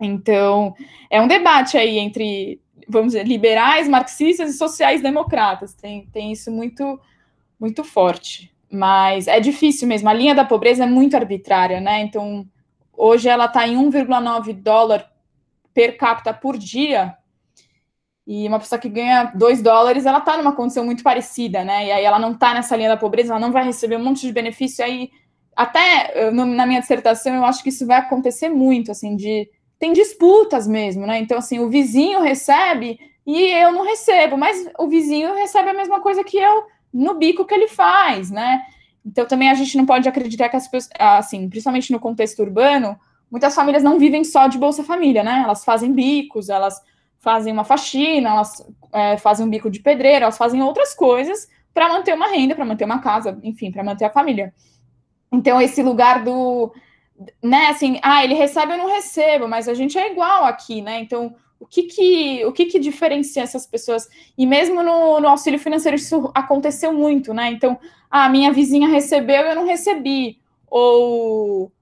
Então, 0.00 0.74
é 1.10 1.20
um 1.20 1.26
debate 1.26 1.78
aí 1.78 1.98
entre, 1.98 2.60
vamos 2.88 3.12
dizer, 3.12 3.26
liberais, 3.26 3.88
marxistas 3.88 4.50
e 4.50 4.58
sociais-democratas. 4.58 5.74
Tem, 5.74 6.06
tem 6.12 6.32
isso 6.32 6.50
muito, 6.50 7.00
muito 7.58 7.82
forte. 7.82 8.54
Mas 8.70 9.26
é 9.26 9.40
difícil 9.40 9.88
mesmo. 9.88 10.08
A 10.08 10.14
linha 10.14 10.34
da 10.34 10.44
pobreza 10.44 10.84
é 10.84 10.86
muito 10.86 11.16
arbitrária, 11.16 11.80
né? 11.80 12.00
Então, 12.00 12.46
hoje 12.92 13.28
ela 13.28 13.46
está 13.46 13.66
em 13.66 13.76
1,9 13.76 14.52
dólar 14.52 15.10
per 15.72 15.96
capita 15.96 16.32
por 16.32 16.56
dia, 16.56 17.16
e 18.26 18.48
uma 18.48 18.58
pessoa 18.58 18.78
que 18.78 18.88
ganha 18.88 19.30
2 19.36 19.62
dólares, 19.62 20.04
ela 20.04 20.18
está 20.18 20.36
numa 20.36 20.56
condição 20.56 20.84
muito 20.84 21.04
parecida, 21.04 21.62
né? 21.64 21.86
E 21.86 21.92
aí 21.92 22.04
ela 22.04 22.18
não 22.18 22.32
está 22.32 22.52
nessa 22.52 22.74
linha 22.74 22.88
da 22.88 22.96
pobreza, 22.96 23.32
ela 23.32 23.38
não 23.40 23.52
vai 23.52 23.64
receber 23.64 23.96
um 23.96 24.02
monte 24.02 24.22
de 24.22 24.32
benefício. 24.32 24.84
Aí, 24.84 25.10
até 25.54 26.30
na 26.32 26.66
minha 26.66 26.80
dissertação, 26.80 27.34
eu 27.36 27.44
acho 27.44 27.62
que 27.62 27.68
isso 27.68 27.86
vai 27.86 27.98
acontecer 27.98 28.48
muito, 28.48 28.90
assim, 28.90 29.14
de. 29.14 29.48
Tem 29.78 29.92
disputas 29.92 30.66
mesmo, 30.66 31.06
né? 31.06 31.18
Então, 31.18 31.38
assim, 31.38 31.58
o 31.58 31.68
vizinho 31.68 32.20
recebe 32.22 32.98
e 33.26 33.50
eu 33.52 33.72
não 33.72 33.84
recebo, 33.84 34.36
mas 34.36 34.68
o 34.78 34.88
vizinho 34.88 35.34
recebe 35.34 35.68
a 35.68 35.74
mesma 35.74 36.00
coisa 36.00 36.22
que 36.24 36.36
eu 36.36 36.64
no 36.92 37.14
bico 37.14 37.44
que 37.44 37.54
ele 37.54 37.68
faz, 37.68 38.30
né? 38.30 38.62
Então, 39.04 39.26
também 39.26 39.50
a 39.50 39.54
gente 39.54 39.76
não 39.76 39.84
pode 39.84 40.08
acreditar 40.08 40.48
que 40.48 40.56
as 40.56 40.66
pessoas, 40.66 40.92
assim, 40.98 41.48
principalmente 41.48 41.92
no 41.92 42.00
contexto 42.00 42.40
urbano, 42.40 42.98
muitas 43.30 43.54
famílias 43.54 43.82
não 43.82 43.98
vivem 43.98 44.24
só 44.24 44.46
de 44.46 44.58
Bolsa 44.58 44.82
Família, 44.82 45.22
né? 45.22 45.42
Elas 45.44 45.64
fazem 45.64 45.92
bicos, 45.92 46.48
elas 46.48 46.80
fazem 47.18 47.52
uma 47.52 47.64
faxina, 47.64 48.30
elas 48.30 48.64
é, 48.92 49.16
fazem 49.18 49.46
um 49.46 49.50
bico 49.50 49.70
de 49.70 49.80
pedreiro, 49.80 50.24
elas 50.24 50.38
fazem 50.38 50.62
outras 50.62 50.94
coisas 50.94 51.48
para 51.74 51.88
manter 51.88 52.14
uma 52.14 52.28
renda, 52.28 52.54
para 52.54 52.64
manter 52.64 52.84
uma 52.84 53.00
casa, 53.00 53.38
enfim, 53.42 53.70
para 53.70 53.84
manter 53.84 54.06
a 54.06 54.10
família. 54.10 54.54
Então, 55.30 55.60
esse 55.60 55.82
lugar 55.82 56.24
do, 56.24 56.72
né, 57.42 57.66
assim, 57.68 57.98
ah, 58.02 58.22
ele 58.24 58.34
recebe 58.34 58.72
ou 58.72 58.78
não 58.78 58.88
recebo, 58.88 59.48
mas 59.48 59.68
a 59.68 59.74
gente 59.74 59.98
é 59.98 60.10
igual 60.10 60.44
aqui, 60.44 60.82
né? 60.82 61.00
Então, 61.00 61.34
o 61.58 61.66
que 61.66 61.84
que, 61.84 62.44
o 62.44 62.52
que, 62.52 62.66
que 62.66 62.78
diferencia 62.78 63.42
essas 63.42 63.66
pessoas? 63.66 64.08
E 64.36 64.46
mesmo 64.46 64.82
no, 64.82 65.20
no 65.20 65.28
auxílio 65.28 65.58
financeiro 65.58 65.96
isso 65.96 66.30
aconteceu 66.34 66.92
muito, 66.92 67.32
né? 67.32 67.50
Então, 67.50 67.78
a 68.10 68.24
ah, 68.24 68.28
minha 68.28 68.52
vizinha 68.52 68.88
recebeu 68.88 69.42
eu 69.42 69.54
não 69.54 69.66
recebi. 69.66 70.38
Ou 70.68 71.72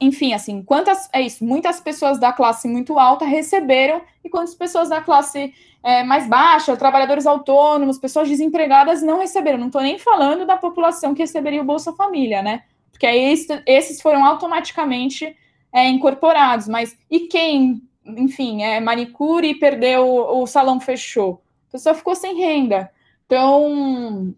enfim, 0.00 0.32
assim, 0.32 0.62
quantas 0.62 1.08
é 1.12 1.20
isso? 1.20 1.44
Muitas 1.44 1.80
pessoas 1.80 2.18
da 2.18 2.32
classe 2.32 2.66
muito 2.66 2.98
alta 2.98 3.24
receberam 3.24 4.00
e 4.24 4.28
quantas 4.28 4.54
pessoas 4.54 4.88
da 4.88 5.00
classe 5.00 5.54
é, 5.82 6.02
mais 6.02 6.26
baixa, 6.26 6.76
trabalhadores 6.76 7.26
autônomos, 7.26 7.98
pessoas 7.98 8.28
desempregadas 8.28 9.02
não 9.02 9.18
receberam. 9.18 9.58
Não 9.58 9.66
estou 9.66 9.82
nem 9.82 9.98
falando 9.98 10.44
da 10.44 10.56
população 10.56 11.14
que 11.14 11.22
receberia 11.22 11.62
o 11.62 11.64
Bolsa 11.64 11.92
Família, 11.92 12.42
né? 12.42 12.64
Porque 12.98 13.06
aí 13.06 13.32
esse, 13.32 13.62
esses 13.64 14.02
foram 14.02 14.24
automaticamente 14.24 15.36
é, 15.72 15.88
incorporados. 15.88 16.66
Mas 16.66 16.98
e 17.08 17.20
quem, 17.20 17.80
enfim, 18.04 18.64
é 18.64 18.80
manicure 18.80 19.50
e 19.50 19.54
perdeu 19.54 20.04
o 20.04 20.44
salão 20.48 20.80
fechou? 20.80 21.40
A 21.68 21.72
pessoa 21.72 21.94
ficou 21.94 22.16
sem 22.16 22.36
renda. 22.36 22.90
Então, 23.24 24.34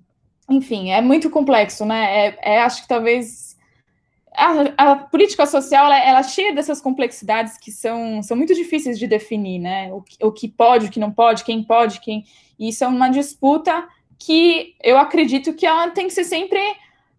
enfim, 0.50 0.90
é 0.90 1.00
muito 1.00 1.30
complexo, 1.30 1.86
né? 1.86 2.26
É, 2.26 2.38
é 2.56 2.60
acho 2.60 2.82
que 2.82 2.88
talvez 2.88 3.56
a, 4.34 4.90
a 4.90 4.96
política 4.96 5.46
social 5.46 5.86
ela, 5.86 5.98
ela, 5.98 6.20
é 6.20 6.24
cheia 6.24 6.54
dessas 6.54 6.82
complexidades 6.82 7.56
que 7.56 7.72
são, 7.72 8.22
são 8.22 8.36
muito 8.36 8.54
difíceis 8.54 8.98
de 8.98 9.06
definir, 9.06 9.58
né? 9.58 9.90
O, 9.90 10.04
o 10.26 10.30
que 10.30 10.46
pode, 10.46 10.86
o 10.86 10.90
que 10.90 11.00
não 11.00 11.10
pode, 11.10 11.44
quem 11.44 11.62
pode, 11.62 11.98
quem. 12.00 12.26
E 12.58 12.68
isso 12.68 12.84
é 12.84 12.88
uma 12.88 13.08
disputa 13.08 13.88
que 14.18 14.74
eu 14.82 14.98
acredito 14.98 15.54
que 15.54 15.64
ela 15.64 15.88
tem 15.92 16.08
que 16.08 16.12
ser 16.12 16.24
sempre 16.24 16.60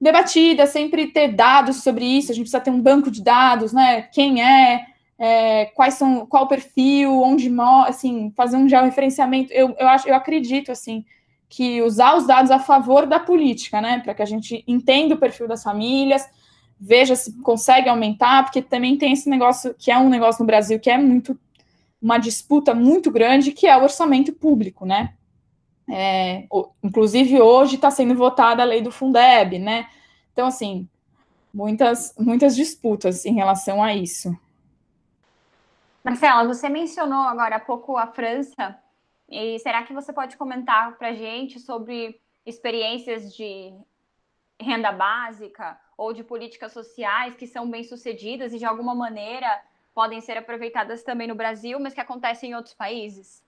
debatida, 0.02 0.66
sempre 0.66 1.08
ter 1.08 1.30
dados 1.30 1.84
sobre 1.84 2.04
isso. 2.04 2.32
A 2.32 2.36
gente 2.36 2.46
precisa 2.46 2.60
ter 2.60 2.72
um 2.72 2.82
banco 2.82 3.12
de 3.12 3.22
dados, 3.24 3.72
né? 3.72 4.02
Quem 4.02 4.44
é, 4.44 4.88
é 5.20 5.66
quais 5.68 5.94
são, 5.94 6.26
qual 6.26 6.46
o 6.46 6.48
perfil, 6.48 7.22
onde 7.22 7.50
mora, 7.50 7.90
assim, 7.90 8.34
fazer 8.36 8.58
um 8.58 8.68
georreferenciamento. 8.68 9.54
Eu, 9.54 9.76
eu 9.80 9.88
acho, 9.88 10.08
eu 10.10 10.16
acredito 10.16 10.72
assim 10.72 11.06
que 11.48 11.82
usar 11.82 12.16
os 12.16 12.26
dados 12.26 12.50
a 12.50 12.60
favor 12.60 13.06
da 13.06 13.20
política, 13.20 13.80
né? 13.80 14.00
Para 14.00 14.16
que 14.16 14.22
a 14.22 14.26
gente 14.26 14.64
entenda 14.68 15.16
o 15.16 15.20
perfil 15.20 15.48
das 15.48 15.64
famílias 15.64 16.28
veja 16.84 17.16
se 17.16 17.40
consegue 17.44 17.88
aumentar, 17.88 18.44
porque 18.44 18.60
também 18.60 18.98
tem 18.98 19.14
esse 19.14 19.30
negócio 19.30 19.76
que 19.78 19.92
é 19.92 19.98
um 20.00 20.10
negócio 20.10 20.42
no 20.42 20.48
Brasil 20.48 20.80
que 20.80 20.90
é 20.90 20.98
muito 20.98 21.40
uma 22.02 22.18
disputa 22.18 22.74
muito 22.74 23.12
grande, 23.12 23.52
que 23.52 23.68
é 23.68 23.78
o 23.78 23.84
orçamento 23.84 24.34
público, 24.34 24.84
né? 24.84 25.14
É, 25.94 26.48
inclusive 26.82 27.42
hoje 27.42 27.76
está 27.76 27.92
sendo 27.92 28.16
votada 28.16 28.62
a 28.62 28.66
lei 28.66 28.82
do 28.82 28.94
Fundeb, 28.94 29.60
né? 29.60 29.90
Então, 30.32 30.48
assim, 30.48 30.88
muitas, 31.54 32.16
muitas 32.18 32.56
disputas 32.56 33.26
em 33.26 33.34
relação 33.34 33.84
a 33.84 33.94
isso. 33.94 34.34
Marcela, 36.02 36.48
você 36.48 36.70
mencionou 36.70 37.24
agora 37.24 37.58
há 37.58 37.60
pouco 37.60 37.98
a 37.98 38.08
França, 38.08 38.80
e 39.30 39.60
será 39.60 39.84
que 39.84 39.94
você 39.94 40.14
pode 40.14 40.38
comentar 40.38 40.98
para 40.98 41.10
a 41.10 41.14
gente 41.14 41.60
sobre 41.60 42.20
experiências 42.46 43.36
de 43.36 43.74
renda 44.60 44.94
básica 44.94 45.78
ou 45.98 46.14
de 46.14 46.24
políticas 46.24 46.72
sociais 46.72 47.36
que 47.36 47.46
são 47.46 47.70
bem 47.70 47.84
sucedidas 47.84 48.54
e 48.54 48.58
de 48.58 48.66
alguma 48.66 48.96
maneira 48.96 49.62
podem 49.94 50.22
ser 50.22 50.38
aproveitadas 50.38 51.04
também 51.04 51.28
no 51.28 51.36
Brasil, 51.36 51.78
mas 51.82 51.94
que 51.94 52.00
acontecem 52.00 52.52
em 52.52 52.56
outros 52.56 52.74
países? 52.74 53.44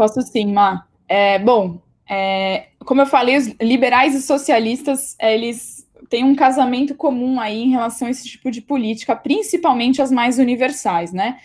Posso 0.00 0.22
sim, 0.22 0.50
Má. 0.50 0.86
É, 1.06 1.38
bom, 1.38 1.78
é, 2.08 2.68
como 2.86 3.02
eu 3.02 3.06
falei, 3.06 3.36
os 3.36 3.48
liberais 3.60 4.14
e 4.14 4.22
socialistas, 4.22 5.14
eles 5.20 5.86
têm 6.08 6.24
um 6.24 6.34
casamento 6.34 6.94
comum 6.94 7.38
aí 7.38 7.64
em 7.64 7.68
relação 7.68 8.08
a 8.08 8.10
esse 8.10 8.26
tipo 8.26 8.50
de 8.50 8.62
política, 8.62 9.14
principalmente 9.14 10.00
as 10.00 10.10
mais 10.10 10.38
universais, 10.38 11.12
né? 11.12 11.38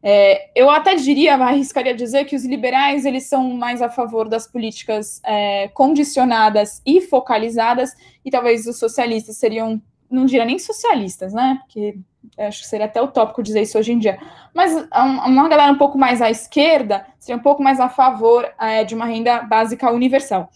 É, 0.00 0.52
eu 0.54 0.70
até 0.70 0.94
diria, 0.94 1.34
arriscaria 1.34 1.96
dizer 1.96 2.26
que 2.26 2.36
os 2.36 2.44
liberais 2.44 3.04
eles 3.04 3.24
são 3.24 3.50
mais 3.56 3.82
a 3.82 3.90
favor 3.90 4.28
das 4.28 4.46
políticas 4.46 5.20
é, 5.24 5.66
condicionadas 5.74 6.80
e 6.86 7.00
focalizadas, 7.00 7.90
e 8.24 8.30
talvez 8.30 8.68
os 8.68 8.78
socialistas 8.78 9.36
seriam, 9.36 9.82
não 10.08 10.26
diria 10.26 10.44
nem 10.44 10.60
socialistas, 10.60 11.32
né? 11.32 11.58
Porque 11.62 11.98
acho 12.38 12.62
que 12.62 12.68
seria 12.68 12.86
até 12.86 13.00
utópico 13.00 13.42
dizer 13.42 13.62
isso 13.62 13.78
hoje 13.78 13.92
em 13.92 13.98
dia. 13.98 14.18
Mas 14.54 14.72
uma 14.92 15.48
galera 15.48 15.72
um 15.72 15.78
pouco 15.78 15.98
mais 15.98 16.20
à 16.22 16.30
esquerda 16.30 17.06
seria 17.18 17.38
um 17.38 17.42
pouco 17.42 17.62
mais 17.62 17.80
a 17.80 17.88
favor 17.88 18.48
é, 18.60 18.84
de 18.84 18.94
uma 18.94 19.06
renda 19.06 19.40
básica 19.42 19.90
universal. 19.90 20.50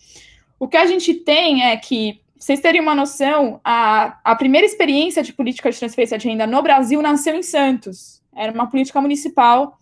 O 0.59 0.69
que 0.69 0.77
a 0.77 0.87
gente 0.87 1.15
tem 1.15 1.65
é 1.65 1.77
que 1.77 2.21
vocês 2.39 2.61
terem 2.61 2.81
uma 2.81 2.95
noção, 2.95 3.61
a, 3.63 4.19
a 4.25 4.35
primeira 4.35 4.67
experiência 4.67 5.23
de 5.23 5.33
política 5.33 5.71
de 5.71 5.79
transferência 5.79 6.17
de 6.17 6.27
renda 6.27 6.47
no 6.47 6.63
Brasil 6.63 7.03
nasceu 7.03 7.35
em 7.35 7.43
Santos, 7.43 8.23
era 8.35 8.51
uma 8.51 8.67
política 8.67 9.01
municipal, 9.01 9.79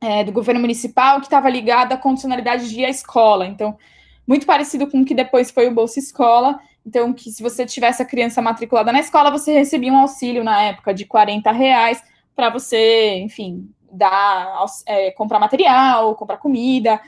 é, 0.00 0.24
do 0.24 0.32
governo 0.32 0.60
municipal, 0.60 1.18
que 1.20 1.26
estava 1.26 1.48
ligada 1.48 1.94
à 1.94 1.98
condicionalidade 1.98 2.68
de 2.68 2.80
ir 2.80 2.84
à 2.84 2.88
escola. 2.88 3.46
Então, 3.46 3.76
muito 4.26 4.46
parecido 4.46 4.86
com 4.86 5.02
o 5.02 5.04
que 5.04 5.14
depois 5.14 5.50
foi 5.50 5.68
o 5.68 5.74
Bolsa 5.74 5.98
Escola. 5.98 6.58
Então, 6.84 7.12
que 7.12 7.30
se 7.30 7.42
você 7.42 7.64
tivesse 7.64 8.02
a 8.02 8.06
criança 8.06 8.42
matriculada 8.42 8.92
na 8.92 9.00
escola, 9.00 9.30
você 9.30 9.52
recebia 9.52 9.92
um 9.92 9.98
auxílio 9.98 10.42
na 10.42 10.62
época 10.62 10.92
de 10.92 11.04
40 11.04 11.50
reais 11.52 12.02
para 12.34 12.50
você, 12.50 13.16
enfim, 13.18 13.70
dar, 13.90 14.64
é, 14.86 15.10
comprar 15.12 15.38
material, 15.38 16.14
comprar 16.16 16.38
comida, 16.38 17.00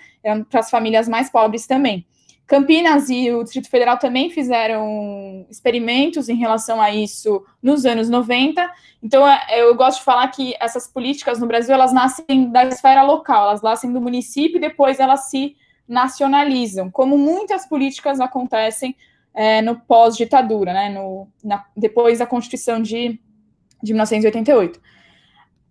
para 0.49 0.61
as 0.61 0.71
famílias 0.71 1.09
mais 1.09 1.31
pobres 1.31 1.67
também. 1.67 2.07
Campinas 2.47 3.09
e 3.09 3.31
o 3.33 3.43
Distrito 3.43 3.71
Federal 3.71 3.99
também 3.99 4.29
fizeram 4.29 5.47
experimentos 5.49 6.29
em 6.29 6.37
relação 6.37 6.81
a 6.81 6.91
isso 6.91 7.43
nos 7.63 7.87
anos 7.87 8.11
90. 8.11 8.71
Então, 9.03 9.27
é, 9.27 9.63
eu 9.63 9.75
gosto 9.75 9.99
de 9.99 10.05
falar 10.05 10.29
que 10.29 10.55
essas 10.61 10.87
políticas 10.87 11.41
no 11.41 11.47
Brasil, 11.47 11.75
elas 11.75 11.93
nascem 11.93 12.51
da 12.51 12.67
esfera 12.67 13.03
local, 13.03 13.49
elas 13.49 13.63
nascem 13.63 13.91
do 13.91 14.01
município 14.01 14.59
e 14.59 14.61
depois 14.61 15.01
elas 15.01 15.31
se 15.31 15.57
nacionalizam, 15.89 16.91
como 16.91 17.17
muitas 17.17 17.67
políticas 17.67 18.21
acontecem 18.21 18.95
é, 19.35 19.61
no 19.61 19.81
pós-ditadura, 19.81 20.73
né, 20.73 20.89
no, 20.89 21.29
na, 21.43 21.65
depois 21.77 22.21
da 22.21 22.27
Constituição 22.27 22.81
de, 22.81 23.21
de 23.83 23.93
1988. 23.93 24.81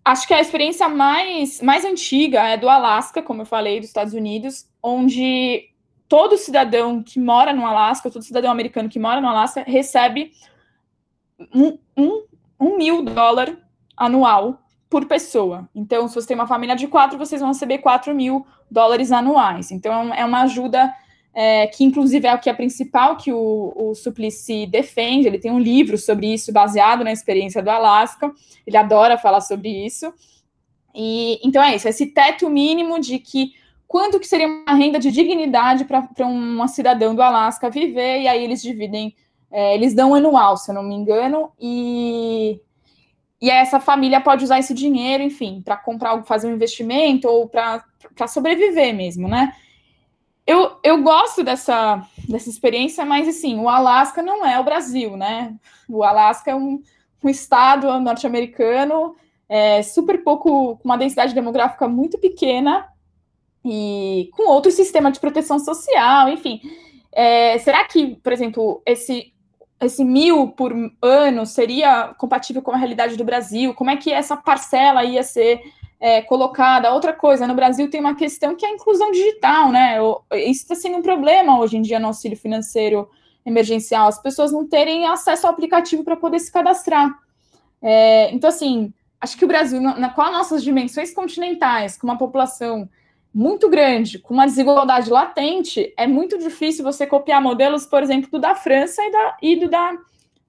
Acho 0.05 0.27
que 0.27 0.33
a 0.33 0.41
experiência 0.41 0.89
mais, 0.89 1.61
mais 1.61 1.85
antiga 1.85 2.41
é 2.43 2.57
do 2.57 2.67
Alasca, 2.67 3.21
como 3.21 3.43
eu 3.43 3.45
falei, 3.45 3.79
dos 3.79 3.87
Estados 3.87 4.13
Unidos, 4.13 4.67
onde 4.81 5.69
todo 6.09 6.37
cidadão 6.37 7.01
que 7.01 7.19
mora 7.19 7.53
no 7.53 7.65
Alasca, 7.65 8.11
todo 8.11 8.21
cidadão 8.21 8.51
americano 8.51 8.89
que 8.89 8.99
mora 8.99 9.21
no 9.21 9.27
Alasca, 9.29 9.63
recebe 9.65 10.33
um, 11.55 11.77
um, 11.97 12.25
um 12.59 12.77
mil 12.77 13.01
dólar 13.01 13.57
anual 13.95 14.59
por 14.89 15.05
pessoa. 15.05 15.67
Então, 15.73 16.07
se 16.07 16.15
você 16.15 16.27
tem 16.27 16.35
uma 16.35 16.45
família 16.45 16.75
de 16.75 16.87
quatro, 16.87 17.17
vocês 17.17 17.39
vão 17.39 17.49
receber 17.51 17.77
quatro 17.79 18.13
mil 18.13 18.45
dólares 18.69 19.11
anuais. 19.11 19.71
Então, 19.71 20.13
é 20.13 20.25
uma 20.25 20.41
ajuda 20.41 20.93
é, 21.33 21.67
que, 21.67 21.83
inclusive, 21.83 22.27
é 22.27 22.33
o 22.33 22.39
que 22.39 22.49
é 22.49 22.53
principal 22.53 23.17
que 23.17 23.31
o, 23.31 23.73
o 23.75 23.95
Suplicy 23.95 24.67
defende. 24.67 25.27
Ele 25.27 25.39
tem 25.39 25.51
um 25.51 25.59
livro 25.59 25.97
sobre 25.97 26.33
isso, 26.33 26.53
baseado 26.53 27.03
na 27.03 27.11
experiência 27.11 27.61
do 27.61 27.69
Alasca. 27.69 28.31
Ele 28.65 28.77
adora 28.77 29.17
falar 29.17 29.41
sobre 29.41 29.69
isso. 29.85 30.13
E 30.95 31.39
então 31.43 31.61
é 31.63 31.75
isso, 31.75 31.87
esse 31.87 32.07
teto 32.07 32.49
mínimo 32.49 32.99
de 32.99 33.17
que 33.17 33.53
quanto 33.87 34.19
que 34.19 34.27
seria 34.27 34.47
uma 34.47 34.75
renda 34.75 34.99
de 34.99 35.11
dignidade 35.11 35.85
para 35.85 36.07
uma 36.25 36.67
cidadã 36.67 37.13
do 37.13 37.21
Alasca 37.21 37.69
viver, 37.69 38.21
e 38.21 38.27
aí 38.27 38.43
eles 38.43 38.61
dividem, 38.61 39.15
é, 39.51 39.75
eles 39.75 39.93
dão 39.93 40.13
anual, 40.13 40.57
se 40.57 40.69
eu 40.69 40.75
não 40.75 40.83
me 40.83 40.95
engano, 40.95 41.51
e, 41.59 42.59
e 43.41 43.49
essa 43.49 43.79
família 43.79 44.21
pode 44.21 44.43
usar 44.43 44.59
esse 44.59 44.73
dinheiro, 44.73 45.23
enfim, 45.23 45.61
para 45.63 45.77
comprar 45.77 46.23
fazer 46.23 46.47
um 46.47 46.55
investimento 46.55 47.27
ou 47.27 47.47
para 47.47 47.83
sobreviver 48.27 48.95
mesmo, 48.95 49.27
né? 49.27 49.53
Eu, 50.45 50.77
eu 50.83 51.01
gosto 51.01 51.43
dessa, 51.43 52.05
dessa 52.27 52.49
experiência, 52.49 53.05
mas 53.05 53.27
assim, 53.27 53.57
o 53.59 53.69
Alasca 53.69 54.21
não 54.21 54.45
é 54.45 54.59
o 54.59 54.63
Brasil, 54.63 55.15
né? 55.15 55.55
O 55.87 56.03
Alasca 56.03 56.51
é 56.51 56.55
um, 56.55 56.81
um 57.23 57.29
estado 57.29 57.87
norte-americano, 57.99 59.15
é, 59.47 59.81
super 59.81 60.23
pouco, 60.23 60.77
com 60.77 60.83
uma 60.83 60.97
densidade 60.97 61.33
demográfica 61.33 61.87
muito 61.87 62.17
pequena, 62.17 62.87
e 63.65 64.29
com 64.33 64.49
outro 64.49 64.71
sistema 64.71 65.11
de 65.11 65.19
proteção 65.19 65.57
social, 65.57 66.27
enfim. 66.29 66.61
É, 67.11 67.57
será 67.59 67.85
que, 67.85 68.15
por 68.15 68.33
exemplo, 68.33 68.81
esse, 68.85 69.33
esse 69.79 70.03
mil 70.03 70.49
por 70.49 70.73
ano 71.01 71.45
seria 71.45 72.13
compatível 72.17 72.61
com 72.61 72.71
a 72.71 72.77
realidade 72.77 73.15
do 73.15 73.23
Brasil? 73.23 73.73
Como 73.73 73.89
é 73.89 73.95
que 73.95 74.11
essa 74.11 74.35
parcela 74.35 75.05
ia 75.05 75.23
ser 75.23 75.61
é, 76.03 76.21
colocada? 76.21 76.91
Outra 76.91 77.13
coisa, 77.13 77.47
no 77.47 77.55
Brasil 77.55 77.89
tem 77.89 78.01
uma 78.01 78.13
questão 78.13 78.53
que 78.55 78.65
é 78.65 78.69
a 78.69 78.73
inclusão 78.73 79.09
digital, 79.09 79.71
né? 79.71 79.97
Isso 80.33 80.63
está 80.63 80.75
sendo 80.75 80.97
um 80.97 81.01
problema 81.01 81.57
hoje 81.57 81.77
em 81.77 81.81
dia 81.81 81.97
no 81.97 82.07
auxílio 82.07 82.37
financeiro 82.37 83.09
emergencial, 83.45 84.09
as 84.09 84.21
pessoas 84.21 84.51
não 84.51 84.67
terem 84.67 85.07
acesso 85.07 85.47
ao 85.47 85.53
aplicativo 85.53 86.03
para 86.03 86.17
poder 86.17 86.39
se 86.39 86.51
cadastrar. 86.51 87.09
É, 87.81 88.29
então, 88.33 88.49
assim, 88.49 88.93
acho 89.19 89.37
que 89.37 89.45
o 89.45 89.47
Brasil, 89.47 89.79
na, 89.79 90.09
qual 90.09 90.29
nossas 90.29 90.61
dimensões 90.61 91.13
continentais, 91.13 91.97
com 91.97 92.05
uma 92.05 92.17
população 92.17 92.89
muito 93.33 93.69
grande, 93.69 94.19
com 94.19 94.33
uma 94.33 94.45
desigualdade 94.45 95.09
latente, 95.09 95.93
é 95.95 96.05
muito 96.05 96.37
difícil 96.37 96.83
você 96.83 97.07
copiar 97.07 97.41
modelos, 97.41 97.85
por 97.85 98.03
exemplo, 98.03 98.29
do 98.29 98.39
da 98.39 98.55
França 98.55 99.01
e, 99.01 99.09
da, 99.09 99.37
e 99.41 99.55
do, 99.55 99.69
da, 99.69 99.97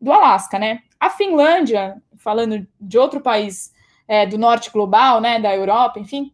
do 0.01 0.13
Alasca, 0.13 0.59
né? 0.59 0.81
A 0.99 1.11
Finlândia, 1.11 2.03
falando 2.17 2.67
de 2.81 2.99
outro 2.99 3.21
país 3.21 3.73
é, 4.07 4.27
do 4.27 4.39
norte 4.39 4.71
global, 4.71 5.21
né, 5.21 5.41
da 5.41 5.55
Europa, 5.55 5.99
enfim, 5.99 6.33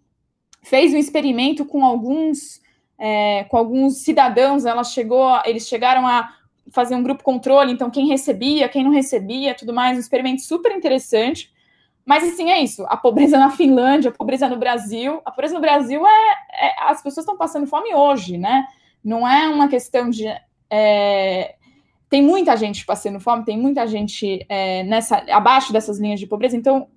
fez 0.63 0.93
um 0.93 0.99
experimento 0.99 1.65
com 1.65 1.85
alguns 1.85 2.61
é, 2.99 3.45
com 3.45 3.57
alguns 3.57 4.03
cidadãos, 4.03 4.67
ela 4.67 4.85
chegou, 4.85 5.41
eles 5.47 5.67
chegaram 5.67 6.07
a 6.07 6.35
fazer 6.71 6.95
um 6.95 7.03
grupo 7.03 7.25
controle, 7.25 7.73
então 7.73 7.91
quem 7.91 8.07
recebia, 8.07 8.69
quem 8.69 8.85
não 8.85 8.91
recebia, 8.91 9.55
tudo 9.55 9.73
mais, 9.73 9.97
um 9.97 10.01
experimento 10.01 10.43
super 10.43 10.71
interessante. 10.71 11.51
Mas 12.05 12.25
assim, 12.25 12.51
é 12.51 12.61
isso. 12.61 12.85
A 12.89 12.97
pobreza 12.97 13.39
na 13.39 13.51
Finlândia, 13.51 14.11
a 14.11 14.13
pobreza 14.13 14.49
no 14.49 14.57
Brasil. 14.59 15.21
A 15.25 15.31
pobreza 15.31 15.55
no 15.55 15.61
Brasil 15.61 16.07
é. 16.07 16.33
é 16.53 16.75
as 16.85 17.03
pessoas 17.03 17.25
estão 17.25 17.37
passando 17.37 17.67
fome 17.67 17.95
hoje, 17.95 18.37
né? 18.37 18.67
Não 19.03 19.27
é 19.27 19.49
uma 19.49 19.69
questão 19.69 20.11
de. 20.11 20.27
É, 20.69 21.55
tem 22.09 22.23
muita 22.23 22.57
gente 22.57 22.85
passando 22.85 23.21
fome, 23.21 23.45
tem 23.45 23.57
muita 23.57 23.87
gente 23.87 24.45
é, 24.49 24.83
nessa 24.85 25.25
abaixo 25.31 25.73
dessas 25.73 25.99
linhas 25.99 26.19
de 26.19 26.27
pobreza. 26.27 26.57
Então, 26.57 26.89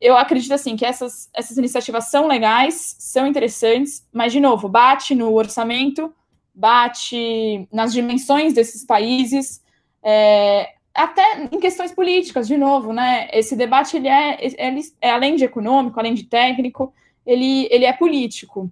eu 0.00 0.16
acredito 0.16 0.52
assim 0.52 0.76
que 0.76 0.84
essas, 0.84 1.28
essas 1.34 1.56
iniciativas 1.58 2.10
são 2.10 2.26
legais, 2.26 2.96
são 2.98 3.26
interessantes, 3.26 4.06
mas 4.12 4.32
de 4.32 4.40
novo, 4.40 4.68
bate 4.68 5.14
no 5.14 5.32
orçamento 5.34 6.12
bate 6.60 7.66
nas 7.72 7.92
dimensões 7.92 8.52
desses 8.52 8.84
países, 8.84 9.62
é, 10.02 10.74
até 10.94 11.48
em 11.50 11.60
questões 11.60 11.92
políticas, 11.92 12.46
de 12.46 12.56
novo, 12.56 12.92
né? 12.92 13.28
Esse 13.32 13.56
debate 13.56 13.96
ele 13.96 14.08
é, 14.08 14.38
ele 14.42 14.82
é 15.00 15.10
além 15.10 15.36
de 15.36 15.44
econômico, 15.44 15.98
além 15.98 16.14
de 16.14 16.24
técnico, 16.24 16.92
ele, 17.24 17.66
ele 17.70 17.84
é 17.84 17.92
político. 17.92 18.70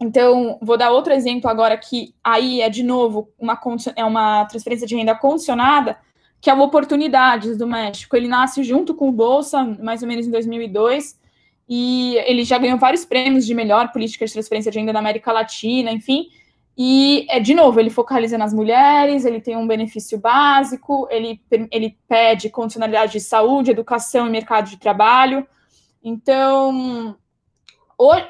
Então, 0.00 0.58
vou 0.60 0.76
dar 0.76 0.90
outro 0.90 1.12
exemplo 1.12 1.48
agora 1.48 1.76
que 1.76 2.12
aí 2.24 2.60
é 2.60 2.68
de 2.68 2.82
novo 2.82 3.28
uma 3.38 3.58
é 3.94 4.04
uma 4.04 4.44
transferência 4.46 4.86
de 4.86 4.96
renda 4.96 5.14
condicionada, 5.14 5.96
que 6.42 6.50
é 6.50 6.54
o 6.54 6.60
Oportunidades 6.60 7.56
do 7.56 7.68
México. 7.68 8.16
Ele 8.16 8.26
nasce 8.26 8.64
junto 8.64 8.96
com 8.96 9.08
o 9.08 9.12
Bolsa, 9.12 9.62
mais 9.80 10.02
ou 10.02 10.08
menos 10.08 10.26
em 10.26 10.30
2002, 10.30 11.16
e 11.68 12.16
ele 12.26 12.42
já 12.42 12.58
ganhou 12.58 12.76
vários 12.76 13.04
prêmios 13.04 13.46
de 13.46 13.54
melhor 13.54 13.92
política 13.92 14.26
de 14.26 14.32
transferência 14.32 14.72
de 14.72 14.76
renda 14.76 14.92
na 14.92 14.98
América 14.98 15.30
Latina, 15.30 15.92
enfim. 15.92 16.26
E, 16.76 17.26
é, 17.30 17.38
de 17.38 17.54
novo, 17.54 17.78
ele 17.78 17.90
focaliza 17.90 18.36
nas 18.36 18.52
mulheres, 18.52 19.24
ele 19.24 19.40
tem 19.40 19.56
um 19.56 19.68
benefício 19.68 20.18
básico, 20.18 21.06
ele, 21.12 21.40
ele 21.70 21.96
pede 22.08 22.50
condicionalidade 22.50 23.12
de 23.12 23.20
saúde, 23.20 23.70
educação 23.70 24.26
e 24.26 24.30
mercado 24.30 24.68
de 24.68 24.78
trabalho. 24.78 25.46
Então, 26.02 27.16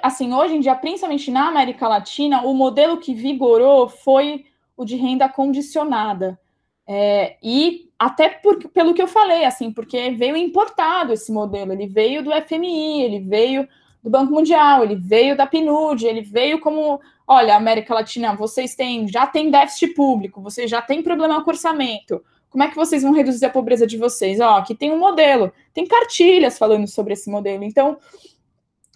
assim, 0.03 0.35
hoje 0.35 0.57
em 0.57 0.61
dia, 0.61 0.75
principalmente 0.75 1.31
na 1.31 1.49
América 1.49 1.89
Latina, 1.89 2.43
o 2.43 2.53
modelo 2.53 2.99
que 2.99 3.15
vigorou 3.15 3.89
foi 3.89 4.45
o 4.77 4.85
de 4.85 4.97
renda 4.97 5.31
condicionada. 5.31 6.39
É, 6.87 7.37
e 7.43 7.91
até 7.99 8.29
por, 8.29 8.69
pelo 8.71 8.95
que 8.95 9.03
eu 9.03 9.07
falei, 9.07 9.45
assim, 9.45 9.73
porque 9.73 10.11
veio 10.11 10.37
importado 10.37 11.13
esse 11.13 11.31
modelo, 11.31 11.73
ele 11.73 11.87
veio 11.87 12.23
do 12.23 12.31
FMI, 12.31 13.03
ele 13.03 13.21
veio 13.21 13.69
do 14.03 14.11
Banco 14.11 14.33
Mundial, 14.33 14.83
ele 14.83 14.97
veio 14.97 15.37
da 15.37 15.47
PNUD, 15.47 16.05
ele 16.05 16.23
veio 16.23 16.61
como, 16.61 17.01
olha, 17.27 17.55
América 17.55 17.95
Latina, 17.95 18.35
vocês 18.35 18.75
têm, 18.75 19.07
já 19.07 19.27
tem 19.27 19.51
déficit 19.51 19.95
público, 19.95 20.43
vocês 20.43 20.69
já 20.69 20.83
têm 20.83 21.03
problema 21.03 21.43
com 21.45 21.51
orçamento, 21.51 22.23
como 22.51 22.65
é 22.65 22.69
que 22.69 22.77
vocês 22.77 23.03
vão 23.03 23.13
reduzir 23.13 23.47
a 23.47 23.51
pobreza 23.51 23.87
de 23.87 23.97
vocês? 23.97 24.39
Ó, 24.39 24.59
aqui 24.59 24.75
tem 24.75 24.91
um 24.91 24.99
modelo, 24.99 25.53
tem 25.73 25.87
cartilhas 25.87 26.59
falando 26.59 26.87
sobre 26.87 27.15
esse 27.15 27.31
modelo, 27.31 27.65
então 27.65 27.97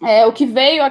é, 0.03 0.27
o 0.27 0.33
que 0.33 0.45
veio, 0.45 0.83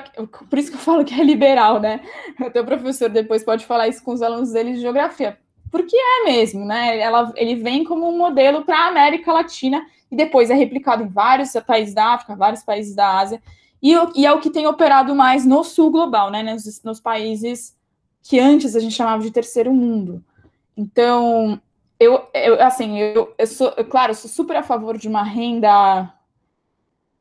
por 0.51 0.59
isso 0.59 0.71
que 0.71 0.77
eu 0.77 0.81
falo 0.81 1.05
que 1.05 1.15
é 1.15 1.23
liberal, 1.23 1.79
né? 1.79 2.01
O 2.45 2.51
teu 2.51 2.65
professor 2.65 3.09
depois 3.09 3.45
pode 3.45 3.65
falar 3.65 3.87
isso 3.87 4.03
com 4.03 4.13
os 4.13 4.23
alunos 4.23 4.51
dele 4.53 4.73
de 4.73 4.81
geografia, 4.81 5.39
porque 5.71 5.97
é 5.97 6.25
mesmo, 6.25 6.65
né? 6.65 6.99
Ela, 6.99 7.33
ele 7.37 7.57
vem 7.57 7.85
como 7.85 8.09
um 8.09 8.17
modelo 8.17 8.65
para 8.65 8.79
a 8.79 8.89
América 8.89 9.33
Latina 9.33 9.87
e 10.11 10.17
depois 10.17 10.51
é 10.51 10.55
replicado 10.55 11.03
em 11.03 11.09
vários 11.09 11.53
países 11.67 11.95
da 11.95 12.15
África, 12.15 12.37
vários 12.37 12.63
países 12.63 12.95
da 12.95 13.19
Ásia, 13.19 13.43
e, 13.83 13.93
e 14.15 14.27
é 14.27 14.33
o 14.33 14.41
que 14.41 14.51
tem 14.51 14.67
operado 14.67 15.15
mais 15.15 15.45
no 15.45 15.63
sul 15.65 15.91
global, 15.91 16.31
né? 16.31 16.43
Nos, 16.43 16.83
nos 16.83 17.01
países 17.01 17.77
que 18.23 18.39
antes 18.39 18.75
a 18.75 18.81
gente 18.81 18.95
chamava 18.95 19.23
de 19.23 19.31
terceiro 19.31 19.73
mundo. 19.73 20.25
Então, 20.77 21.61
eu, 21.99 22.27
eu 22.35 22.63
assim, 22.63 22.99
eu, 22.99 23.35
eu 23.39 23.47
sou, 23.47 23.73
eu, 23.77 23.85
claro, 23.85 24.11
eu 24.11 24.17
sou 24.17 24.31
super 24.31 24.57
a 24.57 24.63
favor 24.63 24.99
de 24.99 25.09
uma 25.09 25.23
renda 25.23 26.13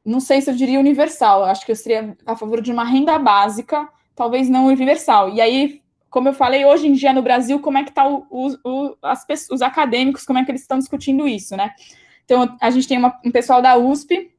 não 0.05 0.19
sei 0.19 0.39
se 0.39 0.51
eu 0.51 0.55
diria 0.55 0.79
universal, 0.79 1.43
acho 1.43 1.65
que 1.65 1.71
eu 1.71 1.75
seria 1.75 2.15
a 2.25 2.35
favor 2.35 2.61
de 2.61 2.71
uma 2.71 2.83
renda 2.83 3.17
básica, 3.17 3.89
talvez 4.15 4.47
não 4.47 4.67
universal. 4.67 5.29
E 5.29 5.41
aí, 5.41 5.81
como 6.15 6.29
eu 6.29 6.33
falei, 6.33 6.63
hoje 6.63 6.87
em 6.87 6.93
dia 6.93 7.11
no 7.11 7.21
Brasil, 7.21 7.59
como 7.59 7.77
é 7.77 7.83
que 7.83 7.91
as, 9.01 9.49
os 9.51 9.61
acadêmicos, 9.61 10.23
como 10.23 10.39
é 10.39 10.45
que 10.45 10.49
eles 10.49 10.61
estão 10.61 10.79
discutindo 10.79 11.27
isso, 11.27 11.57
né? 11.57 11.71
Então, 12.23 12.55
a 12.61 12.69
gente 12.69 12.87
tem 12.87 12.97
uma, 12.97 13.19
um 13.25 13.29
pessoal 13.29 13.61
da 13.61 13.75
USP 13.75 14.31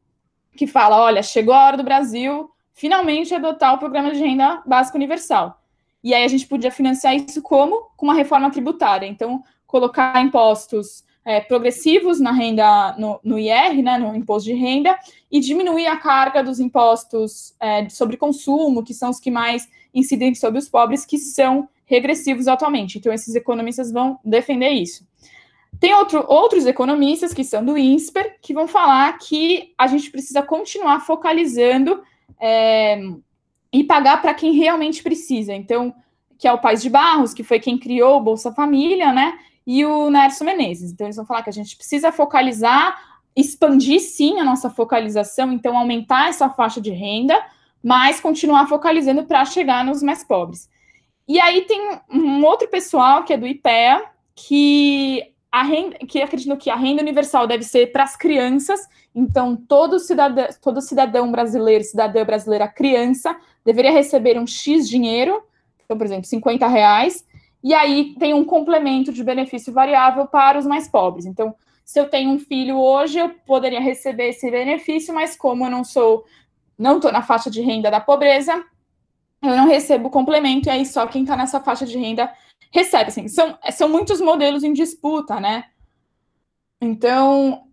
que 0.56 0.66
fala, 0.66 0.98
olha, 0.98 1.22
chegou 1.22 1.52
a 1.52 1.66
hora 1.66 1.76
do 1.76 1.82
Brasil 1.82 2.50
finalmente 2.72 3.34
adotar 3.34 3.74
o 3.74 3.78
programa 3.78 4.10
de 4.10 4.18
renda 4.18 4.62
básica 4.64 4.96
universal. 4.96 5.60
E 6.02 6.14
aí 6.14 6.24
a 6.24 6.28
gente 6.28 6.46
podia 6.46 6.70
financiar 6.70 7.14
isso 7.14 7.42
como? 7.42 7.90
Com 7.94 8.06
uma 8.06 8.14
reforma 8.14 8.50
tributária. 8.50 9.06
Então, 9.06 9.44
colocar 9.66 10.18
impostos 10.22 11.04
é, 11.26 11.42
progressivos 11.42 12.18
na 12.18 12.32
renda, 12.32 12.96
no, 12.96 13.20
no, 13.22 13.38
IR, 13.38 13.82
né, 13.82 13.98
no 13.98 14.16
imposto 14.16 14.48
de 14.48 14.54
renda, 14.54 14.98
e 15.30 15.40
diminuir 15.40 15.88
a 15.88 15.98
carga 15.98 16.42
dos 16.42 16.58
impostos 16.58 17.54
é, 17.60 17.86
sobre 17.90 18.16
consumo, 18.16 18.82
que 18.82 18.94
são 18.94 19.10
os 19.10 19.20
que 19.20 19.30
mais 19.30 19.68
incidem 19.96 20.34
sobre 20.34 20.58
os 20.58 20.68
pobres, 20.68 21.04
que 21.04 21.18
são 21.18 21.68
regressivos 21.84 22.46
atualmente. 22.46 22.98
Então, 22.98 23.12
esses 23.12 23.34
economistas 23.34 23.90
vão 23.90 24.18
defender 24.24 24.70
isso. 24.70 25.06
Tem 25.80 25.94
outro, 25.94 26.24
outros 26.28 26.66
economistas, 26.66 27.34
que 27.34 27.42
são 27.42 27.64
do 27.64 27.76
INSPER, 27.76 28.36
que 28.40 28.54
vão 28.54 28.68
falar 28.68 29.18
que 29.18 29.72
a 29.76 29.86
gente 29.86 30.10
precisa 30.10 30.42
continuar 30.42 31.00
focalizando 31.00 32.02
é, 32.40 33.00
e 33.72 33.82
pagar 33.84 34.22
para 34.22 34.34
quem 34.34 34.52
realmente 34.52 35.02
precisa. 35.02 35.52
Então, 35.52 35.94
que 36.38 36.46
é 36.46 36.52
o 36.52 36.60
País 36.60 36.82
de 36.82 36.90
Barros, 36.90 37.34
que 37.34 37.42
foi 37.42 37.58
quem 37.58 37.78
criou 37.78 38.18
o 38.18 38.22
Bolsa 38.22 38.52
Família, 38.52 39.12
né? 39.12 39.38
e 39.66 39.84
o 39.84 40.08
Nerso 40.08 40.44
Menezes. 40.44 40.92
Então, 40.92 41.06
eles 41.06 41.16
vão 41.16 41.26
falar 41.26 41.42
que 41.42 41.50
a 41.50 41.52
gente 41.52 41.76
precisa 41.76 42.12
focalizar, 42.12 42.96
expandir 43.34 44.00
sim 44.00 44.38
a 44.38 44.44
nossa 44.44 44.70
focalização, 44.70 45.52
então 45.52 45.76
aumentar 45.76 46.28
essa 46.28 46.48
faixa 46.48 46.80
de 46.80 46.90
renda, 46.90 47.34
mas 47.82 48.20
continuar 48.20 48.66
focalizando 48.66 49.24
para 49.24 49.44
chegar 49.44 49.84
nos 49.84 50.02
mais 50.02 50.24
pobres. 50.24 50.68
E 51.28 51.40
aí 51.40 51.62
tem 51.62 51.98
um 52.10 52.44
outro 52.44 52.68
pessoal 52.68 53.24
que 53.24 53.32
é 53.32 53.36
do 53.36 53.46
IPEA, 53.46 54.04
que 54.34 55.32
a 55.50 55.62
renda, 55.62 55.96
que 55.98 56.20
que 56.58 56.70
a 56.70 56.76
renda 56.76 57.02
universal 57.02 57.46
deve 57.46 57.64
ser 57.64 57.90
para 57.90 58.04
as 58.04 58.16
crianças, 58.16 58.80
então 59.14 59.56
todo 59.56 59.98
cidadão, 59.98 60.46
todo 60.60 60.80
cidadão 60.82 61.30
brasileiro, 61.30 61.82
cidadã 61.82 62.24
brasileira 62.24 62.68
criança, 62.68 63.34
deveria 63.64 63.90
receber 63.90 64.38
um 64.38 64.46
X 64.46 64.88
dinheiro, 64.88 65.42
então, 65.84 65.96
por 65.96 66.04
exemplo, 66.04 66.24
50 66.26 66.66
reais, 66.66 67.24
e 67.64 67.72
aí 67.72 68.14
tem 68.18 68.34
um 68.34 68.44
complemento 68.44 69.12
de 69.12 69.24
benefício 69.24 69.72
variável 69.72 70.26
para 70.26 70.58
os 70.58 70.66
mais 70.66 70.88
pobres. 70.88 71.26
Então, 71.26 71.54
se 71.84 71.98
eu 71.98 72.08
tenho 72.08 72.30
um 72.30 72.38
filho 72.38 72.78
hoje, 72.78 73.18
eu 73.18 73.30
poderia 73.46 73.80
receber 73.80 74.28
esse 74.28 74.50
benefício, 74.50 75.14
mas 75.14 75.36
como 75.36 75.64
eu 75.64 75.70
não 75.70 75.84
sou, 75.84 76.24
não 76.78 76.96
estou 76.96 77.12
na 77.12 77.22
faixa 77.22 77.50
de 77.50 77.60
renda 77.60 77.90
da 77.90 78.00
pobreza, 78.00 78.64
eu 79.42 79.56
não 79.56 79.66
recebo 79.66 80.10
complemento, 80.10 80.68
e 80.68 80.70
aí 80.70 80.86
só 80.86 81.06
quem 81.06 81.22
está 81.22 81.36
nessa 81.36 81.60
faixa 81.60 81.86
de 81.86 81.98
renda 81.98 82.32
recebe. 82.70 83.08
Assim, 83.08 83.28
são, 83.28 83.58
são 83.70 83.88
muitos 83.88 84.20
modelos 84.20 84.62
em 84.64 84.72
disputa, 84.72 85.38
né? 85.40 85.64
Então, 86.80 87.64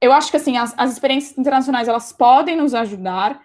eu 0.00 0.12
acho 0.12 0.30
que 0.30 0.36
assim, 0.36 0.56
as, 0.56 0.74
as 0.76 0.92
experiências 0.92 1.36
internacionais 1.38 1.88
elas 1.88 2.12
podem 2.12 2.56
nos 2.56 2.74
ajudar, 2.74 3.40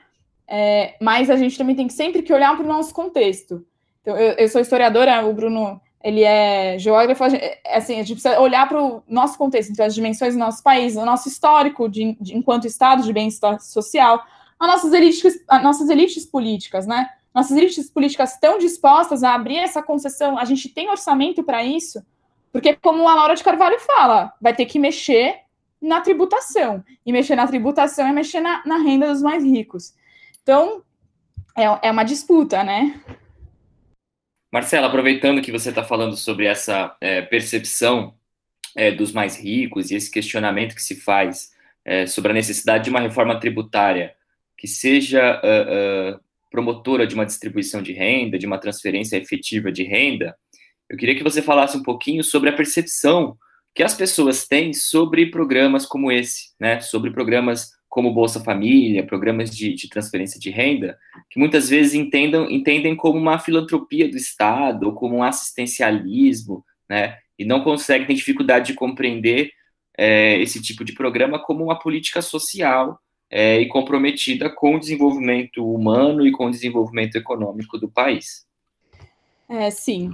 é, 0.48 0.96
mas 1.02 1.30
a 1.30 1.36
gente 1.36 1.58
também 1.58 1.76
tem 1.76 1.88
que 1.88 1.94
sempre 1.94 2.22
que 2.22 2.34
olhar 2.34 2.56
para 2.56 2.66
o 2.66 2.68
nosso 2.68 2.94
contexto. 2.94 3.66
Então, 4.02 4.16
eu, 4.16 4.34
eu 4.34 4.50
sou 4.50 4.62
historiadora, 4.62 5.26
o 5.26 5.34
Bruno 5.34 5.82
ele 6.04 6.24
é 6.24 6.78
geógrafo, 6.80 7.24
é, 7.26 7.60
assim, 7.74 7.96
a 7.96 7.98
gente 7.98 8.14
precisa 8.14 8.40
olhar 8.40 8.68
para 8.68 8.82
o 8.82 9.04
nosso 9.08 9.38
contexto, 9.38 9.72
então, 9.72 9.86
as 9.86 9.94
dimensões 9.94 10.34
do 10.34 10.40
nosso 10.40 10.64
país, 10.64 10.96
o 10.96 11.06
nosso 11.06 11.28
histórico 11.28 11.90
de, 11.90 12.16
de 12.22 12.38
enquanto 12.38 12.66
Estado 12.66 13.04
de 13.04 13.12
bem-estar 13.12 13.60
social, 13.60 14.24
as 14.60 14.68
nossas 14.68 14.94
elites, 14.94 15.44
as 15.48 15.64
nossas 15.64 15.90
elites 15.90 16.26
políticas, 16.26 16.88
né? 16.88 17.10
Nossas 17.34 17.56
elites 17.56 17.90
políticas 17.90 18.34
estão 18.34 18.58
dispostas 18.58 19.24
a 19.24 19.36
abrir 19.36 19.58
essa 19.58 19.84
concessão, 19.84 20.38
a 20.38 20.46
gente 20.46 20.70
tem 20.70 20.90
orçamento 20.90 21.44
para 21.44 21.64
isso, 21.64 22.04
porque, 22.52 22.76
como 22.76 23.08
a 23.08 23.14
Laura 23.14 23.36
de 23.36 23.44
Carvalho 23.44 23.80
fala, 23.80 24.34
vai 24.42 24.56
ter 24.56 24.66
que 24.66 24.80
mexer 24.80 25.42
na 25.80 26.02
tributação, 26.02 26.84
e 27.06 27.12
mexer 27.12 27.36
na 27.36 27.46
tributação 27.46 28.08
é 28.08 28.12
mexer 28.12 28.40
na, 28.40 28.64
na 28.66 28.78
renda 28.78 29.08
dos 29.12 29.22
mais 29.22 29.44
ricos. 29.44 29.94
Então, 30.42 30.82
é, 31.56 31.66
é 31.88 31.92
uma 31.92 32.04
disputa, 32.04 32.64
né? 32.64 33.00
Marcela, 34.52 34.88
aproveitando 34.88 35.42
que 35.42 35.52
você 35.52 35.70
está 35.70 35.84
falando 35.84 36.18
sobre 36.18 36.46
essa 36.46 36.96
é, 37.00 37.22
percepção 37.22 38.16
é, 38.76 38.92
dos 38.92 39.12
mais 39.12 39.38
ricos 39.38 39.92
e 39.92 39.96
esse 39.96 40.10
questionamento 40.10 40.74
que 40.74 40.82
se 40.82 40.96
faz 40.96 41.52
é, 41.86 42.08
sobre 42.08 42.32
a 42.32 42.34
necessidade 42.34 42.86
de 42.86 42.90
uma 42.90 43.00
reforma 43.00 43.40
tributária 43.40 44.16
que 44.58 44.68
seja 44.68 45.40
uh, 45.44 46.16
uh, 46.16 46.20
promotora 46.50 47.06
de 47.06 47.14
uma 47.14 47.26
distribuição 47.26 47.82
de 47.82 47.94
renda, 47.94 48.40
de 48.40 48.48
uma 48.48 48.58
transferência 48.58 49.18
efetiva 49.18 49.72
de 49.72 49.84
renda, 49.84 50.36
eu 50.90 50.98
queria 50.98 51.16
que 51.16 51.24
você 51.24 51.42
falasse 51.42 51.78
um 51.78 51.84
pouquinho 51.84 52.24
sobre 52.24 52.50
a 52.50 52.54
percepção 52.54 53.38
que 53.76 53.84
as 53.84 53.94
pessoas 53.94 54.48
têm 54.48 54.74
sobre 54.74 55.28
programas 55.28 55.86
como 55.86 56.12
esse, 56.12 56.54
né? 56.60 56.80
Sobre 56.80 57.12
programas 57.12 57.72
como 57.88 58.14
Bolsa 58.14 58.44
Família, 58.44 59.06
programas 59.06 59.50
de, 59.50 59.74
de, 59.74 59.90
transferência 59.90 60.40
de 60.40 60.50
renda, 60.50 60.98
que 61.30 61.40
muitas 61.40 61.70
vezes 61.70 61.94
entendam, 61.94 62.50
entendem 62.50 62.96
como 62.96 63.18
uma 63.20 63.40
filantropia 63.40 64.10
do 64.10 64.18
Estado, 64.18 64.88
ou 64.88 64.94
como 64.94 65.18
um 65.18 65.24
assistencialismo, 65.24 66.66
né? 66.90 67.18
E 67.38 67.46
não 67.46 67.64
conseguem, 67.64 68.08
têm 68.08 68.16
dificuldade 68.16 68.68
de 68.68 68.74
compreender 68.74 69.52
é, 69.98 70.40
esse 70.42 70.62
tipo 70.62 70.84
de 70.84 70.94
programa 70.94 71.38
como 71.40 71.64
uma 71.64 71.78
política 71.78 72.22
social 72.22 73.00
é, 73.30 73.60
e 73.60 73.68
comprometida 73.68 74.50
com 74.50 74.76
o 74.76 74.80
desenvolvimento 74.80 75.66
humano 75.66 76.26
e 76.26 76.32
com 76.32 76.46
o 76.46 76.52
desenvolvimento 76.52 77.16
econômico 77.16 77.78
do 77.78 77.90
país. 77.90 78.46
É, 79.50 79.70
sim, 79.70 80.14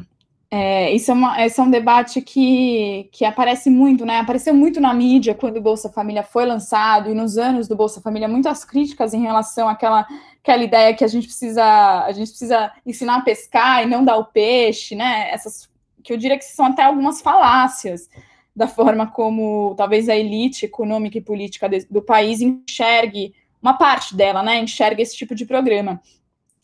é, 0.56 0.92
isso, 0.94 1.10
é 1.10 1.16
uma, 1.16 1.44
esse 1.44 1.60
é 1.60 1.64
um 1.64 1.72
debate 1.72 2.22
que, 2.22 3.10
que 3.12 3.26
aparece 3.26 3.72
muito, 3.72 4.06
né? 4.06 4.20
Apareceu 4.20 4.54
muito 4.54 4.80
na 4.80 4.94
mídia 4.94 5.34
quando 5.34 5.58
o 5.58 5.62
Bolsa 5.62 5.90
Família 5.90 6.22
foi 6.22 6.46
lançado, 6.46 7.10
e 7.10 7.14
nos 7.16 7.40
anos 7.40 7.68
do 7.68 7.76
Bolsa 7.76 8.00
Família, 8.00 8.28
muitas 8.28 8.64
críticas 8.64 9.16
em 9.16 9.22
relação 9.22 9.68
àquela 9.68 10.06
aquela 10.44 10.64
ideia 10.64 10.94
que 10.94 11.04
a 11.04 11.08
gente 11.08 11.26
precisa 11.26 11.64
a 12.06 12.12
gente 12.12 12.30
precisa 12.30 12.72
ensinar 12.86 13.16
a 13.16 13.22
pescar 13.22 13.82
e 13.82 13.88
não 13.88 14.06
dar 14.06 14.18
o 14.18 14.26
peixe, 14.26 14.94
né? 14.94 15.32
Essas 15.32 15.68
que 16.04 16.14
eu 16.14 16.18
diria 16.18 16.38
que 16.38 16.46
são 16.46 16.66
até 16.66 16.84
algumas 16.84 17.20
falácias 17.20 18.08
da 18.56 18.68
forma 18.68 19.08
como 19.08 19.74
talvez 19.76 20.08
a 20.10 20.16
elite 20.16 20.66
econômica 20.66 21.18
e 21.18 21.22
política 21.22 21.70
do 21.90 22.02
país 22.02 22.42
enxergue 22.42 23.34
uma 23.62 23.74
parte 23.74 24.16
dela, 24.16 24.44
né? 24.44 24.60
Enxerga 24.60 25.02
esse 25.02 25.16
tipo 25.16 25.34
de 25.34 25.46
programa. 25.46 26.02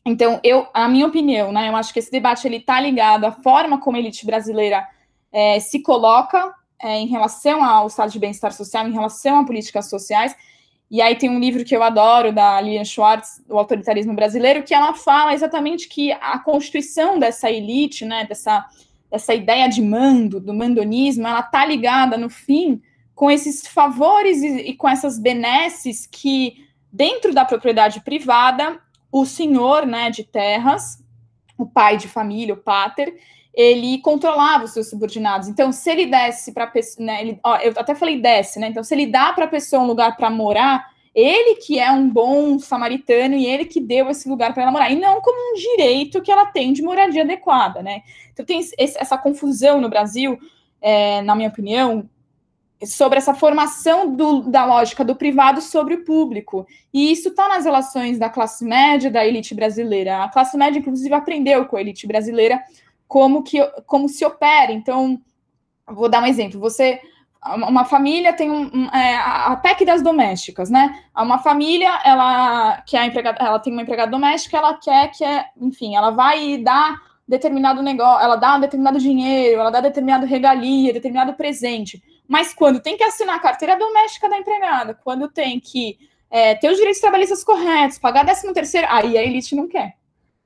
Então, 0.06 0.40
eu, 0.44 0.68
a 0.74 0.88
minha 0.88 1.08
opinião, 1.08 1.52
né? 1.52 1.70
Eu 1.70 1.76
acho 1.76 1.94
que 1.94 2.00
esse 2.00 2.12
debate 2.12 2.48
ele 2.48 2.58
está 2.58 2.80
ligado 2.80 3.26
à 3.26 3.32
forma 3.32 3.80
como 3.80 3.98
a 3.98 4.00
elite 4.00 4.26
brasileira 4.26 4.88
é, 5.32 5.60
se 5.60 5.82
coloca 5.82 6.54
é, 6.82 6.98
em 6.98 7.08
relação 7.08 7.64
ao 7.64 7.88
estado 7.88 8.12
de 8.12 8.20
bem-estar 8.20 8.52
social, 8.54 8.88
em 8.88 8.94
relação 8.94 9.40
a 9.40 9.46
políticas 9.46 9.90
sociais. 9.90 10.36
E 10.90 11.02
aí 11.02 11.16
tem 11.16 11.30
um 11.30 11.40
livro 11.40 11.64
que 11.64 11.76
eu 11.76 11.84
adoro, 11.84 12.34
da 12.34 12.60
Lilian 12.60 12.84
Schwartz, 12.84 13.44
O 13.48 13.58
Autoritarismo 13.58 14.16
Brasileiro, 14.16 14.64
que 14.64 14.74
ela 14.74 14.94
fala 14.94 15.34
exatamente 15.34 15.88
que 15.88 16.12
a 16.14 16.40
constituição 16.40 17.20
dessa 17.20 17.50
elite, 17.50 18.06
né, 18.06 18.26
dessa, 18.26 18.66
dessa 19.10 19.34
ideia 19.34 19.68
de 19.68 19.82
mando, 19.82 20.40
do 20.40 20.54
mandonismo, 20.54 21.28
ela 21.28 21.40
está 21.40 21.66
ligada, 21.66 22.18
no 22.18 22.30
fim, 22.30 22.82
com 23.16 23.30
esses 23.30 23.68
favores 23.68 24.42
e, 24.42 24.70
e 24.70 24.76
com 24.76 24.88
essas 24.88 25.20
benesses 25.20 26.08
que, 26.08 26.66
dentro 26.92 27.34
da 27.34 27.44
propriedade 27.44 28.02
privada, 28.02 28.80
o 29.12 29.26
senhor 29.26 29.86
né, 29.86 30.10
de 30.10 30.24
terras, 30.24 31.04
o 31.58 31.66
pai 31.66 31.98
de 31.98 32.08
família, 32.08 32.54
o 32.54 32.58
pater, 32.58 33.18
ele 33.54 33.98
controlava 34.00 34.64
os 34.64 34.72
seus 34.72 34.90
subordinados. 34.90 35.48
Então, 35.48 35.72
se 35.72 35.90
ele 35.90 36.06
desse 36.06 36.54
para 36.54 36.66
a 36.66 36.68
pessoa, 36.68 37.06
né, 37.06 37.22
ele, 37.22 37.40
eu 37.64 37.74
até 37.76 37.94
falei 37.96 38.22
desce, 38.22 38.60
né? 38.60 38.68
Então, 38.68 38.84
se 38.84 38.94
ele 38.94 39.08
dá 39.08 39.34
para 39.34 39.46
a 39.46 39.50
pessoa 39.50 39.84
um 39.84 39.88
lugar 39.88 40.16
para 40.16 40.30
morar, 40.30 40.88
ele 41.20 41.56
que 41.56 41.80
é 41.80 41.92
um 41.92 42.10
bom 42.10 42.58
samaritano 42.60 43.36
e 43.36 43.46
ele 43.46 43.66
que 43.66 43.80
deu 43.80 44.10
esse 44.10 44.30
lugar 44.30 44.54
para 44.54 44.64
ela 44.64 44.72
morar, 44.72 44.92
e 44.92 45.00
não 45.00 45.22
como 45.22 45.38
um 45.38 45.56
direito 45.56 46.22
que 46.22 46.32
ela 46.32 46.46
tem 46.46 46.74
de 46.74 46.82
moradia 46.82 47.24
adequada, 47.24 47.82
né? 47.82 48.02
Então, 48.32 48.46
tem 48.46 48.60
esse, 48.60 48.76
essa 48.78 49.18
confusão 49.18 49.82
no 49.82 49.90
Brasil, 49.90 50.40
é, 50.82 51.22
na 51.22 51.36
minha 51.36 51.50
opinião, 51.50 52.10
sobre 52.86 53.18
essa 53.18 53.34
formação 53.34 54.16
do, 54.16 54.44
da 54.44 54.66
lógica 54.66 55.04
do 55.04 55.16
privado 55.16 55.62
sobre 55.62 55.96
o 55.96 56.06
público. 56.06 56.66
E 56.94 57.12
isso 57.12 57.30
está 57.30 57.50
nas 57.50 57.66
relações 57.66 58.18
da 58.18 58.30
classe 58.30 58.64
média 58.64 59.12
da 59.12 59.26
elite 59.26 59.54
brasileira. 59.54 60.24
A 60.24 60.30
classe 60.30 60.58
média, 60.58 60.80
inclusive, 60.80 61.14
aprendeu 61.14 61.66
com 61.66 61.76
a 61.76 61.82
elite 61.82 62.08
brasileira 62.08 62.62
como, 63.08 63.44
que, 63.44 63.62
como 63.86 64.08
se 64.08 64.24
opera. 64.24 64.72
Então, 64.72 65.20
vou 65.86 66.08
dar 66.08 66.24
um 66.24 66.28
exemplo. 66.28 66.60
Você, 66.60 67.02
uma 67.46 67.86
família 67.86 68.34
tem 68.34 68.52
um, 68.52 68.70
um 68.74 68.86
é, 68.90 69.16
a 69.16 69.56
PEC 69.56 69.86
das 69.86 70.02
domésticas, 70.02 70.70
né? 70.70 71.04
Uma 71.16 71.40
família, 71.40 71.90
ela 72.04 72.82
que 72.82 72.98
é 72.98 73.06
empregada, 73.06 73.38
ela 73.40 73.60
tem 73.60 73.72
uma 73.72 73.82
empregada 73.82 74.12
doméstica, 74.12 74.58
ela 74.58 74.74
quer 74.74 75.10
que, 75.12 75.24
é, 75.24 75.46
enfim, 75.60 75.96
ela 75.96 76.12
vai 76.12 76.58
dar 76.58 77.02
determinado 77.26 77.82
negócio, 77.82 78.24
ela 78.24 78.36
dá 78.36 78.58
um 78.58 78.60
determinado 78.60 79.00
dinheiro, 79.00 79.62
ela 79.62 79.70
dá 79.70 79.80
determinado 79.80 80.26
regalia, 80.26 80.92
determinado 80.92 81.34
presente. 81.34 82.04
Mas 82.28 82.54
quando 82.54 82.82
tem 82.82 82.98
que 82.98 83.04
assinar 83.04 83.38
a 83.38 83.40
carteira 83.40 83.78
doméstica 83.78 84.28
da 84.28 84.38
empregada, 84.38 84.94
quando 84.94 85.30
tem 85.30 85.60
que 85.60 85.98
é, 86.30 86.56
ter 86.56 86.70
os 86.70 86.78
direitos 86.78 87.00
trabalhistas 87.00 87.44
corretos, 87.44 87.98
pagar 87.98 88.26
13 88.26 88.54
terceiro, 88.54 88.88
aí 88.90 89.18
a 89.18 89.24
elite 89.24 89.56
não 89.56 89.68
quer. 89.68 89.96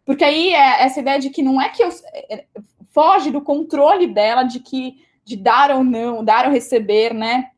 Porque 0.05 0.23
aí 0.23 0.53
é 0.53 0.83
essa 0.83 0.99
ideia 0.99 1.19
de 1.19 1.29
que 1.29 1.41
não 1.41 1.59
é 1.59 1.69
que 1.69 1.83
eu 1.83 1.89
é, 2.13 2.45
foge 2.93 3.31
do 3.31 3.41
controle 3.41 4.07
dela 4.07 4.43
de 4.43 4.59
que 4.59 4.97
de 5.25 5.35
dar 5.35 5.71
ou 5.71 5.83
não, 5.83 6.23
dar 6.23 6.45
ou 6.45 6.51
receber, 6.51 7.13
né, 7.13 7.49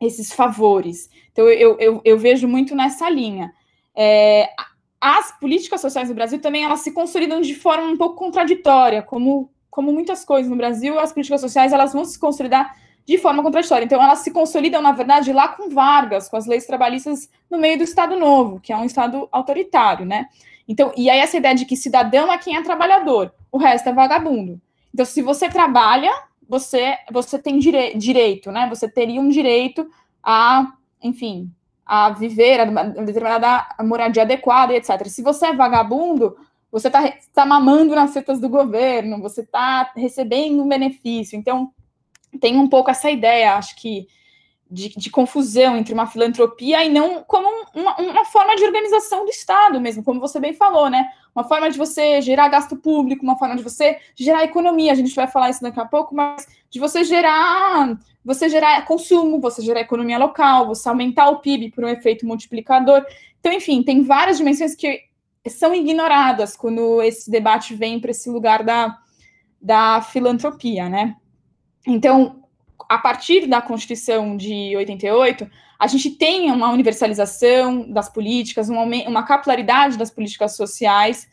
esses 0.00 0.32
favores. 0.32 1.08
Então 1.32 1.48
eu, 1.48 1.78
eu, 1.78 2.00
eu 2.04 2.18
vejo 2.18 2.46
muito 2.46 2.74
nessa 2.74 3.08
linha. 3.08 3.52
É, 3.94 4.50
as 5.00 5.32
políticas 5.38 5.80
sociais 5.80 6.08
do 6.08 6.14
Brasil 6.14 6.40
também 6.40 6.64
elas 6.64 6.80
se 6.80 6.92
consolidam 6.92 7.40
de 7.40 7.54
forma 7.54 7.84
um 7.84 7.96
pouco 7.96 8.16
contraditória, 8.16 9.02
como, 9.02 9.50
como 9.70 9.92
muitas 9.92 10.24
coisas 10.24 10.50
no 10.50 10.56
Brasil, 10.56 10.98
as 10.98 11.12
políticas 11.12 11.40
sociais 11.40 11.72
elas 11.72 11.92
vão 11.92 12.04
se 12.04 12.18
consolidar 12.18 12.74
de 13.06 13.16
forma 13.16 13.42
contraditória. 13.42 13.84
Então 13.84 14.02
elas 14.02 14.18
se 14.18 14.30
consolidam, 14.30 14.82
na 14.82 14.92
verdade, 14.92 15.32
lá 15.32 15.48
com 15.48 15.70
Vargas, 15.70 16.28
com 16.28 16.36
as 16.36 16.46
leis 16.46 16.66
trabalhistas 16.66 17.30
no 17.50 17.58
meio 17.58 17.78
do 17.78 17.84
Estado 17.84 18.18
Novo, 18.18 18.60
que 18.60 18.72
é 18.72 18.76
um 18.76 18.84
Estado 18.84 19.28
autoritário, 19.32 20.04
né? 20.04 20.26
Então, 20.68 20.92
e 20.94 21.08
aí 21.08 21.18
essa 21.18 21.38
ideia 21.38 21.54
de 21.54 21.64
que 21.64 21.74
cidadão 21.74 22.30
é 22.30 22.36
quem 22.36 22.56
é 22.56 22.62
trabalhador, 22.62 23.32
o 23.50 23.56
resto 23.56 23.88
é 23.88 23.92
vagabundo. 23.92 24.60
Então, 24.92 25.06
se 25.06 25.22
você 25.22 25.48
trabalha, 25.48 26.12
você 26.48 26.96
você 27.12 27.38
tem 27.38 27.58
dire 27.58 27.94
direito, 27.94 28.50
né? 28.50 28.68
Você 28.68 28.88
teria 28.88 29.20
um 29.20 29.28
direito 29.28 29.88
a, 30.22 30.72
enfim, 31.02 31.52
a 31.84 32.10
viver 32.10 32.60
a 32.60 32.64
determinada 32.64 33.66
moradia 33.80 34.22
adequada, 34.22 34.74
etc. 34.74 35.06
Se 35.06 35.22
você 35.22 35.46
é 35.46 35.52
vagabundo, 35.52 36.36
você 36.70 36.88
está 36.88 37.12
tá 37.32 37.46
mamando 37.46 37.94
nas 37.94 38.10
setas 38.10 38.40
do 38.40 38.48
governo, 38.48 39.20
você 39.20 39.42
está 39.42 39.90
recebendo 39.96 40.62
um 40.62 40.68
benefício. 40.68 41.36
Então, 41.36 41.72
tem 42.40 42.56
um 42.56 42.68
pouco 42.68 42.90
essa 42.90 43.10
ideia, 43.10 43.56
acho 43.56 43.74
que, 43.76 44.06
de, 44.70 44.90
de, 44.90 45.10
confusão 45.10 45.78
entre 45.78 45.94
uma 45.94 46.06
filantropia 46.06 46.84
e 46.84 46.90
não 46.90 47.24
como 47.24 47.48
uma, 47.74 47.96
uma, 47.98 48.24
forma 48.26 48.54
de 48.54 48.64
organização 48.64 49.24
do 49.24 49.30
Estado 49.30 49.80
mesmo, 49.80 50.04
como 50.04 50.20
você 50.20 50.38
bem 50.38 50.52
falou, 50.52 50.90
né? 50.90 51.08
Uma 51.38 51.46
forma 51.46 51.70
de 51.70 51.78
você 51.78 52.20
gerar 52.20 52.48
gasto 52.48 52.76
público, 52.76 53.22
uma 53.22 53.38
forma 53.38 53.54
de 53.54 53.62
você 53.62 53.96
gerar 54.16 54.42
economia, 54.42 54.90
a 54.90 54.96
gente 54.96 55.14
vai 55.14 55.28
falar 55.28 55.50
isso 55.50 55.62
daqui 55.62 55.78
a 55.78 55.84
pouco, 55.84 56.12
mas 56.12 56.44
de 56.68 56.80
você 56.80 57.04
gerar 57.04 57.96
você 58.24 58.48
gerar 58.48 58.84
consumo, 58.84 59.40
você 59.40 59.62
gerar 59.62 59.80
economia 59.80 60.18
local, 60.18 60.66
você 60.66 60.88
aumentar 60.88 61.30
o 61.30 61.38
PIB 61.38 61.70
por 61.70 61.84
um 61.84 61.88
efeito 61.88 62.26
multiplicador. 62.26 63.06
Então, 63.38 63.52
enfim, 63.52 63.84
tem 63.84 64.02
várias 64.02 64.36
dimensões 64.36 64.74
que 64.74 65.04
são 65.48 65.72
ignoradas 65.72 66.56
quando 66.56 67.00
esse 67.02 67.30
debate 67.30 67.72
vem 67.72 68.00
para 68.00 68.10
esse 68.10 68.28
lugar 68.28 68.64
da, 68.64 68.98
da 69.62 70.02
filantropia, 70.02 70.88
né? 70.88 71.14
Então, 71.86 72.42
a 72.88 72.98
partir 72.98 73.46
da 73.46 73.62
Constituição 73.62 74.36
de 74.36 74.76
88, 74.76 75.48
a 75.78 75.86
gente 75.86 76.10
tem 76.10 76.50
uma 76.50 76.70
universalização 76.70 77.88
das 77.90 78.08
políticas, 78.08 78.68
uma, 78.68 78.82
uma 78.82 79.22
capilaridade 79.22 79.96
das 79.96 80.10
políticas 80.10 80.56
sociais, 80.56 81.28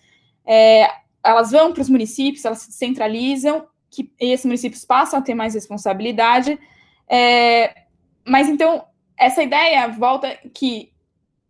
é, 0.46 0.88
elas 1.24 1.52
vão 1.52 1.74
para 1.74 1.82
os 1.82 1.90
municípios, 1.90 2.46
elas 2.46 2.60
se 2.60 2.70
descentralizam, 2.70 3.66
que 3.90 4.12
esses 4.20 4.46
municípios 4.46 4.86
passam 4.86 5.20
a 5.20 5.22
ter 5.22 5.34
mais 5.34 5.56
responsabilidade, 5.56 6.60
é, 7.10 7.86
mas 8.28 8.48
então, 8.48 8.86
essa 9.18 9.42
ideia 9.42 9.88
volta 9.88 10.38
que 10.54 10.92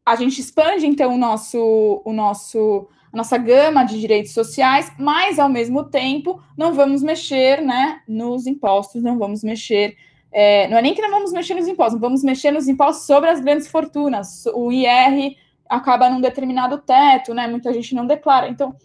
a 0.05 0.15
gente 0.15 0.39
expande, 0.39 0.85
então, 0.85 1.13
o 1.13 1.17
nosso, 1.17 2.01
o 2.05 2.13
nosso 2.13 2.87
nossa 3.15 3.37
gama 3.37 3.85
de 3.85 3.99
direitos 3.99 4.33
sociais, 4.33 4.91
mas 4.99 5.39
ao 5.39 5.47
mesmo 5.47 5.85
tempo 5.85 6.43
não 6.57 6.73
vamos 6.73 7.01
mexer 7.01 7.61
né, 7.61 8.01
nos 8.05 8.45
impostos, 8.45 9.01
não 9.01 9.17
vamos 9.17 9.41
mexer. 9.41 9.95
É, 10.37 10.67
não 10.67 10.77
é 10.77 10.81
nem 10.81 10.93
que 10.93 11.01
não 11.01 11.09
vamos 11.11 11.31
mexer 11.31 11.53
nos 11.53 11.65
impostos, 11.65 12.01
vamos 12.01 12.21
mexer 12.21 12.51
nos 12.51 12.67
impostos 12.67 13.05
sobre 13.05 13.29
as 13.29 13.39
grandes 13.39 13.69
fortunas. 13.69 14.45
O 14.47 14.69
IR 14.69 15.37
acaba 15.69 16.09
num 16.09 16.19
determinado 16.19 16.77
teto, 16.79 17.33
né? 17.33 17.47
Muita 17.47 17.73
gente 17.73 17.95
não 17.95 18.05
declara. 18.05 18.49
Então, 18.49 18.75